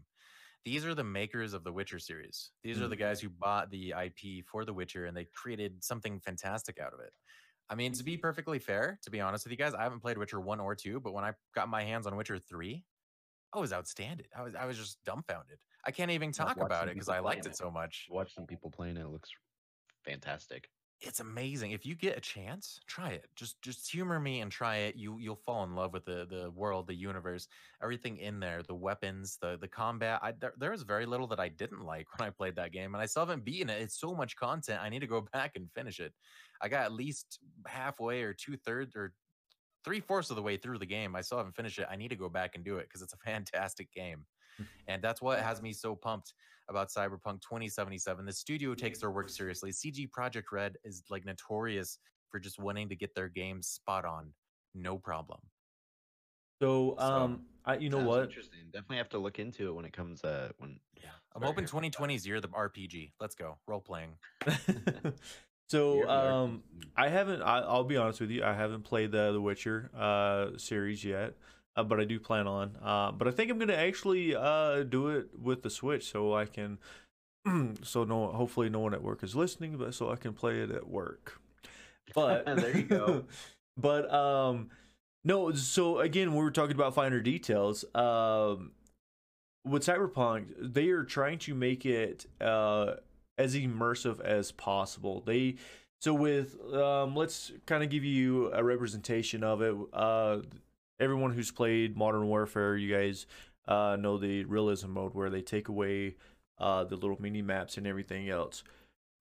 These 0.66 0.86
are 0.86 0.96
the 0.96 1.04
makers 1.04 1.54
of 1.54 1.64
the 1.64 1.74
Witcher 1.74 2.00
series. 2.00 2.52
These 2.64 2.82
are 2.82 2.88
the 2.88 2.96
guys 2.96 3.20
who 3.20 3.30
bought 3.30 3.70
the 3.70 3.94
IP 4.02 4.46
for 4.46 4.64
The 4.64 4.74
Witcher, 4.74 5.06
and 5.06 5.18
they 5.18 5.28
created 5.36 5.84
something 5.84 6.22
fantastic 6.22 6.80
out 6.80 6.94
of 6.94 7.02
it. 7.02 7.12
I 7.70 7.76
mean, 7.76 7.92
to 7.94 8.04
be 8.04 8.16
perfectly 8.16 8.60
fair, 8.60 9.00
to 9.04 9.10
be 9.10 9.20
honest 9.20 9.46
with 9.46 9.52
you 9.52 9.58
guys, 9.58 9.74
I 9.74 9.84
haven't 9.84 10.02
played 10.02 10.18
Witcher 10.18 10.40
one 10.40 10.60
or 10.60 10.76
two, 10.76 11.00
but 11.02 11.14
when 11.14 11.26
I 11.26 11.34
got 11.54 11.68
my 11.68 11.84
hands 11.84 12.08
on 12.08 12.16
Witcher 12.16 12.40
three, 12.40 12.86
I 13.54 13.60
was 13.60 13.74
outstanding. 13.74 14.28
I 14.38 14.42
was 14.42 14.56
I 14.56 14.66
was 14.66 14.78
just 14.78 15.04
dumbfounded. 15.06 15.58
I 15.86 15.92
can't 15.92 16.12
even 16.12 16.32
talk 16.32 16.58
about 16.58 16.88
it 16.88 16.94
because 16.94 17.10
I 17.10 17.20
liked 17.20 17.46
it 17.46 17.50
it. 17.50 17.58
so 17.58 17.70
much. 17.70 18.08
Watch 18.10 18.34
some 18.34 18.46
people 18.46 18.72
playing 18.72 18.98
it. 18.98 19.02
It 19.02 19.10
looks 19.10 19.30
fantastic. 20.06 20.70
It's 21.06 21.20
amazing. 21.20 21.72
If 21.72 21.86
you 21.86 21.96
get 21.96 22.18
a 22.18 22.22
chance, 22.22 22.80
try 22.88 23.10
it. 23.12 23.28
Just 23.36 23.62
just 23.62 23.92
humor 23.92 24.22
me 24.22 24.40
and 24.40 24.50
try 24.50 24.78
it. 24.78 24.96
You 24.96 25.20
you'll 25.20 25.36
fall 25.36 25.66
in 25.66 25.76
love 25.76 25.92
with 25.92 26.06
the 26.06 26.26
the 26.26 26.50
world, 26.50 26.88
the 26.88 26.96
universe, 26.96 27.50
everything 27.82 28.18
in 28.18 28.40
there, 28.40 28.64
the 28.64 28.76
weapons, 28.76 29.38
the 29.42 29.58
the 29.58 29.68
combat. 29.68 30.20
I 30.24 30.32
there, 30.32 30.54
there 30.58 30.72
was 30.72 30.84
very 30.84 31.06
little 31.06 31.28
that 31.28 31.42
I 31.42 31.50
didn't 31.50 31.82
like 31.82 32.08
when 32.18 32.26
I 32.26 32.32
played 32.32 32.56
that 32.56 32.72
game, 32.72 32.96
and 32.96 33.02
I 33.02 33.06
still 33.06 33.24
haven't 33.24 33.44
beaten 33.44 33.70
it. 33.70 33.82
It's 33.82 34.00
so 34.00 34.16
much 34.16 34.38
content. 34.38 34.82
I 34.82 34.88
need 34.88 35.00
to 35.02 35.08
go 35.08 35.22
back 35.34 35.58
and 35.58 35.70
finish 35.74 36.00
it. 36.00 36.14
I 36.62 36.70
got 36.70 36.86
at 36.86 36.94
least 36.94 37.40
halfway 37.68 38.24
or 38.24 38.34
two 38.34 38.56
thirds 38.56 38.96
or 38.96 39.14
three 39.84 40.00
fourths 40.00 40.30
of 40.30 40.38
the 40.38 40.42
way 40.42 40.56
through 40.56 40.80
the 40.80 40.86
game. 40.86 41.16
I 41.18 41.22
still 41.22 41.38
haven't 41.38 41.58
finished 41.58 41.80
it. 41.80 41.88
I 41.90 41.98
need 41.98 42.10
to 42.10 42.16
go 42.16 42.30
back 42.30 42.56
and 42.56 42.64
do 42.64 42.78
it 42.78 42.84
because 42.84 43.02
it's 43.02 43.14
a 43.14 43.18
fantastic 43.26 43.92
game. 43.92 44.26
And 44.88 45.04
that's 45.04 45.20
what 45.22 45.40
has 45.40 45.64
me 45.64 45.74
so 45.74 45.96
pumped 45.96 46.34
about 46.70 46.90
Cyberpunk 46.90 47.42
2077. 47.42 48.26
The 48.26 48.32
studio 48.34 48.74
takes 48.74 49.00
their 49.00 49.12
work 49.12 49.30
seriously. 49.30 49.72
CD 49.72 50.08
Projekt 50.08 50.52
Red 50.52 50.78
is 50.84 51.04
like 51.10 51.26
notorious 51.26 52.00
for 52.30 52.40
just 52.40 52.60
wanting 52.60 52.90
to 52.90 52.96
get 52.96 53.14
their 53.16 53.30
games 53.30 53.68
spot 53.68 54.06
on. 54.06 54.34
No 54.74 54.98
problem. 54.98 55.40
So, 56.62 56.96
So, 56.98 57.04
um, 57.04 57.46
I 57.66 57.76
you 57.78 57.90
know 57.90 58.00
what? 58.04 58.24
Interesting. 58.24 58.60
Definitely 58.72 58.98
have 58.98 59.10
to 59.10 59.18
look 59.20 59.40
into 59.40 59.68
it 59.68 59.74
when 59.74 59.86
it 59.86 59.94
comes. 59.94 60.24
Uh, 60.24 60.50
when 60.58 60.80
Yeah. 60.96 61.10
I'm 61.36 61.42
Sorry, 61.42 61.48
hoping 61.52 61.66
2020 61.66 62.16
is 62.16 62.26
year 62.26 62.38
of 62.38 62.42
the 62.42 62.48
RPG. 62.50 63.12
Let's 63.20 63.36
go. 63.36 63.58
Role 63.68 63.82
playing. 63.82 64.18
so, 65.70 66.08
um, 66.10 66.64
I 66.96 67.10
haven't. 67.10 67.42
I, 67.42 67.60
I'll 67.60 67.84
be 67.84 67.98
honest 67.98 68.22
with 68.22 68.32
you. 68.32 68.44
I 68.44 68.54
haven't 68.54 68.84
played 68.84 69.12
the 69.12 69.32
The 69.32 69.42
Witcher 69.42 69.90
uh 69.96 70.58
series 70.58 71.04
yet, 71.04 71.34
uh, 71.76 71.84
but 71.84 72.00
I 72.00 72.06
do 72.06 72.20
plan 72.20 72.48
on. 72.48 72.78
Uh, 72.82 73.12
but 73.12 73.28
I 73.28 73.32
think 73.32 73.52
I'm 73.52 73.60
gonna 73.60 73.74
actually 73.74 74.36
uh 74.36 74.84
do 74.84 75.10
it 75.10 75.30
with 75.40 75.64
the 75.64 75.70
Switch 75.70 76.12
so 76.12 76.34
I 76.34 76.46
can. 76.46 76.78
so 77.84 78.04
no, 78.04 78.28
hopefully 78.28 78.70
no 78.70 78.80
one 78.80 78.94
at 78.94 79.04
work 79.04 79.24
is 79.24 79.36
listening, 79.36 79.78
but 79.78 79.94
so 79.94 80.12
I 80.12 80.16
can 80.16 80.34
play 80.34 80.62
it 80.62 80.72
at 80.72 80.88
work. 80.88 81.40
But 82.14 82.46
There 82.58 82.78
you 82.78 82.84
go. 82.84 83.26
but 83.78 84.14
um, 84.14 84.70
no. 85.24 85.52
So 85.54 86.00
again, 86.00 86.34
we 86.34 86.44
were 86.44 86.52
talking 86.52 86.76
about 86.76 86.94
finer 86.94 87.20
details. 87.20 87.84
Um, 87.96 88.72
with 89.66 89.86
Cyberpunk, 89.86 90.48
they 90.60 90.90
are 90.90 91.04
trying 91.04 91.40
to 91.40 91.56
make 91.56 91.86
it 91.86 92.26
uh 92.42 92.96
as 93.38 93.56
immersive 93.56 94.20
as 94.22 94.52
possible. 94.52 95.22
They 95.26 95.56
so 96.02 96.14
with 96.14 96.60
um, 96.74 97.16
let's 97.16 97.52
kind 97.66 97.84
of 97.84 97.90
give 97.90 98.04
you 98.04 98.52
a 98.54 98.64
representation 98.64 99.44
of 99.44 99.62
it. 99.62 99.76
Uh, 99.94 100.40
everyone 101.04 101.34
who's 101.34 101.52
played 101.52 101.98
Modern 101.98 102.28
Warfare, 102.28 102.76
you 102.78 102.96
guys 102.96 103.26
uh 103.68 103.96
know 104.00 104.18
the 104.18 104.44
realism 104.46 104.92
mode 104.92 105.14
where 105.14 105.30
they 105.30 105.42
take 105.42 105.70
away 105.70 106.16
uh 106.58 106.84
the 106.84 106.96
little 106.96 107.22
mini 107.22 107.42
maps 107.42 107.78
and 107.78 107.88
everything 107.88 108.30
else. 108.30 108.64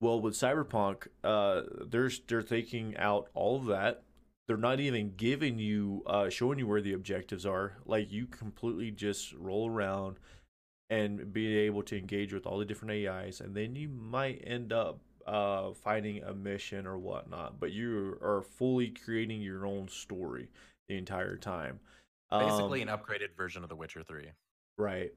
Well, 0.03 0.21
with 0.21 0.35
Cyberpunk, 0.35 1.07
uh, 1.23 1.63
there's 1.89 2.21
they're 2.27 2.43
taking 2.43 2.97
out 2.97 3.29
all 3.35 3.57
of 3.57 3.67
that. 3.67 4.03
They're 4.49 4.57
not 4.57 4.81
even 4.81 5.15
giving 5.17 5.61
you, 5.61 6.03
uh, 6.09 6.29
showing 6.29 6.59
you 6.59 6.67
where 6.67 6.81
the 6.81 6.95
objectives 6.95 7.47
are. 7.47 7.77
Like 7.87 8.11
you 8.11 8.27
completely 8.27 8.91
just 8.91 9.33
roll 9.35 9.71
around 9.71 10.17
and 10.91 11.33
be 11.33 11.57
able 11.57 11.85
to 11.85 11.97
engage 11.97 12.33
with 12.33 12.47
all 12.47 12.59
the 12.59 12.65
different 12.65 13.07
AIs, 13.07 13.41
and 13.41 13.55
then 13.55 13.77
you 13.77 13.89
might 13.89 14.43
end 14.45 14.73
up 14.73 14.99
uh, 15.25 15.73
finding 15.73 16.21
a 16.25 16.35
mission 16.35 16.85
or 16.85 16.99
whatnot. 16.99 17.61
But 17.61 17.71
you 17.71 18.19
are 18.21 18.43
fully 18.43 18.89
creating 18.89 19.41
your 19.41 19.65
own 19.65 19.87
story 19.87 20.49
the 20.89 20.97
entire 20.97 21.37
time. 21.37 21.81
Basically, 22.31 22.83
Um, 22.83 22.89
an 22.89 22.99
upgraded 22.99 23.37
version 23.37 23.63
of 23.63 23.69
The 23.69 23.77
Witcher 23.77 24.03
3 24.03 24.31
right. 24.79 25.11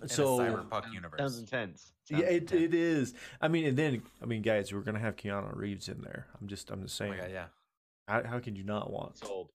in 0.00 0.08
So 0.08 0.40
a 0.40 0.44
cyberpunk 0.44 0.82
Sounds- 0.84 0.94
universe. 0.94 1.18
Sounds 1.20 1.38
intense. 1.38 1.92
yeah, 2.08 2.18
it, 2.20 2.42
intense. 2.42 2.62
it 2.62 2.74
is. 2.74 3.14
I 3.40 3.48
mean, 3.48 3.66
and 3.66 3.76
then 3.76 4.02
I 4.22 4.26
mean, 4.26 4.42
guys, 4.42 4.72
we're 4.72 4.80
gonna 4.80 4.98
have 4.98 5.16
Keanu 5.16 5.54
Reeves 5.54 5.88
in 5.88 6.00
there. 6.00 6.26
I'm 6.40 6.48
just, 6.48 6.70
I'm 6.70 6.82
just 6.82 7.00
Oh 7.00 7.04
saying. 7.04 7.10
my 7.16 7.18
God, 7.18 7.30
yeah. 7.32 7.46
How, 8.08 8.22
how 8.24 8.38
can 8.40 8.56
you 8.56 8.62
not 8.64 8.90
want? 8.90 9.18
Sold. 9.18 9.50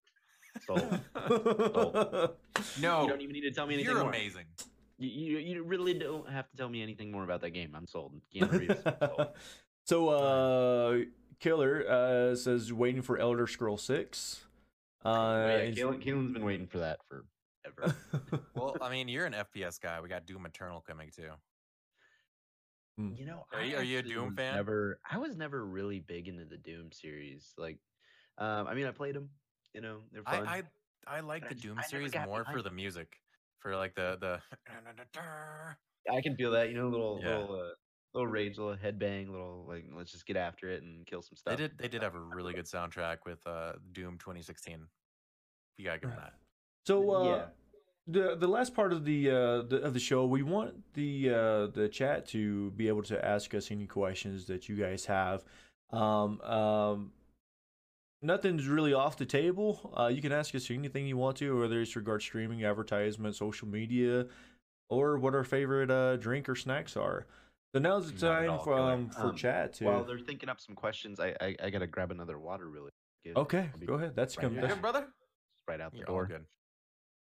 Sold. 0.68 0.99
No, 2.80 3.03
you 3.03 3.09
don't 3.09 3.22
even 3.22 3.34
need 3.34 3.41
to 3.41 3.51
tell 3.51 3.66
me 3.66 3.74
anything 3.76 3.91
you're 3.93 4.01
more. 4.03 4.09
amazing. 4.12 4.45
You, 4.99 5.09
you, 5.09 5.38
you 5.39 5.64
really 5.64 5.93
don't 5.95 6.30
have 6.30 6.49
to 6.51 6.57
tell 6.57 6.70
me 6.70 6.84
anything 6.84 7.12
more 7.12 7.24
about 7.24 7.41
that 7.41 7.51
game. 7.51 7.74
I'm 7.76 7.88
sold. 7.88 8.14
Keanu 8.34 8.51
Reeves. 8.51 8.84
sold. 8.84 9.28
so, 9.86 10.09
uh, 10.09 10.97
Killer 11.39 11.88
uh 11.89 12.36
says 12.36 12.72
waiting 12.72 13.01
for 13.01 13.18
Elder 13.18 13.47
Scroll 13.47 13.78
Six. 13.78 14.45
Uh, 15.04 15.10
Oh, 15.10 15.47
yeah, 15.47 15.58
is- 15.58 15.78
Kalen, 15.78 16.04
Kalen's 16.04 16.32
been 16.34 16.45
waiting 16.45 16.68
for 16.68 16.80
that 16.80 16.99
for 17.08 17.26
ever. 17.66 17.95
Well, 18.56 18.78
I 18.82 18.89
mean, 18.91 19.08
you're 19.08 19.26
an 19.26 19.34
FPS 19.34 19.80
guy. 19.80 19.99
We 20.02 20.10
got 20.10 20.26
Doom 20.26 20.45
Eternal 20.45 20.82
coming 20.82 21.10
too. 21.10 21.32
You 22.97 23.26
know, 23.26 23.45
Are 23.52 23.60
I 23.60 23.64
you- 23.64 23.78
are 23.78 23.84
you 23.84 23.99
a 23.99 24.04
Doom 24.04 24.36
fan? 24.36 24.56
Never. 24.56 24.99
I 25.10 25.18
was 25.18 25.36
never 25.36 25.66
really 25.66 25.99
big 25.99 26.28
into 26.28 26.45
the 26.45 26.58
Doom 26.58 26.91
series. 26.91 27.54
Like, 27.58 27.80
um, 28.38 28.68
I 28.68 28.76
mean, 28.76 28.86
I 28.86 28.91
played 28.91 29.16
them. 29.16 29.30
You 29.74 29.82
know, 29.82 30.02
they're 30.12 30.24
fun. 30.24 30.47
I, 30.47 30.58
I 31.08 31.18
I 31.18 31.20
like 31.22 31.43
the 31.49 31.56
I 31.56 31.60
Doom 31.60 31.80
I 31.80 31.84
series 31.84 32.12
got 32.12 32.28
more 32.28 32.45
for 32.45 32.62
the 32.62 32.70
music, 32.70 33.18
for 33.60 33.76
like 33.76 33.95
the 33.95 34.18
the. 34.20 34.41
I 36.12 36.22
can 36.22 36.36
feel 36.36 36.52
that. 36.52 36.70
You 36.70 36.76
know, 36.76 36.89
little 36.89 37.20
Yeah. 37.24 37.38
little 37.39 37.56
uh, 37.60 37.70
little 38.14 38.28
rage, 38.28 38.57
little 38.57 38.76
headbang, 38.76 39.30
little 39.30 39.66
like 39.68 39.86
let's 39.95 40.12
just 40.12 40.26
get 40.26 40.38
after 40.38 40.70
it 40.70 40.84
and 40.84 41.05
kill 41.05 41.22
some 41.22 41.36
stuff. 41.36 41.55
They 41.57 41.64
did 41.64 41.78
they 41.78 41.88
did 41.88 42.01
have 42.03 42.16
a 42.16 42.20
really 42.20 42.53
good 42.53 42.66
soundtrack 42.66 43.18
with 43.26 43.45
uh 43.47 43.74
Doom 43.93 44.18
2016. 44.20 44.86
You 45.78 45.86
gotta 45.86 45.99
give 45.99 46.09
them 46.09 46.20
that. 46.20 46.34
so, 46.86 47.12
uh, 47.12 47.24
Yeah. 47.26 47.45
the 48.07 48.36
the 48.36 48.47
last 48.47 48.74
part 48.76 48.91
of 48.93 49.05
the 49.05 49.30
uh 49.30 49.62
the, 49.64 49.82
of 49.84 49.93
the 49.93 49.99
show, 49.99 50.26
we 50.26 50.43
want 50.43 50.93
the 50.93 51.30
uh 51.30 51.68
the 51.68 51.89
chat 51.91 52.28
to 52.30 52.72
be 52.72 52.88
able 52.88 53.03
to 53.03 53.24
ask 53.26 53.53
us 53.53 53.72
any 53.72 53.88
questions 53.88 54.45
that 54.45 54.68
you 54.68 54.76
guys 54.76 55.05
have. 55.05 55.43
Um, 55.91 56.39
um, 56.41 57.12
nothing's 58.22 58.68
really 58.68 58.93
off 58.93 59.18
the 59.18 59.26
table. 59.26 59.93
Uh, 59.97 60.07
you 60.07 60.22
can 60.22 60.32
ask 60.32 60.53
us 60.55 60.70
anything 60.72 61.07
you 61.07 61.18
want 61.18 61.38
to, 61.38 61.59
whether 61.59 61.82
it's 61.82 61.95
regard 61.95 62.22
streaming, 62.22 62.64
advertisement, 62.64 63.36
social 63.36 63.68
media, 63.68 64.28
or 64.89 65.18
what 65.18 65.34
our 65.36 65.43
favorite 65.43 65.89
uh 65.91 66.18
drink 66.18 66.47
or 66.49 66.55
snacks 66.55 66.95
are. 66.97 67.26
So 67.74 67.80
now's 67.80 68.12
the 68.12 68.20
time 68.20 68.60
for 68.64 68.78
um, 68.78 69.10
for 69.10 69.28
Um, 69.28 69.36
chat 69.36 69.74
to. 69.76 69.86
While 69.86 70.04
they're 70.04 70.20
thinking 70.20 70.50
up 70.50 70.60
some 70.60 70.76
questions, 70.76 71.20
I 71.20 71.36
I, 71.40 71.56
I 71.64 71.70
gotta 71.70 71.88
grab 71.88 72.12
another 72.12 72.38
water 72.38 72.70
really. 72.70 72.92
quick. 73.24 73.38
okay, 73.38 73.70
be 73.80 73.86
go 73.86 73.94
ahead. 73.94 74.16
That's 74.16 74.38
right 74.38 74.44
come. 74.44 74.56
That's- 74.56 74.78
brother? 74.80 75.08
right 75.68 75.80
out 75.80 75.92
the 75.92 76.00
You're 76.00 76.08
door. 76.08 76.26
good. 76.26 76.46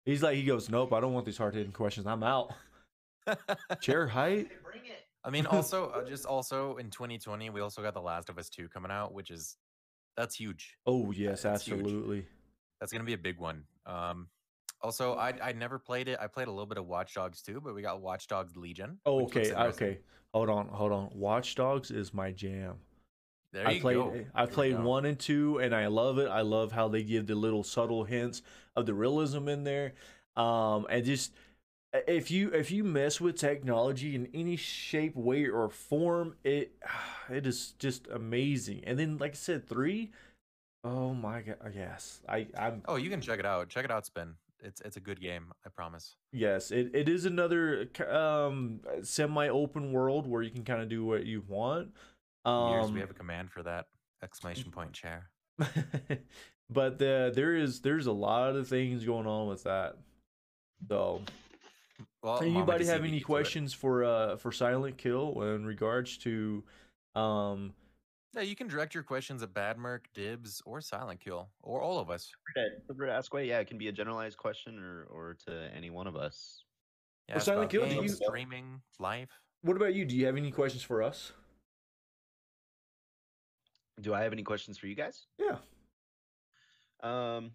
He's 0.04 0.22
like 0.22 0.34
he 0.34 0.44
goes, 0.44 0.68
nope. 0.70 0.92
I 0.92 1.00
don't 1.00 1.12
want 1.12 1.24
these 1.26 1.36
hard 1.38 1.54
hitting 1.54 1.72
questions. 1.72 2.06
I'm 2.06 2.22
out. 2.22 2.52
Chair 3.80 4.08
height. 4.08 4.48
Bring 4.64 4.86
it. 4.86 5.06
I 5.22 5.30
mean, 5.30 5.44
also, 5.46 5.90
uh, 5.90 6.08
just 6.08 6.24
also 6.24 6.76
in 6.78 6.88
2020, 6.90 7.50
we 7.50 7.60
also 7.60 7.82
got 7.82 7.92
The 7.92 8.00
Last 8.00 8.30
of 8.30 8.38
Us 8.38 8.48
2 8.48 8.68
coming 8.70 8.90
out, 8.90 9.12
which 9.12 9.30
is 9.30 9.56
that's 10.16 10.34
huge. 10.34 10.78
Oh 10.86 11.12
yes, 11.12 11.42
That's 11.42 11.64
huge. 11.66 11.80
absolutely. 11.80 12.26
That's 12.80 12.90
gonna 12.92 13.04
be 13.04 13.12
a 13.12 13.18
big 13.18 13.38
one. 13.38 13.64
Um, 13.86 14.28
also, 14.82 15.14
I 15.14 15.34
I 15.42 15.52
never 15.52 15.78
played 15.78 16.08
it. 16.08 16.18
I 16.20 16.26
played 16.26 16.48
a 16.48 16.50
little 16.50 16.66
bit 16.66 16.78
of 16.78 16.86
Watch 16.86 17.14
Dogs 17.14 17.42
2, 17.42 17.60
but 17.60 17.74
we 17.74 17.82
got 17.82 18.00
Watch 18.00 18.26
Dogs 18.26 18.56
Legion. 18.56 18.98
Oh, 19.04 19.24
okay, 19.24 19.52
okay. 19.54 19.98
Hold 20.34 20.48
on, 20.48 20.68
hold 20.68 20.92
on. 20.92 21.10
Watch 21.14 21.54
Dogs 21.54 21.90
is 21.90 22.14
my 22.14 22.30
jam. 22.30 22.76
There 23.52 23.66
I 23.66 23.72
you 23.72 23.80
played 23.80 23.96
go. 23.96 24.24
I 24.34 24.46
played 24.46 24.78
one 24.78 25.04
and 25.04 25.18
two, 25.18 25.58
and 25.58 25.74
I 25.74 25.88
love 25.88 26.18
it. 26.18 26.28
I 26.28 26.42
love 26.42 26.70
how 26.70 26.86
they 26.88 27.02
give 27.02 27.26
the 27.26 27.34
little 27.34 27.64
subtle 27.64 28.04
hints 28.04 28.42
of 28.76 28.86
the 28.86 28.94
realism 28.94 29.48
in 29.48 29.64
there, 29.64 29.94
um, 30.36 30.86
and 30.88 31.04
just 31.04 31.32
if 31.92 32.30
you 32.30 32.50
if 32.50 32.70
you 32.70 32.84
mess 32.84 33.20
with 33.20 33.36
technology 33.36 34.14
in 34.14 34.28
any 34.32 34.56
shape, 34.56 35.16
way, 35.16 35.46
or 35.46 35.68
form, 35.68 36.36
it 36.44 36.76
it 37.28 37.46
is 37.46 37.74
just 37.78 38.06
amazing. 38.08 38.82
And 38.84 38.98
then, 38.98 39.18
like 39.18 39.32
I 39.32 39.34
said, 39.34 39.68
three, 39.68 40.12
oh 40.84 41.12
my 41.12 41.42
god, 41.42 41.56
yes, 41.74 42.20
I 42.28 42.46
I'm 42.56 42.82
Oh, 42.86 42.96
you 42.96 43.10
can 43.10 43.20
check 43.20 43.40
it 43.40 43.46
out. 43.46 43.68
Check 43.68 43.84
it 43.84 43.90
out, 43.90 44.06
Spin. 44.06 44.34
It's 44.62 44.80
it's 44.82 44.96
a 44.96 45.00
good 45.00 45.20
game. 45.20 45.52
I 45.64 45.68
promise. 45.70 46.16
Yes, 46.32 46.70
it, 46.70 46.90
it 46.94 47.08
is 47.08 47.24
another 47.24 47.88
um 48.10 48.80
semi 49.02 49.48
open 49.48 49.92
world 49.92 50.26
where 50.26 50.42
you 50.42 50.50
can 50.50 50.64
kind 50.64 50.82
of 50.82 50.88
do 50.88 51.04
what 51.04 51.24
you 51.26 51.42
want. 51.48 51.88
Years 52.46 52.86
Um 52.86 52.94
we 52.94 53.00
have 53.00 53.10
a 53.10 53.14
command 53.14 53.50
for 53.50 53.62
that 53.62 53.86
exclamation 54.22 54.70
point 54.72 54.92
chair. 54.92 55.30
but 56.70 56.98
the, 56.98 57.32
there 57.34 57.54
is 57.54 57.80
there's 57.80 58.06
a 58.06 58.12
lot 58.12 58.56
of 58.56 58.68
things 58.68 59.04
going 59.04 59.26
on 59.26 59.48
with 59.48 59.64
that. 59.64 59.96
So, 60.88 61.20
Well, 62.22 62.42
anybody 62.42 62.86
have 62.86 63.00
any 63.02 63.14
you 63.14 63.18
to 63.20 63.24
it. 63.24 63.24
questions 63.24 63.72
for 63.74 64.04
uh 64.04 64.36
for 64.36 64.52
Silent 64.52 64.96
Kill 64.98 65.40
in 65.42 65.64
regards 65.66 66.16
to 66.18 66.64
um 67.14 67.72
Yeah, 68.34 68.42
you 68.42 68.54
can 68.54 68.68
direct 68.68 68.94
your 68.94 69.02
questions 69.02 69.42
at 69.42 69.52
Badmerk, 69.52 70.00
Dibs, 70.14 70.62
or 70.64 70.80
Silent 70.80 71.20
Kill, 71.20 71.48
or 71.62 71.82
all 71.82 71.98
of 71.98 72.10
us. 72.10 72.30
Feel 72.86 72.96
free 72.96 73.08
to 73.08 73.12
ask 73.12 73.32
away. 73.34 73.48
Yeah, 73.48 73.58
it 73.58 73.66
can 73.66 73.76
be 73.76 73.88
a 73.88 73.92
generalized 73.92 74.36
question 74.36 74.78
or 74.78 75.04
or 75.10 75.36
to 75.46 75.68
any 75.74 75.90
one 75.90 76.06
of 76.06 76.14
us. 76.16 76.64
Yeah, 77.28 77.34
Well, 77.34 77.36
it's 77.38 77.44
Silent 77.46 77.74
about 77.74 77.88
Kill, 77.88 78.02
do 78.02 78.02
you- 78.02 78.08
streaming, 78.08 78.82
live. 79.00 79.30
what 79.62 79.76
about 79.76 79.94
you? 79.94 80.04
Do 80.04 80.16
you 80.16 80.26
have 80.26 80.36
any 80.36 80.52
questions 80.52 80.82
for 80.82 81.02
us? 81.02 81.32
Do 84.00 84.14
I 84.14 84.22
have 84.22 84.32
any 84.32 84.42
questions 84.44 84.78
for 84.78 84.86
you 84.86 84.94
guys? 84.94 85.26
Yeah. 85.38 85.58
Um, 87.02 87.50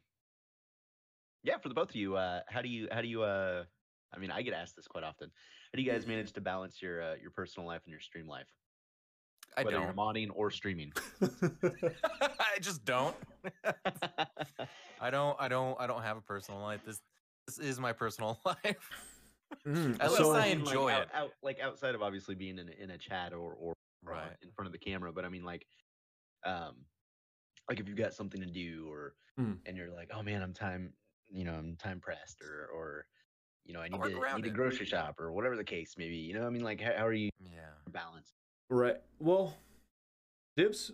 yeah, 1.43 1.57
for 1.57 1.69
the 1.69 1.75
both 1.75 1.89
of 1.89 1.95
you, 1.95 2.15
uh, 2.17 2.41
how 2.47 2.61
do 2.61 2.67
you 2.69 2.87
how 2.91 3.01
do 3.01 3.07
you 3.07 3.23
uh, 3.23 3.63
I 4.13 4.17
mean, 4.19 4.29
I 4.31 4.41
get 4.41 4.53
asked 4.53 4.75
this 4.75 4.87
quite 4.87 5.03
often. 5.05 5.29
How 5.71 5.77
do 5.77 5.81
you 5.81 5.89
guys 5.91 6.05
manage 6.05 6.33
to 6.33 6.41
balance 6.41 6.81
your 6.81 7.01
uh, 7.01 7.15
your 7.15 7.31
personal 7.31 7.65
life 7.67 7.81
and 7.85 7.91
your 7.91 7.99
stream 8.01 8.27
life, 8.27 8.47
I 9.57 9.63
whether 9.63 9.77
you're 9.77 9.85
don't. 9.87 9.95
modding 9.95 10.29
or 10.33 10.51
streaming? 10.51 10.91
I 11.21 12.59
just 12.61 12.83
don't. 12.85 13.15
I 15.01 15.09
don't. 15.09 15.35
I 15.39 15.47
don't. 15.47 15.79
I 15.79 15.87
don't 15.87 16.01
have 16.01 16.17
a 16.17 16.21
personal 16.21 16.61
life. 16.61 16.81
This 16.85 17.01
this 17.47 17.57
is 17.59 17.79
my 17.79 17.93
personal 17.93 18.39
life. 18.45 18.89
Mm, 19.67 19.99
At 19.99 20.09
least 20.09 20.17
so- 20.17 20.33
I 20.35 20.49
mean, 20.49 20.59
like, 20.63 20.67
enjoy 20.69 20.91
out- 20.91 21.01
it. 21.03 21.09
out- 21.13 21.31
like 21.43 21.59
outside 21.59 21.95
of 21.95 22.01
obviously 22.01 22.35
being 22.35 22.57
in 22.59 22.69
a, 22.69 22.83
in 22.83 22.91
a 22.91 22.97
chat 22.97 23.33
or 23.33 23.53
or 23.53 23.73
uh, 24.11 24.29
in 24.41 24.51
front 24.51 24.67
of 24.67 24.71
the 24.71 24.77
camera, 24.79 25.11
but 25.11 25.25
I 25.25 25.29
mean 25.29 25.43
like, 25.43 25.65
um, 26.45 26.75
like 27.69 27.79
if 27.79 27.87
you've 27.87 27.97
got 27.97 28.13
something 28.13 28.41
to 28.41 28.47
do 28.47 28.87
or 28.89 29.13
Mm. 29.39 29.57
and 29.65 29.75
you're 29.75 29.91
like, 29.91 30.09
oh 30.15 30.23
man, 30.23 30.41
I'm 30.41 30.53
time, 30.53 30.93
you 31.29 31.43
know, 31.43 31.51
I'm 31.55 31.75
time 31.75 31.99
pressed 31.99 32.41
or 32.41 32.67
or 32.73 33.05
you 33.65 33.73
know, 33.73 33.81
I 33.81 33.89
need 33.89 34.01
to 34.01 34.17
around 34.17 34.43
need 34.43 34.51
a 34.51 34.53
grocery 34.53 34.85
shop 34.85 35.19
or 35.19 35.33
whatever 35.33 35.57
the 35.57 35.63
case 35.63 35.95
may 35.97 36.07
be. 36.07 36.15
You 36.17 36.35
know, 36.35 36.45
I 36.47 36.49
mean, 36.49 36.63
like, 36.63 36.79
how, 36.79 36.93
how 36.97 37.05
are 37.05 37.11
you 37.13 37.29
Yeah. 37.43 37.59
balanced? 37.89 38.33
Right. 38.69 38.97
Well, 39.19 39.55
Dibs. 40.57 40.91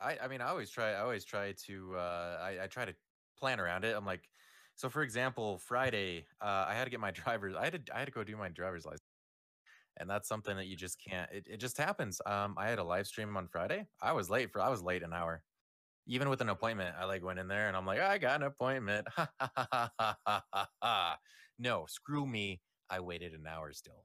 I. 0.00 0.18
I 0.22 0.28
mean, 0.28 0.40
I 0.40 0.48
always 0.48 0.70
try. 0.70 0.92
I 0.92 1.00
always 1.00 1.24
try 1.24 1.52
to. 1.66 1.96
Uh, 1.96 2.38
I. 2.42 2.64
I 2.64 2.66
try 2.66 2.84
to 2.84 2.94
plan 3.38 3.60
around 3.60 3.84
it. 3.84 3.96
I'm 3.96 4.06
like, 4.06 4.28
so 4.74 4.88
for 4.88 5.02
example, 5.02 5.58
Friday, 5.58 6.26
uh, 6.40 6.66
I 6.68 6.74
had 6.74 6.84
to 6.84 6.90
get 6.90 7.00
my 7.00 7.10
driver's. 7.24 7.54
I 7.54 7.64
had 7.64 7.86
to. 7.86 7.96
I 7.96 7.98
had 7.98 8.06
to 8.06 8.12
go 8.12 8.24
do 8.24 8.36
my 8.36 8.48
driver's 8.48 8.84
license. 8.84 9.02
And 9.98 10.10
that's 10.10 10.28
something 10.28 10.54
that 10.56 10.66
you 10.66 10.76
just 10.76 11.00
can't. 11.02 11.30
It, 11.32 11.46
it 11.50 11.56
just 11.56 11.78
happens. 11.78 12.20
Um, 12.26 12.54
I 12.58 12.68
had 12.68 12.78
a 12.78 12.84
live 12.84 13.06
stream 13.06 13.34
on 13.34 13.48
Friday. 13.48 13.86
I 14.02 14.12
was 14.12 14.28
late 14.28 14.52
for. 14.52 14.60
I 14.60 14.68
was 14.68 14.82
late 14.82 15.02
an 15.02 15.14
hour. 15.14 15.42
Even 16.06 16.28
with 16.28 16.42
an 16.42 16.50
appointment, 16.50 16.94
I 17.00 17.06
like 17.06 17.24
went 17.24 17.38
in 17.38 17.48
there 17.48 17.66
and 17.66 17.76
I'm 17.76 17.86
like, 17.86 18.00
I 18.00 18.18
got 18.18 18.40
an 18.40 18.46
appointment. 18.46 19.06
Ha 19.16 19.28
ha 19.40 19.50
ha 19.56 19.66
ha 19.72 19.90
ha 19.98 20.16
ha 20.26 20.42
ha. 20.52 20.68
ha. 20.82 21.18
No, 21.58 21.86
screw 21.88 22.26
me. 22.26 22.60
I 22.90 23.00
waited 23.00 23.32
an 23.32 23.46
hour 23.46 23.72
still. 23.72 24.04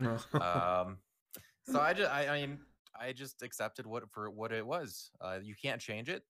um 0.40 0.98
so 1.70 1.80
i 1.80 1.92
just 1.92 2.10
I, 2.10 2.26
I 2.28 2.40
mean 2.46 2.58
i 2.98 3.12
just 3.12 3.42
accepted 3.42 3.86
what 3.86 4.10
for 4.10 4.30
what 4.30 4.52
it 4.52 4.66
was 4.66 5.10
uh 5.20 5.38
you 5.42 5.54
can't 5.60 5.80
change 5.80 6.08
it 6.08 6.22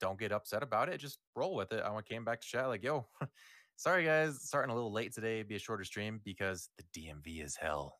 don't 0.00 0.18
get 0.18 0.32
upset 0.32 0.62
about 0.62 0.88
it 0.88 0.98
just 0.98 1.18
roll 1.36 1.54
with 1.54 1.72
it 1.72 1.82
i 1.84 2.00
came 2.02 2.24
back 2.24 2.40
to 2.40 2.46
chat 2.46 2.68
like 2.68 2.82
yo 2.82 3.06
sorry 3.76 4.04
guys 4.04 4.40
starting 4.42 4.70
a 4.70 4.74
little 4.74 4.92
late 4.92 5.12
today 5.14 5.42
be 5.42 5.56
a 5.56 5.58
shorter 5.58 5.84
stream 5.84 6.20
because 6.24 6.68
the 6.78 6.84
dmv 7.00 7.44
is 7.44 7.56
hell 7.56 7.98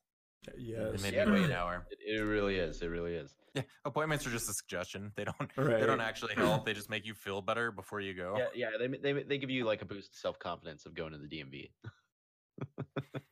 yes. 0.56 0.94
it 0.94 1.02
made 1.02 1.12
Yeah. 1.14 1.26
me 1.26 1.32
wait 1.40 1.44
an 1.44 1.52
hour 1.52 1.86
It, 1.90 2.20
it 2.20 2.22
really 2.22 2.56
is. 2.56 2.80
It 2.80 2.86
really 2.88 3.14
is. 3.14 3.34
yeah 3.54 3.62
appointments 3.84 4.26
are 4.26 4.30
just 4.30 4.48
a 4.48 4.54
suggestion 4.54 5.12
they 5.16 5.24
don't 5.24 5.50
they 5.56 5.84
don't 5.84 6.00
actually 6.00 6.34
help 6.34 6.64
they 6.66 6.72
just 6.72 6.88
make 6.88 7.04
you 7.04 7.12
feel 7.12 7.42
better 7.42 7.70
before 7.70 8.00
you 8.00 8.14
go 8.14 8.36
Yeah, 8.38 8.46
yeah. 8.54 8.78
They 8.78 8.86
they 8.88 9.22
they 9.24 9.36
give 9.38 9.50
you 9.50 9.64
like 9.66 9.82
a 9.82 9.84
boost 9.84 10.12
of 10.12 10.16
self 10.18 10.38
confidence 10.38 10.86
of 10.86 10.94
going 10.94 11.12
to 11.12 11.18
the 11.18 11.28
DMV. 11.28 11.70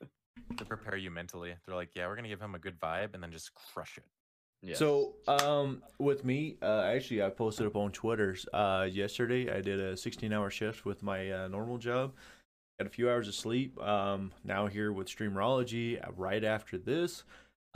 to 0.58 0.64
prepare 0.64 0.96
you 0.96 1.10
mentally 1.10 1.54
they're 1.66 1.74
like 1.76 1.90
yeah 1.94 2.06
we're 2.06 2.16
gonna 2.16 2.28
give 2.28 2.40
him 2.40 2.54
a 2.54 2.58
good 2.58 2.78
vibe 2.80 3.14
and 3.14 3.22
then 3.22 3.32
just 3.32 3.50
crush 3.54 3.96
it 3.96 4.04
Yeah. 4.62 4.74
So, 4.74 5.14
um, 5.28 5.82
with 6.00 6.24
me, 6.24 6.56
uh, 6.60 6.82
actually, 6.82 7.22
I 7.22 7.30
posted 7.30 7.66
up 7.66 7.76
on 7.76 7.92
Twitter's 7.92 8.44
uh, 8.52 8.88
yesterday. 8.90 9.48
I 9.56 9.60
did 9.60 9.78
a 9.78 9.92
16-hour 9.94 10.50
shift 10.50 10.84
with 10.84 11.00
my 11.00 11.30
uh, 11.30 11.46
normal 11.48 11.78
job. 11.78 12.12
Got 12.80 12.88
a 12.88 12.90
few 12.90 13.08
hours 13.08 13.28
of 13.28 13.36
sleep. 13.36 13.80
Um, 13.80 14.32
now 14.42 14.66
here 14.66 14.92
with 14.92 15.06
Streamerology. 15.06 16.02
uh, 16.04 16.10
Right 16.16 16.42
after 16.42 16.76
this, 16.76 17.22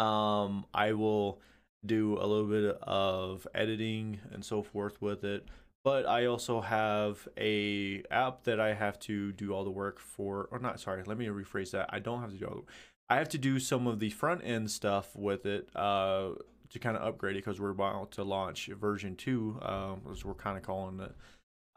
um, 0.00 0.64
I 0.74 0.92
will 0.92 1.38
do 1.86 2.18
a 2.20 2.26
little 2.26 2.48
bit 2.48 2.76
of 2.82 3.46
editing 3.54 4.18
and 4.32 4.44
so 4.44 4.60
forth 4.64 5.00
with 5.00 5.22
it. 5.22 5.46
But 5.84 6.06
I 6.06 6.26
also 6.26 6.60
have 6.60 7.26
a 7.36 8.04
app 8.10 8.44
that 8.44 8.60
I 8.60 8.74
have 8.74 8.98
to 9.00 9.32
do 9.32 9.52
all 9.52 9.64
the 9.64 9.70
work 9.70 9.98
for. 9.98 10.48
Or 10.52 10.58
not. 10.58 10.78
Sorry. 10.80 11.02
Let 11.04 11.18
me 11.18 11.26
rephrase 11.26 11.72
that. 11.72 11.90
I 11.90 11.98
don't 11.98 12.20
have 12.20 12.30
to 12.30 12.36
do 12.36 12.46
all. 12.46 12.54
The, 12.56 12.62
I 13.08 13.16
have 13.16 13.28
to 13.30 13.38
do 13.38 13.58
some 13.58 13.86
of 13.86 13.98
the 13.98 14.10
front 14.10 14.42
end 14.44 14.70
stuff 14.70 15.14
with 15.16 15.44
it. 15.44 15.68
Uh, 15.74 16.30
to 16.72 16.78
kind 16.78 16.96
of 16.96 17.02
upgrade 17.02 17.36
it 17.36 17.44
because 17.44 17.60
we're 17.60 17.70
about 17.70 18.12
to 18.12 18.24
launch 18.24 18.66
version 18.68 19.14
two, 19.14 19.58
um, 19.62 20.00
as 20.10 20.24
we're 20.24 20.34
kind 20.34 20.56
of 20.56 20.62
calling 20.62 21.00
it. 21.00 21.14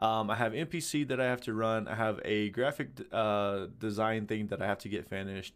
Um, 0.00 0.30
I 0.30 0.36
have 0.36 0.52
NPC 0.52 1.08
that 1.08 1.20
I 1.20 1.24
have 1.24 1.40
to 1.42 1.54
run. 1.54 1.88
I 1.88 1.94
have 1.94 2.20
a 2.24 2.50
graphic 2.50 2.88
uh, 3.12 3.66
design 3.78 4.26
thing 4.26 4.48
that 4.48 4.60
I 4.60 4.66
have 4.66 4.78
to 4.78 4.88
get 4.88 5.08
finished, 5.08 5.54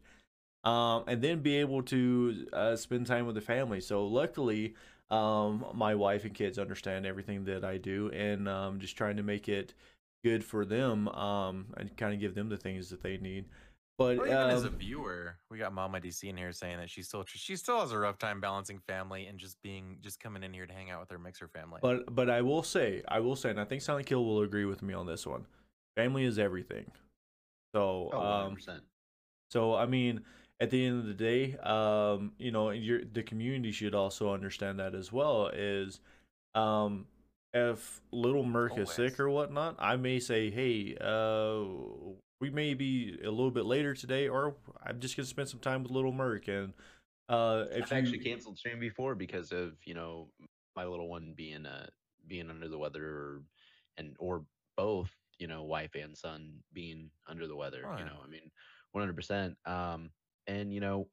um, 0.65 1.05
and 1.07 1.23
then 1.23 1.41
be 1.41 1.57
able 1.57 1.83
to 1.85 2.47
uh, 2.53 2.77
spend 2.77 3.07
time 3.07 3.27
with 3.27 3.35
the 3.35 3.41
family. 3.41 3.81
So 3.81 4.07
luckily, 4.07 4.75
um, 5.11 5.65
my 5.75 5.95
wife 5.95 6.25
and 6.25 6.35
kids 6.35 6.59
understand 6.59 7.07
everything 7.07 7.45
that 7.45 7.65
I 7.65 7.77
do, 7.77 8.11
and 8.11 8.49
um, 8.49 8.79
just 8.79 8.97
trying 8.97 9.17
to 9.17 9.23
make 9.23 9.49
it 9.49 9.75
good 10.25 10.45
for 10.45 10.65
them 10.65 11.09
um, 11.09 11.67
and 11.77 11.97
kind 11.97 12.13
of 12.15 12.21
give 12.21 12.35
them 12.35 12.49
the 12.49 12.57
things 12.57 12.91
that 12.91 13.03
they 13.03 13.17
need. 13.19 13.47
But 13.99 14.19
Or 14.19 14.27
even 14.27 14.39
as 14.39 14.65
a 14.65 14.69
um, 14.69 14.77
viewer, 14.77 15.37
we 15.51 15.59
got 15.59 15.75
Mama 15.75 16.01
DC 16.01 16.25
in 16.25 16.35
here 16.35 16.53
saying 16.53 16.79
that 16.79 16.89
she 16.89 17.03
still 17.03 17.23
she 17.27 17.55
still 17.55 17.81
has 17.81 17.93
a 17.93 17.99
rough 17.99 18.17
time 18.17 18.41
balancing 18.41 18.81
family 18.89 19.27
and 19.27 19.39
just 19.39 19.61
being 19.63 19.99
just 20.01 20.21
coming 20.21 20.43
in 20.43 20.55
here 20.55 20.65
to 20.65 20.73
hang 20.73 20.91
out 20.91 21.01
with 21.01 21.11
her 21.11 21.19
mixer 21.19 21.49
family. 21.49 21.81
But 21.83 22.15
but 22.15 22.31
I 22.31 22.41
will 22.41 22.63
say, 22.63 23.03
I 23.09 23.21
will 23.21 23.37
say, 23.37 23.51
and 23.51 23.61
I 23.61 23.67
think 23.67 23.83
Silent 23.83 24.07
Kill 24.07 24.25
will 24.25 24.41
agree 24.41 24.65
with 24.65 24.81
me 24.81 24.95
on 24.95 25.07
this 25.07 25.27
one. 25.27 25.45
Family 25.99 26.25
is 26.25 26.39
everything. 26.39 26.91
So 27.75 28.09
oh, 28.15 28.19
um 28.19 28.57
100%. 28.57 28.81
so 29.51 29.75
I 29.75 29.85
mean 29.85 30.23
at 30.61 30.71
the 30.71 30.85
end 30.85 30.99
of 31.01 31.07
the 31.07 31.15
day, 31.15 31.57
um, 31.59 32.33
you 32.39 32.51
know, 32.53 32.71
your 32.71 33.03
the 33.05 33.23
community 33.23 33.73
should 33.73 33.95
also 33.95 34.33
understand 34.33 34.79
that 34.79 34.95
as 34.95 35.13
well 35.13 35.49
is 35.49 36.01
um 36.55 37.07
if 37.53 38.01
little 38.13 38.45
Merc 38.45 38.79
is 38.79 38.91
sick 38.91 39.19
or 39.19 39.31
whatnot, 39.31 39.77
I 39.79 39.97
may 39.97 40.19
say, 40.21 40.51
hey, 40.51 40.97
uh 41.01 41.65
we 42.41 42.51
may 42.51 42.75
be 42.75 43.19
a 43.25 43.31
little 43.31 43.51
bit 43.51 43.67
later 43.67 43.95
today, 43.95 44.29
or 44.29 44.55
I'm 44.85 45.01
just 45.01 45.17
gonna 45.17 45.27
spend 45.27 45.49
some 45.49 45.61
time 45.61 45.83
with 45.83 45.93
little 45.93 46.13
Merc. 46.13 46.49
And 46.49 46.73
uh 47.29 47.65
if 47.71 47.87
I've 47.87 47.93
you 47.93 47.99
actually 47.99 48.19
canceled 48.19 48.59
stream 48.59 48.81
before 48.81 49.15
because 49.15 49.53
of 49.53 49.75
you 49.85 49.95
know 49.95 50.29
my 50.77 50.85
little 50.85 51.09
one 51.09 51.35
being 51.37 51.67
uh 51.67 51.87
being 52.29 52.51
under 52.51 52.69
the 52.69 52.79
weather 52.79 53.05
or 53.07 53.43
and 53.97 54.15
or 54.19 54.45
both 54.77 55.11
you 55.39 55.47
know 55.47 55.63
wife 55.65 55.95
and 55.95 56.17
son 56.17 56.53
being 56.73 57.11
under 57.29 57.47
the 57.47 57.57
weather 57.57 57.85
Oh, 57.87 57.99
you 57.99 58.05
know 58.05 58.19
i 58.25 58.29
mean 58.29 58.51
100% 58.93 59.55
um 59.67 60.11
and 60.51 60.75
you 60.75 60.81
know 60.81 61.09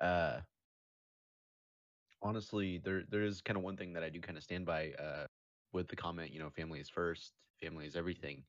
uh 0.00 0.40
honestly 2.22 2.80
there 2.84 3.02
there 3.10 3.22
is 3.22 3.40
kind 3.40 3.56
of 3.56 3.64
one 3.64 3.76
thing 3.76 3.92
that 3.94 4.04
i 4.04 4.10
do 4.10 4.20
kind 4.20 4.38
of 4.38 4.44
stand 4.44 4.66
by 4.66 4.92
uh 4.92 5.26
with 5.72 5.88
the 5.88 5.96
comment 5.96 6.32
you 6.32 6.38
know 6.38 6.50
family 6.50 6.80
is 6.80 6.90
first 6.90 7.32
family 7.62 7.86
is 7.86 7.96
everything. 7.96 8.44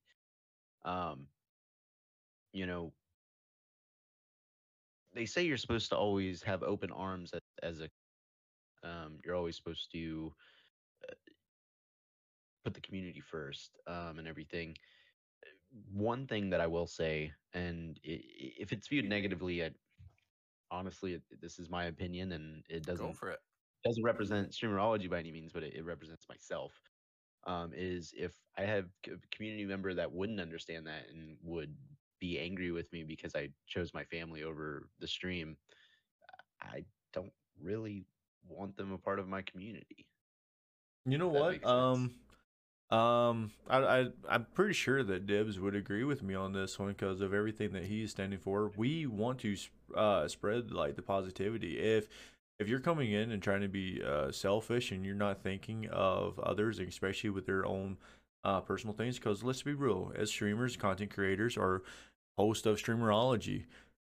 Um 0.86 1.28
you 2.54 2.66
know 2.66 2.94
they 5.16 5.26
say 5.26 5.44
you're 5.44 5.58
supposed 5.58 5.90
to 5.90 5.98
always 5.98 6.44
have 6.44 6.64
open 6.64 6.92
arms 6.92 7.32
as, 7.34 7.42
as 7.64 7.82
a 7.82 7.90
um, 8.88 9.20
you're 9.24 9.36
always 9.36 9.56
supposed 9.56 9.92
to 9.94 10.34
uh, 11.10 11.14
put 12.66 12.74
the 12.74 12.82
community 12.82 13.22
first 13.22 13.78
um, 13.88 14.20
and 14.20 14.28
everything. 14.28 14.76
One 15.92 16.28
thing 16.28 16.50
that 16.52 16.62
i 16.62 16.68
will 16.68 16.88
say 16.88 17.34
and 17.54 18.00
if 18.04 18.72
it's 18.72 18.88
viewed 18.88 19.06
negatively 19.06 19.64
I, 19.64 19.72
honestly 20.74 21.14
it, 21.14 21.22
this 21.42 21.60
is 21.60 21.70
my 21.70 21.86
opinion 21.86 22.32
and 22.32 22.64
it 22.70 22.86
doesn't 22.86 23.16
for 23.16 23.30
it. 23.30 23.40
doesn't 23.86 24.04
represent 24.04 24.52
streamerology 24.52 25.10
by 25.10 25.20
any 25.20 25.32
means, 25.32 25.52
but 25.54 25.64
it, 25.64 25.76
it 25.76 25.86
represents 25.86 26.26
myself. 26.28 26.74
Um, 27.46 27.72
is 27.76 28.14
if 28.18 28.32
I 28.58 28.62
have 28.62 28.86
a 29.08 29.36
community 29.36 29.66
member 29.66 29.94
that 29.94 30.12
wouldn't 30.12 30.40
understand 30.40 30.88
that 30.88 31.08
and 31.14 31.36
would 31.44 31.76
be 32.20 32.40
angry 32.40 32.72
with 32.72 32.92
me 32.94 33.04
because 33.04 33.36
I 33.36 33.50
chose 33.68 33.94
my 33.94 34.06
family 34.06 34.44
over 34.44 34.88
the 35.00 35.08
stream, 35.08 35.58
I 36.62 36.86
don't 37.12 37.34
really 37.62 38.06
want 38.48 38.78
them 38.78 38.94
a 38.94 38.98
part 38.98 39.20
of 39.20 39.28
my 39.28 39.42
community. 39.42 40.08
You 41.06 41.18
know 41.18 41.28
what? 41.28 41.66
Um, 41.66 42.16
um, 42.92 43.52
I, 43.70 43.78
I, 43.78 44.08
I'm 44.30 44.46
pretty 44.54 44.74
sure 44.74 45.04
that 45.04 45.26
Dibs 45.26 45.60
would 45.60 45.76
agree 45.76 46.04
with 46.04 46.22
me 46.22 46.36
on 46.36 46.54
this 46.54 46.78
one 46.78 46.90
because 46.90 47.22
of 47.22 47.34
everything 47.34 47.74
that 47.74 47.86
he's 47.86 48.12
standing 48.12 48.40
for. 48.40 48.72
We 48.76 49.08
want 49.08 49.40
to 49.40 49.56
uh, 49.96 50.28
spread 50.28 50.72
like 50.72 50.96
the 50.96 51.02
positivity. 51.02 51.80
If 51.80 52.08
if 52.60 52.70
you're 52.70 52.80
coming 52.80 53.12
in 53.12 53.32
and 53.32 53.42
trying 53.42 53.62
to 53.62 53.68
be 53.68 54.02
uh, 54.04 54.32
selfish 54.32 54.92
and 54.92 55.06
you're 55.06 55.16
not 55.16 55.42
thinking 55.42 55.88
of 55.90 56.40
others, 56.40 56.80
especially 56.80 57.32
with 57.32 57.46
their 57.46 57.66
own 57.66 57.98
uh, 58.44 58.62
personal 58.62 58.96
things, 58.96 59.18
because 59.18 59.44
let's 59.44 59.64
be 59.64 59.74
real, 59.74 60.12
as 60.16 60.30
streamers, 60.30 60.78
content 60.78 61.12
creators, 61.12 61.58
or 61.58 61.82
host 62.38 62.66
of 62.66 62.78
streamerology, 62.78 63.66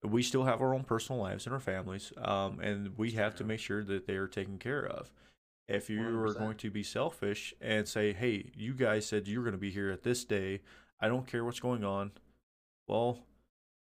we 0.05 0.23
still 0.23 0.45
have 0.45 0.61
our 0.61 0.75
own 0.75 0.85
personal 0.85 1.21
lives 1.21 1.47
and 1.47 1.53
our 1.53 1.61
families, 1.61 2.12
um, 2.19 2.61
and 2.61 2.97
we 2.97 3.11
have 3.12 3.35
to 3.35 3.45
make 3.45 3.61
sure 3.61 3.83
that 3.83 4.07
they 4.07 4.16
are 4.16 4.29
taken 4.29 4.59
care 4.59 4.87
of. 4.87 5.11
If 5.69 5.91
you 5.91 6.01
are 6.01 6.29
100%. 6.35 6.39
going 6.39 6.57
to 6.59 6.71
be 6.71 6.83
selfish 6.83 7.53
and 7.61 7.87
say, 7.87 8.12
"Hey, 8.14 8.51
you 8.57 8.73
guys 8.75 9.05
said 9.07 9.29
you're 9.29 9.43
going 9.43 9.53
to 9.53 9.59
be 9.59 9.71
here 9.71 9.91
at 9.91 10.03
this 10.03 10.25
day. 10.25 10.62
I 11.01 11.09
don't 11.09 11.27
care 11.27 11.45
what's 11.45 11.61
going 11.61 11.85
on," 11.85 12.12
well, 12.87 13.27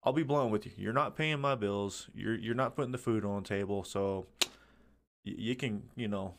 I'll 0.03 0.13
be 0.13 0.23
blunt 0.23 0.51
with 0.51 0.65
you. 0.65 0.71
You're 0.77 0.93
not 0.93 1.15
paying 1.15 1.39
my 1.39 1.55
bills. 1.55 2.09
You're 2.15 2.35
you're 2.35 2.55
not 2.55 2.75
putting 2.75 2.91
the 2.91 2.97
food 2.97 3.23
on 3.23 3.43
the 3.43 3.47
table, 3.49 3.83
so 3.83 4.25
you 5.23 5.55
can 5.55 5.83
you 5.95 6.07
know 6.07 6.35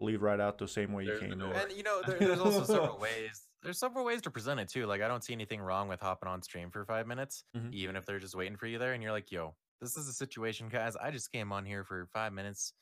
leave 0.00 0.22
right 0.22 0.40
out 0.40 0.58
the 0.58 0.68
same 0.68 0.92
way 0.92 1.02
you 1.04 1.08
There's 1.10 1.20
the 1.20 1.28
came 1.28 1.38
door. 1.38 1.52
in. 1.52 1.56
And 1.60 1.72
you 1.72 1.82
know, 1.82 2.00
there, 2.06 2.18
there's 2.18 2.38
also 2.40 2.64
several 2.64 2.98
ways. 2.98 3.42
There's 3.62 3.78
several 3.78 4.04
ways 4.04 4.22
to 4.22 4.30
present 4.30 4.60
it 4.60 4.68
too. 4.68 4.86
Like 4.86 5.02
I 5.02 5.08
don't 5.08 5.22
see 5.24 5.32
anything 5.32 5.60
wrong 5.60 5.88
with 5.88 6.00
hopping 6.00 6.28
on 6.28 6.40
stream 6.42 6.70
for 6.70 6.84
five 6.86 7.06
minutes, 7.06 7.44
Mhm. 7.56 7.72
even 7.74 7.96
if 7.96 8.06
they're 8.06 8.20
just 8.20 8.34
waiting 8.36 8.56
for 8.56 8.66
you 8.66 8.78
there, 8.78 8.92
and 8.94 9.02
you're 9.02 9.12
like, 9.12 9.30
"Yo, 9.32 9.54
this 9.80 9.96
is 9.96 10.08
a 10.08 10.12
situation, 10.12 10.68
guys. 10.68 10.96
I 10.96 11.10
just 11.10 11.30
came 11.32 11.52
on 11.52 11.64
here 11.66 11.84
for 11.84 12.06
five 12.12 12.32
minutes, 12.32 12.72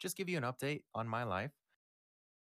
just 0.00 0.16
give 0.16 0.28
you 0.28 0.36
an 0.36 0.44
update 0.44 0.82
on 0.94 1.06
my 1.06 1.22
life, 1.22 1.52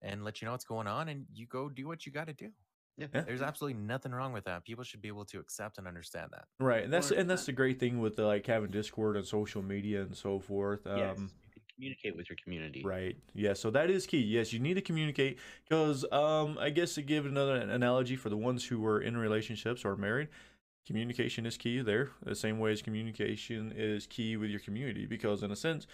and 0.02 0.24
let 0.24 0.42
you 0.42 0.46
know 0.46 0.54
what's 0.54 0.66
going 0.66 0.88
on, 0.88 1.10
and 1.10 1.26
you 1.34 1.46
go 1.46 1.70
do 1.70 1.88
what 1.88 2.06
you 2.06 2.12
got 2.12 2.28
to 2.28 2.34
do." 2.34 2.50
Yeah. 2.98 3.08
Yeah. 3.14 3.22
There's 3.22 3.42
absolutely 3.42 3.82
nothing 3.82 4.12
wrong 4.12 4.34
with 4.34 4.44
that. 4.46 4.66
People 4.66 4.84
should 4.84 5.02
be 5.02 5.08
able 5.08 5.26
to 5.26 5.40
accept 5.40 5.78
and 5.78 5.88
understand 5.88 6.32
that. 6.32 6.46
Right, 6.60 6.84
and 6.84 6.92
that's 6.92 7.12
and 7.12 7.30
that's 7.30 7.46
the 7.46 7.54
great 7.54 7.80
thing 7.80 8.00
with 8.00 8.16
the, 8.18 8.26
like 8.26 8.46
having 8.46 8.72
Discord 8.72 9.16
and 9.16 9.26
social 9.26 9.62
media 9.62 10.02
and 10.02 10.16
so 10.16 10.40
forth. 10.40 10.86
Um, 10.86 10.98
yes, 10.98 11.18
you 11.18 11.28
can 11.54 11.62
communicate 11.76 12.18
with 12.18 12.30
your 12.30 12.38
community. 12.44 12.84
Right. 12.84 13.16
Yeah. 13.34 13.54
So 13.54 13.72
that 13.72 13.90
is 13.90 14.06
key. 14.06 14.20
Yes, 14.20 14.52
you 14.52 14.60
need 14.60 14.74
to 14.74 14.82
communicate 14.82 15.40
because, 15.68 16.06
um, 16.12 16.58
I 16.60 16.72
guess 16.72 16.96
to 16.96 17.02
give 17.02 17.26
another 17.26 17.56
analogy 17.56 18.18
for 18.18 18.30
the 18.30 18.38
ones 18.38 18.66
who 18.66 18.86
are 18.86 19.00
in 19.00 19.16
relationships 19.16 19.86
or 19.86 19.96
married, 19.96 20.28
communication 20.86 21.46
is 21.46 21.56
key 21.56 21.82
there. 21.82 22.10
The 22.26 22.36
same 22.36 22.60
way 22.60 22.74
as 22.74 22.82
communication 22.82 23.72
is 23.74 24.08
key 24.08 24.36
with 24.36 24.50
your 24.50 24.60
community 24.60 25.06
because, 25.06 25.42
in 25.42 25.52
a 25.52 25.56
sense, 25.56 25.88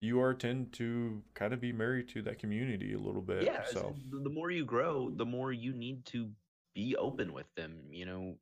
you 0.00 0.20
are 0.20 0.34
tend 0.34 0.72
to 0.74 1.24
kind 1.34 1.52
of 1.54 1.60
be 1.60 1.72
married 1.72 2.08
to 2.10 2.22
that 2.22 2.38
community 2.38 2.92
a 2.92 2.98
little 2.98 3.22
bit. 3.22 3.52
yeah 3.52 3.66
So 3.66 3.96
the 4.10 4.20
the 4.24 4.30
more 4.30 4.50
you 4.50 4.64
grow 4.64 5.10
the 5.10 5.26
more 5.26 5.52
you 5.52 5.72
need 5.72 6.04
to 6.06 6.34
be 6.74 6.96
open 6.96 7.32
with 7.32 7.52
them 7.54 7.92
you 7.92 8.04
know 8.04 8.38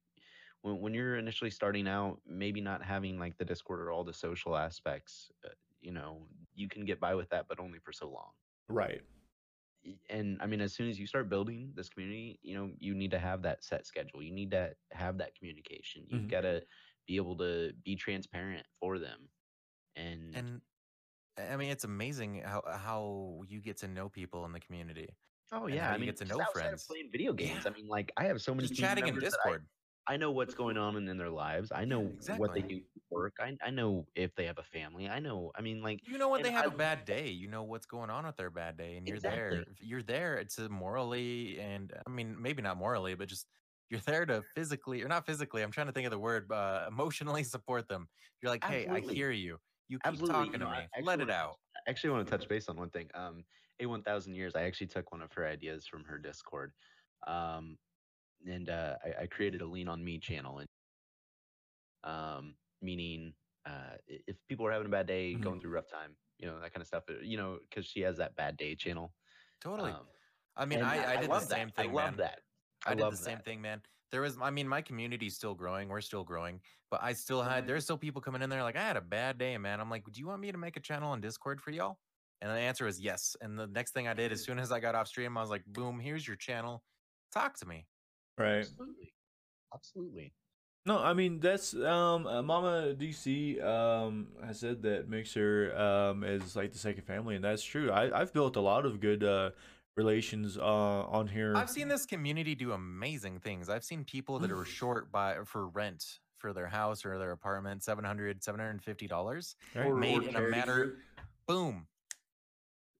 when, 0.63 0.81
when 0.81 0.95
you're 0.95 1.17
initially 1.19 1.51
starting 1.51 1.89
out 1.89 2.23
maybe 2.27 2.61
not 2.61 2.83
having 2.85 3.19
like 3.19 3.39
the 3.39 3.45
discord 3.47 3.81
or 3.81 3.93
all 3.93 4.05
the 4.05 4.15
social 4.15 4.57
aspects 4.57 5.31
uh, 5.47 5.51
you 5.81 5.93
know 5.93 6.29
you 6.55 6.69
can 6.69 6.85
get 6.85 7.01
by 7.01 7.15
with 7.15 7.31
that 7.31 7.49
but 7.49 7.61
only 7.61 7.81
for 7.81 7.93
so 7.93 8.11
long 8.11 8.33
right. 8.69 9.03
And 10.11 10.43
i 10.43 10.47
mean 10.47 10.61
as 10.61 10.75
soon 10.75 10.89
as 10.89 10.99
you 10.99 11.07
start 11.07 11.29
building 11.29 11.73
this 11.75 11.89
community 11.89 12.39
you 12.43 12.55
know 12.55 12.75
you 12.79 12.95
need 12.95 13.11
to 13.13 13.19
have 13.19 13.43
that 13.43 13.63
set 13.63 13.87
schedule 13.87 14.23
you 14.23 14.33
need 14.33 14.51
to 14.51 14.77
have 14.91 15.19
that 15.19 15.35
communication 15.37 16.05
you've 16.09 16.27
Mhm. 16.27 16.29
got 16.29 16.43
to 16.43 16.67
be 17.07 17.17
able 17.17 17.37
to 17.39 17.73
be 17.85 17.95
transparent 17.97 18.67
for 18.81 18.99
them 18.99 19.31
and, 19.97 20.45
And 20.45 20.63
I 21.53 21.57
mean, 21.57 21.71
it's 21.71 21.85
amazing 21.85 22.43
how 22.45 22.63
how 22.67 23.43
you 23.47 23.61
get 23.61 23.77
to 23.79 23.89
know 23.89 24.09
people 24.09 24.45
in 24.45 24.53
the 24.53 24.61
community. 24.61 25.09
oh 25.53 25.67
yeah 25.67 25.91
i 25.93 25.97
mean 25.97 26.07
get 26.07 26.17
to 26.19 26.25
know 26.27 26.41
friends. 26.53 26.85
playing 26.85 27.09
video 27.11 27.33
games 27.33 27.63
Yeah. 27.65 27.71
i 27.71 27.75
mean 27.75 27.89
like 27.89 28.13
i 28.19 28.25
have 28.25 28.43
so 28.43 28.55
many 28.55 28.69
Just 28.69 28.79
chatting 28.81 29.07
in 29.07 29.15
that 29.15 29.23
I- 29.23 29.27
Discord. 29.27 29.67
I 30.11 30.17
know 30.17 30.31
what's 30.31 30.55
going 30.55 30.79
on 30.79 30.97
in, 30.97 31.07
in 31.07 31.19
their 31.19 31.29
lives. 31.29 31.71
I 31.71 31.85
know 31.85 32.11
what 32.39 32.55
they 32.55 32.63
do 32.63 32.81
for 33.11 33.21
work. 33.25 33.35
I, 33.39 33.55
I 33.63 33.69
know 33.69 34.07
if 34.15 34.35
they 34.37 34.47
have 34.47 34.57
a 34.57 34.63
family. 34.63 35.07
I 35.07 35.19
know. 35.19 35.53
I 35.55 35.61
mean, 35.61 35.83
like, 35.83 36.01
You 36.09 36.17
know 36.17 36.31
when 36.31 36.43
they 36.43 36.51
have 36.51 36.65
I- 36.73 36.75
a 36.75 36.79
bad 36.79 37.05
day. 37.05 37.29
You 37.29 37.47
know 37.47 37.63
what's 37.65 37.85
going 37.85 38.09
on 38.09 38.25
with 38.25 38.35
their 38.39 38.49
bad 38.49 38.79
day, 38.79 38.97
and 38.97 39.07
you're 39.07 39.19
there. 39.21 39.67
You're 39.83 40.03
there 40.03 40.43
to 40.57 40.71
morally 40.71 41.61
and 41.61 41.93
I 42.07 42.11
mean 42.11 42.41
maybe 42.41 42.63
not 42.63 42.79
morally, 42.79 43.15
but 43.17 43.29
just 43.29 43.45
you're 43.91 44.01
there 44.07 44.25
to 44.25 44.43
physically 44.55 45.03
or 45.03 45.09
not 45.09 45.27
physically. 45.27 45.61
I'm 45.63 45.71
trying 45.71 45.89
to 45.89 45.93
think 45.93 46.07
of 46.07 46.11
the 46.11 46.19
word. 46.19 46.51
Uh, 46.51 46.87
emotionally 46.89 47.45
support 47.57 47.87
them. 47.87 48.09
You're 48.41 48.51
like, 48.51 48.65
hey, 48.65 48.87
I 48.87 49.01
hear 49.01 49.31
you. 49.31 49.59
You 49.89 49.99
keep 49.99 50.05
Absolutely, 50.05 50.33
talking 50.33 50.53
you 50.53 50.59
to 50.59 50.65
know, 50.65 50.71
I 50.71 50.87
me. 50.99 51.03
Let 51.03 51.21
it 51.21 51.31
out. 51.31 51.57
I 51.87 51.91
actually 51.91 52.11
want 52.11 52.27
to 52.27 52.31
touch 52.39 52.49
base 52.49 52.69
on 52.69 52.77
one 52.77 52.91
thing. 52.91 53.09
Um, 53.15 53.45
a 53.81 53.87
one 53.87 54.03
thousand 54.03 54.35
years. 54.35 54.55
I 54.55 54.63
actually 54.65 54.89
took 54.89 55.13
one 55.13 55.23
of 55.23 55.33
her 55.33 55.47
ideas 55.47 55.87
from 55.87 56.05
her 56.05 56.19
Discord, 56.19 56.73
um, 57.27 57.79
and 58.47 58.69
uh, 58.69 58.97
I, 59.05 59.23
I 59.23 59.27
created 59.27 59.63
a 59.63 59.67
Lean 59.67 59.89
on 59.89 60.05
Me 60.05 60.19
channel, 60.19 60.59
and 60.59 60.69
um, 62.05 62.55
meaning 62.83 63.35
uh, 63.67 63.97
if 64.07 64.37
people 64.49 64.67
are 64.67 64.73
having 64.73 64.87
a 64.87 64.91
bad 64.91 65.07
day, 65.07 65.35
Mhm. 65.35 65.43
going 65.43 65.61
through 65.61 65.71
a 65.71 65.75
rough 65.75 65.89
time, 65.89 66.17
you 66.39 66.47
know 66.47 66.61
that 66.61 66.73
kind 66.73 66.83
of 66.83 66.87
stuff. 66.87 67.05
uh, 67.09 67.15
You 67.23 67.37
know, 67.37 67.59
because 67.69 67.87
she 67.87 68.01
has 68.01 68.17
that 68.19 68.37
bad 68.37 68.57
day 68.57 68.75
channel. 68.75 69.15
Totally. 69.61 69.93
Um, 69.93 70.07
I 70.57 70.65
mean, 70.65 70.83
I, 70.83 71.15
I 71.15 71.17
did 71.17 71.31
the 71.31 71.41
same 71.41 71.69
that. 71.69 71.77
thing, 71.77 71.91
I 71.91 71.93
love 71.93 72.11
man. 72.11 72.17
that. 72.19 72.43
I, 72.87 72.95
did 72.95 73.03
love 73.03 73.13
the 73.13 73.25
same 73.25 73.41
thing, 73.41 73.61
man. 73.61 73.83
There 74.11 74.23
was, 74.23 74.39
I 74.41 74.51
mean, 74.51 74.69
my 74.69 74.83
community's 74.83 75.37
still 75.37 75.55
growing. 75.55 75.89
We're 75.89 76.01
still 76.01 76.25
growing, 76.25 76.61
but 76.91 77.03
I 77.03 77.13
still 77.13 77.43
Mm-hmm. 77.43 77.51
had. 77.51 77.67
There's 77.67 77.85
still 77.85 77.99
people 77.99 78.21
coming 78.23 78.43
in 78.43 78.51
there 78.51 78.63
like, 78.63 78.77
I 78.77 78.83
had 78.83 78.97
a 78.97 79.03
bad 79.03 79.39
day, 79.39 79.57
man. 79.59 79.81
I'm 79.81 79.91
like, 79.91 80.05
do 80.11 80.21
you 80.21 80.27
want 80.27 80.41
me 80.41 80.53
to 80.53 80.59
make 80.59 80.77
a 80.77 80.81
channel 80.81 81.11
on 81.11 81.21
Discord 81.21 81.61
for 81.61 81.71
y'all? 81.71 81.99
And 82.41 82.51
the 82.51 82.55
answer 82.57 82.85
was 82.87 83.01
yes. 83.01 83.37
And 83.41 83.59
the 83.59 83.67
next 83.67 83.93
thing 83.93 84.09
I 84.09 84.15
did, 84.15 84.33
as 84.33 84.43
soon 84.43 84.59
as 84.59 84.73
I 84.73 84.81
got 84.81 84.95
off 84.95 85.09
stream, 85.09 85.37
I 85.37 85.41
was 85.41 85.51
like, 85.51 85.65
boom, 85.67 85.99
here's 86.01 86.27
your 86.27 86.37
channel. 86.37 86.85
Talk 87.33 87.59
to 87.59 87.67
me. 87.67 87.87
Right. 88.39 88.71
Absolutely, 88.71 89.15
absolutely. 89.75 90.35
No, 90.87 90.99
I 90.99 91.13
mean 91.13 91.41
that's 91.41 91.75
um 91.75 92.27
uh, 92.27 92.43
Mama 92.43 92.95
DC 92.95 93.61
um 93.63 94.29
has 94.45 94.61
said 94.61 94.83
that 94.83 95.09
Mixer 95.09 95.77
um 95.77 96.25
is 96.25 96.57
like 96.57 96.73
the 96.73 96.79
second 96.79 97.03
family, 97.03 97.37
and 97.37 97.45
that's 97.45 97.63
true. 97.63 97.91
I 97.91 98.19
I've 98.19 98.33
built 98.33 98.57
a 98.57 98.61
lot 98.61 98.87
of 98.87 99.01
good 99.01 99.23
uh 99.23 99.51
relations 99.99 100.57
uh 100.57 100.63
on 100.63 101.27
here. 101.27 101.55
I've 101.57 101.69
seen 101.69 101.89
this 101.89 102.07
community 102.07 102.55
do 102.55 102.73
amazing 102.73 103.41
things. 103.41 103.69
I've 103.69 103.85
seen 103.85 104.05
people 104.05 104.39
that 104.39 104.51
are 104.51 104.65
short 104.65 105.13
by 105.13 105.37
for 105.45 105.67
rent 105.69 106.21
for 106.39 106.53
their 106.53 106.69
house 106.69 107.05
or 107.05 107.19
their 107.19 107.33
apartment, 107.33 107.83
700 107.83 108.41
$750. 108.41 109.55
right? 109.75 109.95
made 109.95 110.23
in 110.23 110.37
a 110.37 110.41
matter 110.41 110.99
boom 111.49 111.87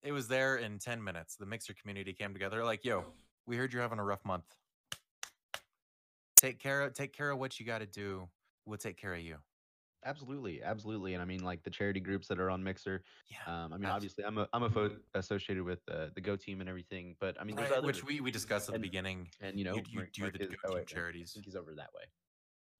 it 0.03 0.11
was 0.11 0.27
there 0.27 0.57
in 0.57 0.79
10 0.79 1.05
minutes 1.05 1.37
the 1.37 1.45
mixer 1.47 1.75
community 1.75 2.13
came 2.15 2.33
together 2.33 2.65
like 2.65 2.83
yo 2.85 3.05
we 3.47 3.57
heard 3.57 3.73
you're 3.73 3.83
having 3.83 3.99
a 3.99 4.05
rough 4.05 4.25
month 4.25 4.45
take 6.37 6.59
care 6.59 6.81
of 6.83 6.95
take 6.95 7.13
care 7.13 7.31
of 7.31 7.39
what 7.39 7.61
you 7.61 7.67
got 7.67 7.79
to 7.81 7.87
do 7.87 8.27
we'll 8.65 8.79
take 8.79 8.97
care 8.97 9.13
of 9.15 9.21
you 9.21 9.37
Absolutely, 10.09 10.63
absolutely, 10.63 11.13
and 11.13 11.23
I 11.23 11.27
mean 11.27 11.43
like 11.45 11.63
the 11.63 11.71
charity 11.71 12.01
groups 12.01 12.27
that 12.29 12.41
are 12.41 12.49
on 12.51 12.63
Mixer. 12.65 13.03
yeah 13.31 13.65
Um, 13.65 13.73
I 13.75 13.77
mean, 13.77 13.85
abs- 13.87 13.95
obviously, 13.97 14.25
I'm 14.25 14.39
a 14.39 14.49
I'm 14.55 14.63
a 14.63 14.71
fo- 14.71 14.97
associated 15.15 15.65
with 15.65 15.81
uh, 15.91 16.07
the 16.15 16.21
Go 16.23 16.35
Team 16.35 16.61
and 16.61 16.69
everything, 16.69 17.15
but 17.21 17.37
I 17.41 17.45
mean, 17.45 17.57
there's 17.57 17.69
right, 17.71 17.79
other 17.79 17.87
which 17.87 18.03
we 18.05 18.21
we 18.21 18.31
discussed 18.31 18.69
at 18.69 18.73
the 18.73 18.77
and- 18.77 18.83
beginning 18.83 19.29
and 19.43 19.59
you 19.59 19.65
know 19.67 19.75
you, 19.75 19.83
you 19.91 19.99
Mark- 19.99 20.13
do 20.13 20.23
Mark 20.23 20.33
the 20.39 20.45
is- 20.45 20.51
Go 20.51 20.57
oh, 20.65 20.69
Team 20.69 20.75
wait, 20.77 20.81
wait, 20.81 20.91
I 20.91 20.95
charities 20.95 21.33
think 21.33 21.45
he's 21.45 21.57
over 21.57 21.75
that 21.75 21.91
way. 21.95 22.05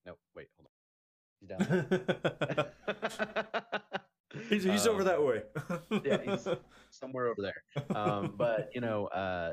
No, 0.07 0.17
wait, 0.35 0.49
hold 0.57 0.69
on. 0.69 0.73
He's 1.41 1.49
down. 1.51 1.61
he's 4.49 4.65
he's 4.65 4.87
over 4.87 5.01
Um, 5.03 5.07
that 5.07 5.23
way. 5.23 5.43
yeah, 6.05 6.19
he's 6.25 6.49
somewhere 6.91 7.27
over 7.29 7.43
there. 7.43 7.63
Um, 7.97 8.35
but 8.37 8.71
you 8.75 8.81
know, 8.87 9.07
uh, 9.09 9.53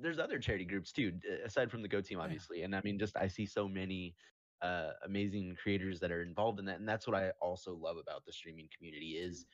there's 0.00 0.18
other 0.18 0.38
charity 0.38 0.64
groups 0.64 0.92
too, 0.92 1.12
aside 1.44 1.70
from 1.70 1.82
the 1.82 1.88
Go 1.88 2.00
Team, 2.00 2.18
Yeah. 2.18 2.24
obviously. 2.24 2.62
And 2.62 2.74
I 2.74 2.80
mean, 2.84 2.98
just 2.98 3.16
I 3.16 3.26
see 3.28 3.46
so 3.46 3.68
many 3.68 4.14
uh, 4.62 4.90
amazing 5.04 5.56
creators 5.60 6.00
that 6.00 6.12
are 6.12 6.22
involved 6.22 6.58
in 6.58 6.64
that, 6.66 6.78
and 6.78 6.88
that's 6.88 7.06
what 7.06 7.16
I 7.16 7.32
also 7.40 7.74
love 7.74 7.96
about 7.96 8.24
the 8.24 8.32
streaming 8.32 8.68
community 8.76 9.12
is, 9.12 9.46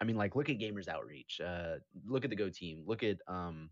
I 0.00 0.04
mean, 0.04 0.16
like 0.16 0.36
look 0.36 0.48
at 0.48 0.58
Gamers 0.58 0.88
Outreach, 0.88 1.40
uh, 1.44 1.76
look 2.06 2.24
at 2.24 2.30
the 2.30 2.36
Go 2.36 2.48
Team, 2.48 2.84
look 2.86 3.02
at 3.02 3.18
um, 3.26 3.70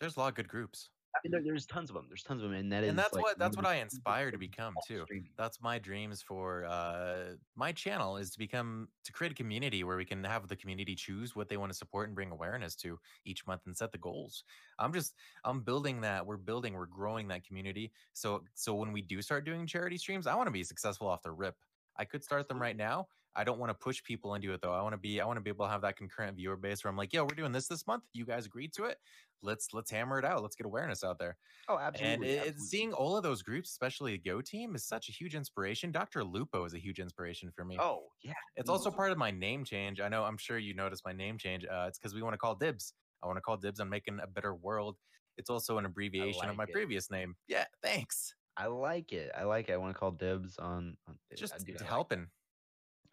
there's 0.00 0.16
a 0.16 0.20
lot 0.20 0.28
of 0.28 0.34
good 0.34 0.48
groups 0.48 0.90
there, 1.24 1.42
there's 1.42 1.66
tons 1.66 1.90
of 1.90 1.94
them. 1.94 2.06
There's 2.08 2.22
tons 2.22 2.42
of 2.42 2.50
them, 2.50 2.58
and 2.58 2.72
that 2.72 2.84
is 2.84 2.90
and 2.90 2.98
that's 2.98 3.12
like, 3.12 3.22
what 3.22 3.38
that's 3.38 3.56
what 3.56 3.66
i 3.66 3.76
inspire 3.76 4.30
to 4.30 4.38
become 4.38 4.74
too 4.86 5.04
that's 5.36 5.60
my 5.60 5.78
dreams 5.78 6.22
for 6.22 6.64
uh 6.66 7.34
my 7.56 7.72
channel 7.72 8.16
is 8.16 8.30
to 8.30 8.38
become 8.38 8.88
to 9.04 9.12
create 9.12 9.32
a 9.32 9.34
community 9.34 9.84
where 9.84 9.96
we 9.96 10.04
can 10.04 10.22
have 10.24 10.46
the 10.48 10.56
community 10.56 10.94
choose 10.94 11.34
what 11.34 11.48
they 11.48 11.56
want 11.56 11.70
to 11.70 11.76
support 11.76 12.08
and 12.08 12.14
bring 12.14 12.30
awareness 12.30 12.74
to 12.76 12.98
each 13.24 13.46
month 13.46 13.62
and 13.66 13.76
set 13.76 13.92
the 13.92 13.98
goals 13.98 14.44
i'm 14.78 14.92
just 14.92 15.14
i'm 15.44 15.60
building 15.60 16.00
that 16.00 16.24
we're 16.24 16.36
building 16.36 16.74
we're 16.74 16.86
growing 16.86 17.28
that 17.28 17.44
community 17.44 17.90
so 18.12 18.42
so 18.54 18.74
when 18.74 18.92
we 18.92 19.02
do 19.02 19.20
start 19.22 19.44
doing 19.44 19.66
charity 19.66 19.96
streams 19.96 20.26
i 20.26 20.34
want 20.34 20.46
to 20.46 20.52
be 20.52 20.64
successful 20.64 21.08
off 21.08 21.22
the 21.22 21.30
rip 21.30 21.56
I 21.96 22.04
could 22.04 22.24
start 22.24 22.48
them 22.48 22.60
right 22.60 22.76
now. 22.76 23.08
I 23.36 23.44
don't 23.44 23.58
want 23.58 23.70
to 23.70 23.74
push 23.74 24.02
people 24.02 24.34
into 24.34 24.52
it 24.52 24.60
though. 24.62 24.72
I 24.72 24.82
want 24.82 24.92
to 24.92 24.98
be 24.98 25.20
I 25.20 25.26
want 25.26 25.36
to 25.36 25.40
be 25.40 25.50
able 25.50 25.64
to 25.64 25.70
have 25.70 25.82
that 25.82 25.96
concurrent 25.96 26.36
viewer 26.36 26.56
base 26.56 26.84
where 26.84 26.90
I'm 26.90 26.96
like, 26.96 27.12
yo, 27.12 27.24
we're 27.24 27.34
doing 27.36 27.52
this 27.52 27.66
this 27.66 27.86
month. 27.86 28.04
You 28.12 28.24
guys 28.24 28.46
agreed 28.46 28.72
to 28.74 28.84
it. 28.84 28.98
Let's 29.42 29.68
let's 29.72 29.90
hammer 29.90 30.18
it 30.18 30.24
out. 30.24 30.42
Let's 30.42 30.56
get 30.56 30.66
awareness 30.66 31.04
out 31.04 31.18
there. 31.18 31.36
Oh, 31.68 31.78
absolutely. 31.78 32.14
And 32.14 32.24
it, 32.24 32.38
absolutely. 32.38 32.66
seeing 32.66 32.92
all 32.92 33.16
of 33.16 33.22
those 33.22 33.42
groups, 33.42 33.70
especially 33.70 34.12
the 34.12 34.18
Go 34.18 34.40
team, 34.40 34.74
is 34.74 34.84
such 34.84 35.08
a 35.08 35.12
huge 35.12 35.34
inspiration. 35.34 35.92
DrLupo 35.92 36.66
is 36.66 36.74
a 36.74 36.78
huge 36.78 36.98
inspiration 36.98 37.50
for 37.54 37.64
me. 37.64 37.76
Oh, 37.80 38.04
yeah. 38.22 38.32
It's 38.56 38.70
also 38.70 38.90
part 38.90 39.10
of 39.10 39.18
my 39.18 39.30
name 39.30 39.64
change. 39.64 40.00
I 40.00 40.08
know, 40.08 40.24
I'm 40.24 40.38
sure 40.38 40.58
you 40.58 40.74
noticed 40.74 41.02
my 41.04 41.12
name 41.12 41.36
change. 41.36 41.64
Uh, 41.64 41.86
it's 41.88 41.98
because 41.98 42.14
we 42.14 42.22
want 42.22 42.34
to 42.34 42.38
call 42.38 42.54
dibs. 42.54 42.94
I 43.22 43.26
want 43.26 43.36
to 43.36 43.42
call 43.42 43.56
dibs 43.56 43.80
on 43.80 43.88
making 43.88 44.20
a 44.22 44.26
better 44.26 44.54
world. 44.54 44.96
It's 45.36 45.50
also 45.50 45.78
an 45.78 45.84
abbreviation 45.84 46.48
of 46.48 46.56
my 46.56 46.64
it. 46.64 46.72
previous 46.72 47.10
name. 47.10 47.34
Yeah, 47.48 47.64
thanks. 47.82 48.34
I 48.56 48.66
like 48.66 49.12
it. 49.12 49.32
I 49.36 49.44
like 49.44 49.68
it. 49.68 49.72
I 49.72 49.76
want 49.76 49.94
to 49.94 49.98
call 49.98 50.12
dibs 50.12 50.58
on. 50.58 50.96
on 51.08 51.16
Just 51.36 51.54
I 51.54 51.56
like 51.58 51.80
helping. 51.82 52.28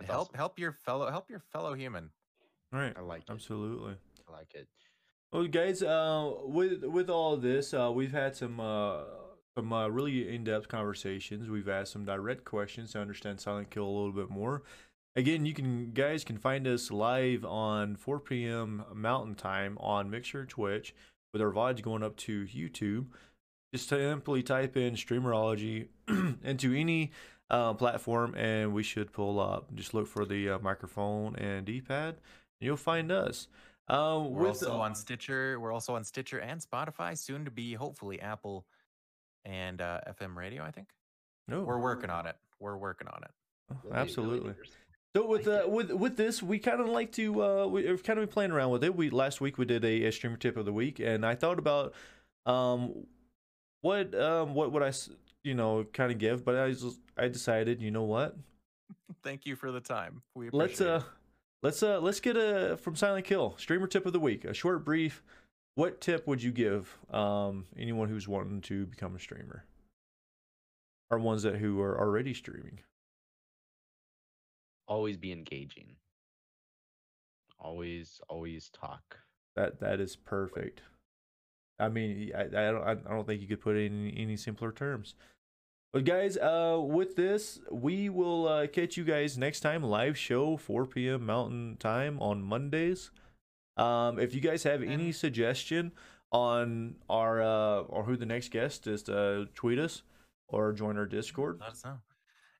That's 0.02 0.12
help 0.12 0.28
awesome. 0.30 0.38
help 0.38 0.60
your 0.60 0.72
fellow 0.72 1.10
help 1.10 1.30
your 1.30 1.39
fellow 1.52 1.74
human. 1.74 2.10
Right. 2.72 2.93
I 2.95 3.02
like 3.02 3.22
it. 3.22 3.32
Absolutely. 3.32 3.95
I 4.28 4.32
like 4.32 4.54
it. 4.56 4.68
Well, 5.32 5.47
guys, 5.47 5.82
uh, 5.82 6.32
with 6.43 6.84
with 6.84 7.10
all 7.10 7.38
this, 7.38 7.74
uh, 7.74 7.91
we've 7.93 8.12
had 8.12 8.36
some 8.36 8.60
uh, 8.60 9.04
some 9.56 9.72
uh, 9.72 9.88
really 9.88 10.34
in 10.34 10.43
depth 10.43 10.68
conversations. 10.68 11.49
We've 11.49 11.70
asked 11.70 11.93
some 11.93 12.06
direct 12.06 12.45
questions 12.45 12.91
to 12.91 12.99
understand 12.99 13.39
Silent 13.39 13.70
Kill 13.70 13.86
a 13.86 13.89
little 13.89 14.12
bit 14.12 14.30
more. 14.30 14.64
Again, 15.16 15.45
you 15.45 15.54
can 15.54 15.91
guys 15.91 16.24
can 16.24 16.38
find 16.38 16.66
us 16.68 16.89
live 16.91 17.43
on 17.43 17.97
4 17.97 18.20
p.m. 18.20 18.86
Mountain 18.93 19.36
Time 19.36 19.78
on 19.80 20.10
Mixer, 20.10 20.45
Twitch, 20.45 20.95
with 21.34 21.41
our 21.41 21.52
VODs 21.52 21.82
going 21.82 22.04
up 22.04 22.16
to 22.18 22.45
YouTube. 22.45 23.08
Just 23.74 23.88
simply 23.88 24.43
type 24.43 24.76
in 24.76 24.95
Streamerology 24.95 25.88
into 26.43 26.74
any 26.74 27.11
uh, 27.49 27.74
platform, 27.74 28.36
and 28.36 28.74
we 28.74 28.84
should 28.84 29.13
pull 29.13 29.39
up. 29.39 29.74
Just 29.76 29.93
look 29.93 30.07
for 30.07 30.26
the 30.26 30.49
uh, 30.51 30.59
microphone 30.59 31.38
and 31.38 31.65
D-pad, 31.65 32.09
and 32.15 32.19
you'll 32.59 32.76
find 32.76 33.11
us. 33.13 33.47
Uh, 33.88 34.24
We're 34.28 34.41
with 34.41 34.49
also 34.49 34.74
uh, 34.74 34.80
on 34.80 34.93
Stitcher. 34.93 35.57
We're 35.57 35.72
also 35.72 35.95
on 35.95 36.03
Stitcher 36.03 36.39
and 36.39 36.59
Spotify. 36.59 37.17
Soon 37.17 37.45
to 37.45 37.51
be 37.51 37.74
hopefully 37.74 38.19
Apple 38.22 38.65
and 39.45 39.80
uh, 39.80 40.01
FM 40.19 40.36
radio. 40.36 40.63
I 40.63 40.72
think 40.72 40.89
no, 41.47 41.61
we're 41.63 41.80
working 41.80 42.09
on 42.09 42.28
it. 42.28 42.36
We're 42.59 42.78
working 42.78 43.07
on 43.07 43.24
it. 43.24 43.32
Oh, 43.72 43.76
Really, 43.84 43.89
really 43.93 44.01
absolutely. 44.01 44.49
interesting. 44.49 44.78
So 45.15 45.28
with 45.28 45.47
uh, 45.47 45.63
with 45.67 45.91
with 45.91 46.17
this, 46.17 46.43
we 46.43 46.59
kind 46.59 46.82
of 46.82 46.88
like 46.88 47.13
to 47.13 47.41
uh, 47.43 47.65
we- 47.67 47.89
we've 47.89 48.03
kind 48.03 48.19
of 48.19 48.28
been 48.28 48.34
playing 48.34 48.51
around 48.51 48.72
with 48.72 48.84
it. 48.84 48.95
We 48.95 49.09
last 49.09 49.39
week 49.39 49.57
we 49.57 49.63
did 49.65 49.84
a, 49.86 50.05
a 50.05 50.11
streamer 50.11 50.36
tip 50.38 50.57
of 50.57 50.65
the 50.65 50.74
week, 50.74 50.99
and 50.99 51.26
I 51.26 51.36
thought 51.36 51.57
about 51.57 51.93
um 52.45 53.05
what 53.82 54.14
um 54.16 54.54
what 54.54 54.72
would 54.72 54.84
I 54.84 54.92
you 55.44 55.54
know 55.54 55.86
kind 55.94 56.12
of 56.12 56.18
give, 56.18 56.46
but 56.46 56.56
I 56.56 56.72
just, 56.72 57.00
I 57.18 57.28
decided 57.28 57.82
you 57.82 57.92
know 57.92 58.04
what 58.04 58.36
Thank 59.24 59.46
you 59.46 59.56
for 59.56 59.72
the 59.72 59.80
time. 59.80 60.22
We 60.36 60.50
let's 60.52 60.82
uh 60.82 61.04
it. 61.04 61.04
let's 61.64 61.84
uh 61.84 62.00
let's 62.00 62.20
get 62.20 62.38
a 62.38 62.78
from 62.78 62.96
Silent 62.96 63.26
Kill 63.26 63.56
streamer 63.58 63.88
tip 63.88 64.06
of 64.06 64.14
the 64.14 64.20
week, 64.20 64.46
a 64.46 64.54
short 64.54 64.84
brief. 64.86 65.24
What 65.76 66.02
tip 66.02 66.28
would 66.28 66.42
you 66.42 66.52
give 66.52 66.98
um 67.12 67.66
anyone 67.78 68.10
who's 68.10 68.28
wanting 68.28 68.62
to 68.62 68.86
become 68.86 69.16
a 69.16 69.20
streamer, 69.20 69.66
or 71.10 71.20
ones 71.20 71.44
that 71.44 71.58
who 71.58 71.80
are 71.82 72.00
already 72.00 72.34
streaming? 72.34 72.80
Always 74.88 75.18
be 75.18 75.32
engaging. 75.32 75.96
Always, 77.60 78.20
always 78.28 78.70
talk. 78.70 79.20
That 79.56 79.80
that 79.80 80.00
is 80.00 80.16
perfect. 80.16 80.82
I 81.82 81.90
mean, 81.90 82.32
I, 82.36 82.42
I 82.44 82.72
don't 82.72 82.84
I 82.88 82.94
don't 82.96 83.26
think 83.26 83.42
you 83.42 83.48
could 83.48 83.62
put 83.62 83.76
it 83.76 83.92
in 83.92 84.10
any 84.12 84.38
simpler 84.38 84.72
terms. 84.72 85.16
But 85.94 86.06
guys, 86.06 86.38
uh, 86.38 86.80
with 86.82 87.16
this, 87.18 87.60
we 87.70 88.08
will 88.10 88.48
uh, 88.48 88.68
catch 88.68 88.96
you 88.96 89.04
guys 89.04 89.38
next 89.38 89.60
time. 89.60 89.84
Live 89.84 90.18
show 90.18 90.56
4 90.56 90.86
p.m. 90.86 91.26
Mountain 91.26 91.78
Time 91.80 92.18
on 92.22 92.42
Mondays. 92.42 93.12
Um, 93.76 94.18
if 94.20 94.34
you 94.34 94.40
guys 94.40 94.64
have 94.64 94.84
any 94.84 95.12
suggestion 95.12 95.92
on 96.32 96.96
our 97.10 97.42
uh, 97.42 97.80
or 97.82 98.04
who 98.04 98.16
the 98.16 98.26
next 98.26 98.52
guest 98.52 98.88
is, 98.88 99.10
uh, 99.10 99.46
tweet 99.54 99.80
us 99.80 100.04
or 100.48 100.72
join 100.72 100.98
our 100.98 101.06
Discord. 101.06 101.58
Let 101.60 101.72
us 101.72 101.84
know. 101.84 101.98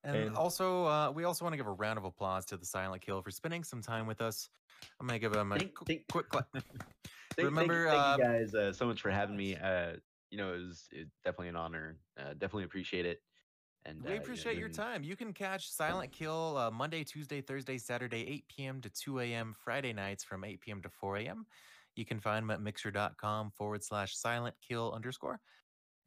And, 0.04 0.16
And- 0.18 0.36
also, 0.36 0.86
uh, 0.88 1.12
we 1.12 1.24
also 1.24 1.46
want 1.46 1.54
to 1.54 1.58
give 1.58 1.68
a 1.68 1.72
round 1.72 2.00
of 2.00 2.04
applause 2.06 2.44
to 2.48 2.58
the 2.58 2.66
Silent 2.66 3.02
Kill 3.02 3.22
for 3.22 3.32
spending 3.32 3.64
some 3.64 3.82
time 3.82 4.08
with 4.08 4.20
us. 4.20 4.50
I'm 5.00 5.08
gonna 5.08 5.20
give 5.20 5.34
him 5.36 5.52
a 5.54 5.58
Thank- 5.60 5.76
qu- 5.76 5.86
thank- 5.86 6.08
quick 6.12 6.28
clap. 6.28 6.48
Thank, 7.42 7.56
Remember, 7.56 7.88
thank, 7.88 8.00
uh, 8.00 8.16
you 8.18 8.24
guys 8.24 8.56
uh, 8.56 8.74
so 8.74 8.86
much 8.86 9.02
for 9.02 9.12
having 9.12 9.36
me. 9.36 9.56
Uh, 9.56 9.94
you 10.30 10.38
know, 10.38 10.54
it 10.54 10.60
was, 10.66 10.88
it 10.92 11.08
definitely 11.24 11.50
an 11.50 11.56
honor. 11.56 11.98
Uh, 12.18 12.34
definitely 12.34 12.64
appreciate 12.64 13.06
it. 13.06 13.22
And 13.86 14.00
uh, 14.00 14.04
We 14.06 14.10
you 14.12 14.16
know, 14.16 14.22
appreciate 14.22 14.58
your 14.58 14.70
time. 14.70 15.04
You 15.04 15.16
can 15.16 15.34
catch 15.34 15.70
Silent 15.70 16.12
Kill 16.12 16.58
uh, 16.58 16.72
Monday, 16.72 17.04
Tuesday, 17.04 17.42
Thursday, 17.42 17.78
Saturday, 17.78 18.28
8 18.28 18.46
p.m. 18.48 18.82
to 18.82 18.89
2 18.89 19.20
a.m. 19.20 19.56
Friday 19.64 19.94
nights 19.94 20.24
from 20.24 20.44
8 20.44 20.62
p.m. 20.62 20.82
to 20.82 20.89
4 20.89 21.18
a.m. 21.18 21.46
You 21.96 22.06
can 22.06 22.20
find 22.20 22.44
him 22.44 22.52
at 22.52 22.62
mixer.com 22.62 23.52
forward 23.52 23.84
slash 23.84 24.16
silent 24.16 24.56
kill 24.66 24.94
underscore. 24.94 25.42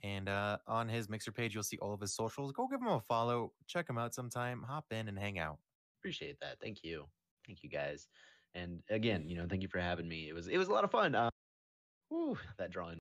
And 0.02 0.28
uh, 0.28 0.58
on 0.66 0.88
his 0.88 1.08
Mixer 1.08 1.32
page, 1.32 1.54
you'll 1.54 1.62
see 1.62 1.78
all 1.78 1.94
of 1.94 2.00
his 2.00 2.14
socials. 2.14 2.52
Go 2.52 2.66
give 2.68 2.80
him 2.80 2.88
a 2.88 3.00
follow. 3.00 3.52
Check 3.66 3.88
him 3.88 3.96
out 3.96 4.14
sometime. 4.14 4.62
Hop 4.68 4.84
in 4.90 5.08
and 5.08 5.18
hang 5.18 5.38
out. 5.38 5.58
Appreciate 6.00 6.38
that. 6.40 6.60
Thank 6.60 6.84
you. 6.84 7.06
Thank 7.46 7.62
you 7.62 7.70
guys. 7.70 8.08
And 8.54 8.82
again, 8.90 9.28
you 9.28 9.36
know, 9.36 9.46
thank 9.48 9.62
you 9.62 9.68
for 9.68 9.80
having 9.80 10.08
me. 10.08 10.28
It 10.28 10.34
was 10.34 10.48
it 10.48 10.58
was 10.58 10.68
a 10.68 10.72
lot 10.72 10.84
of 10.84 10.90
fun. 10.90 11.14
Uh, 11.14 11.30
whew, 12.10 12.38
that 12.58 12.70
drawing. 12.70 13.00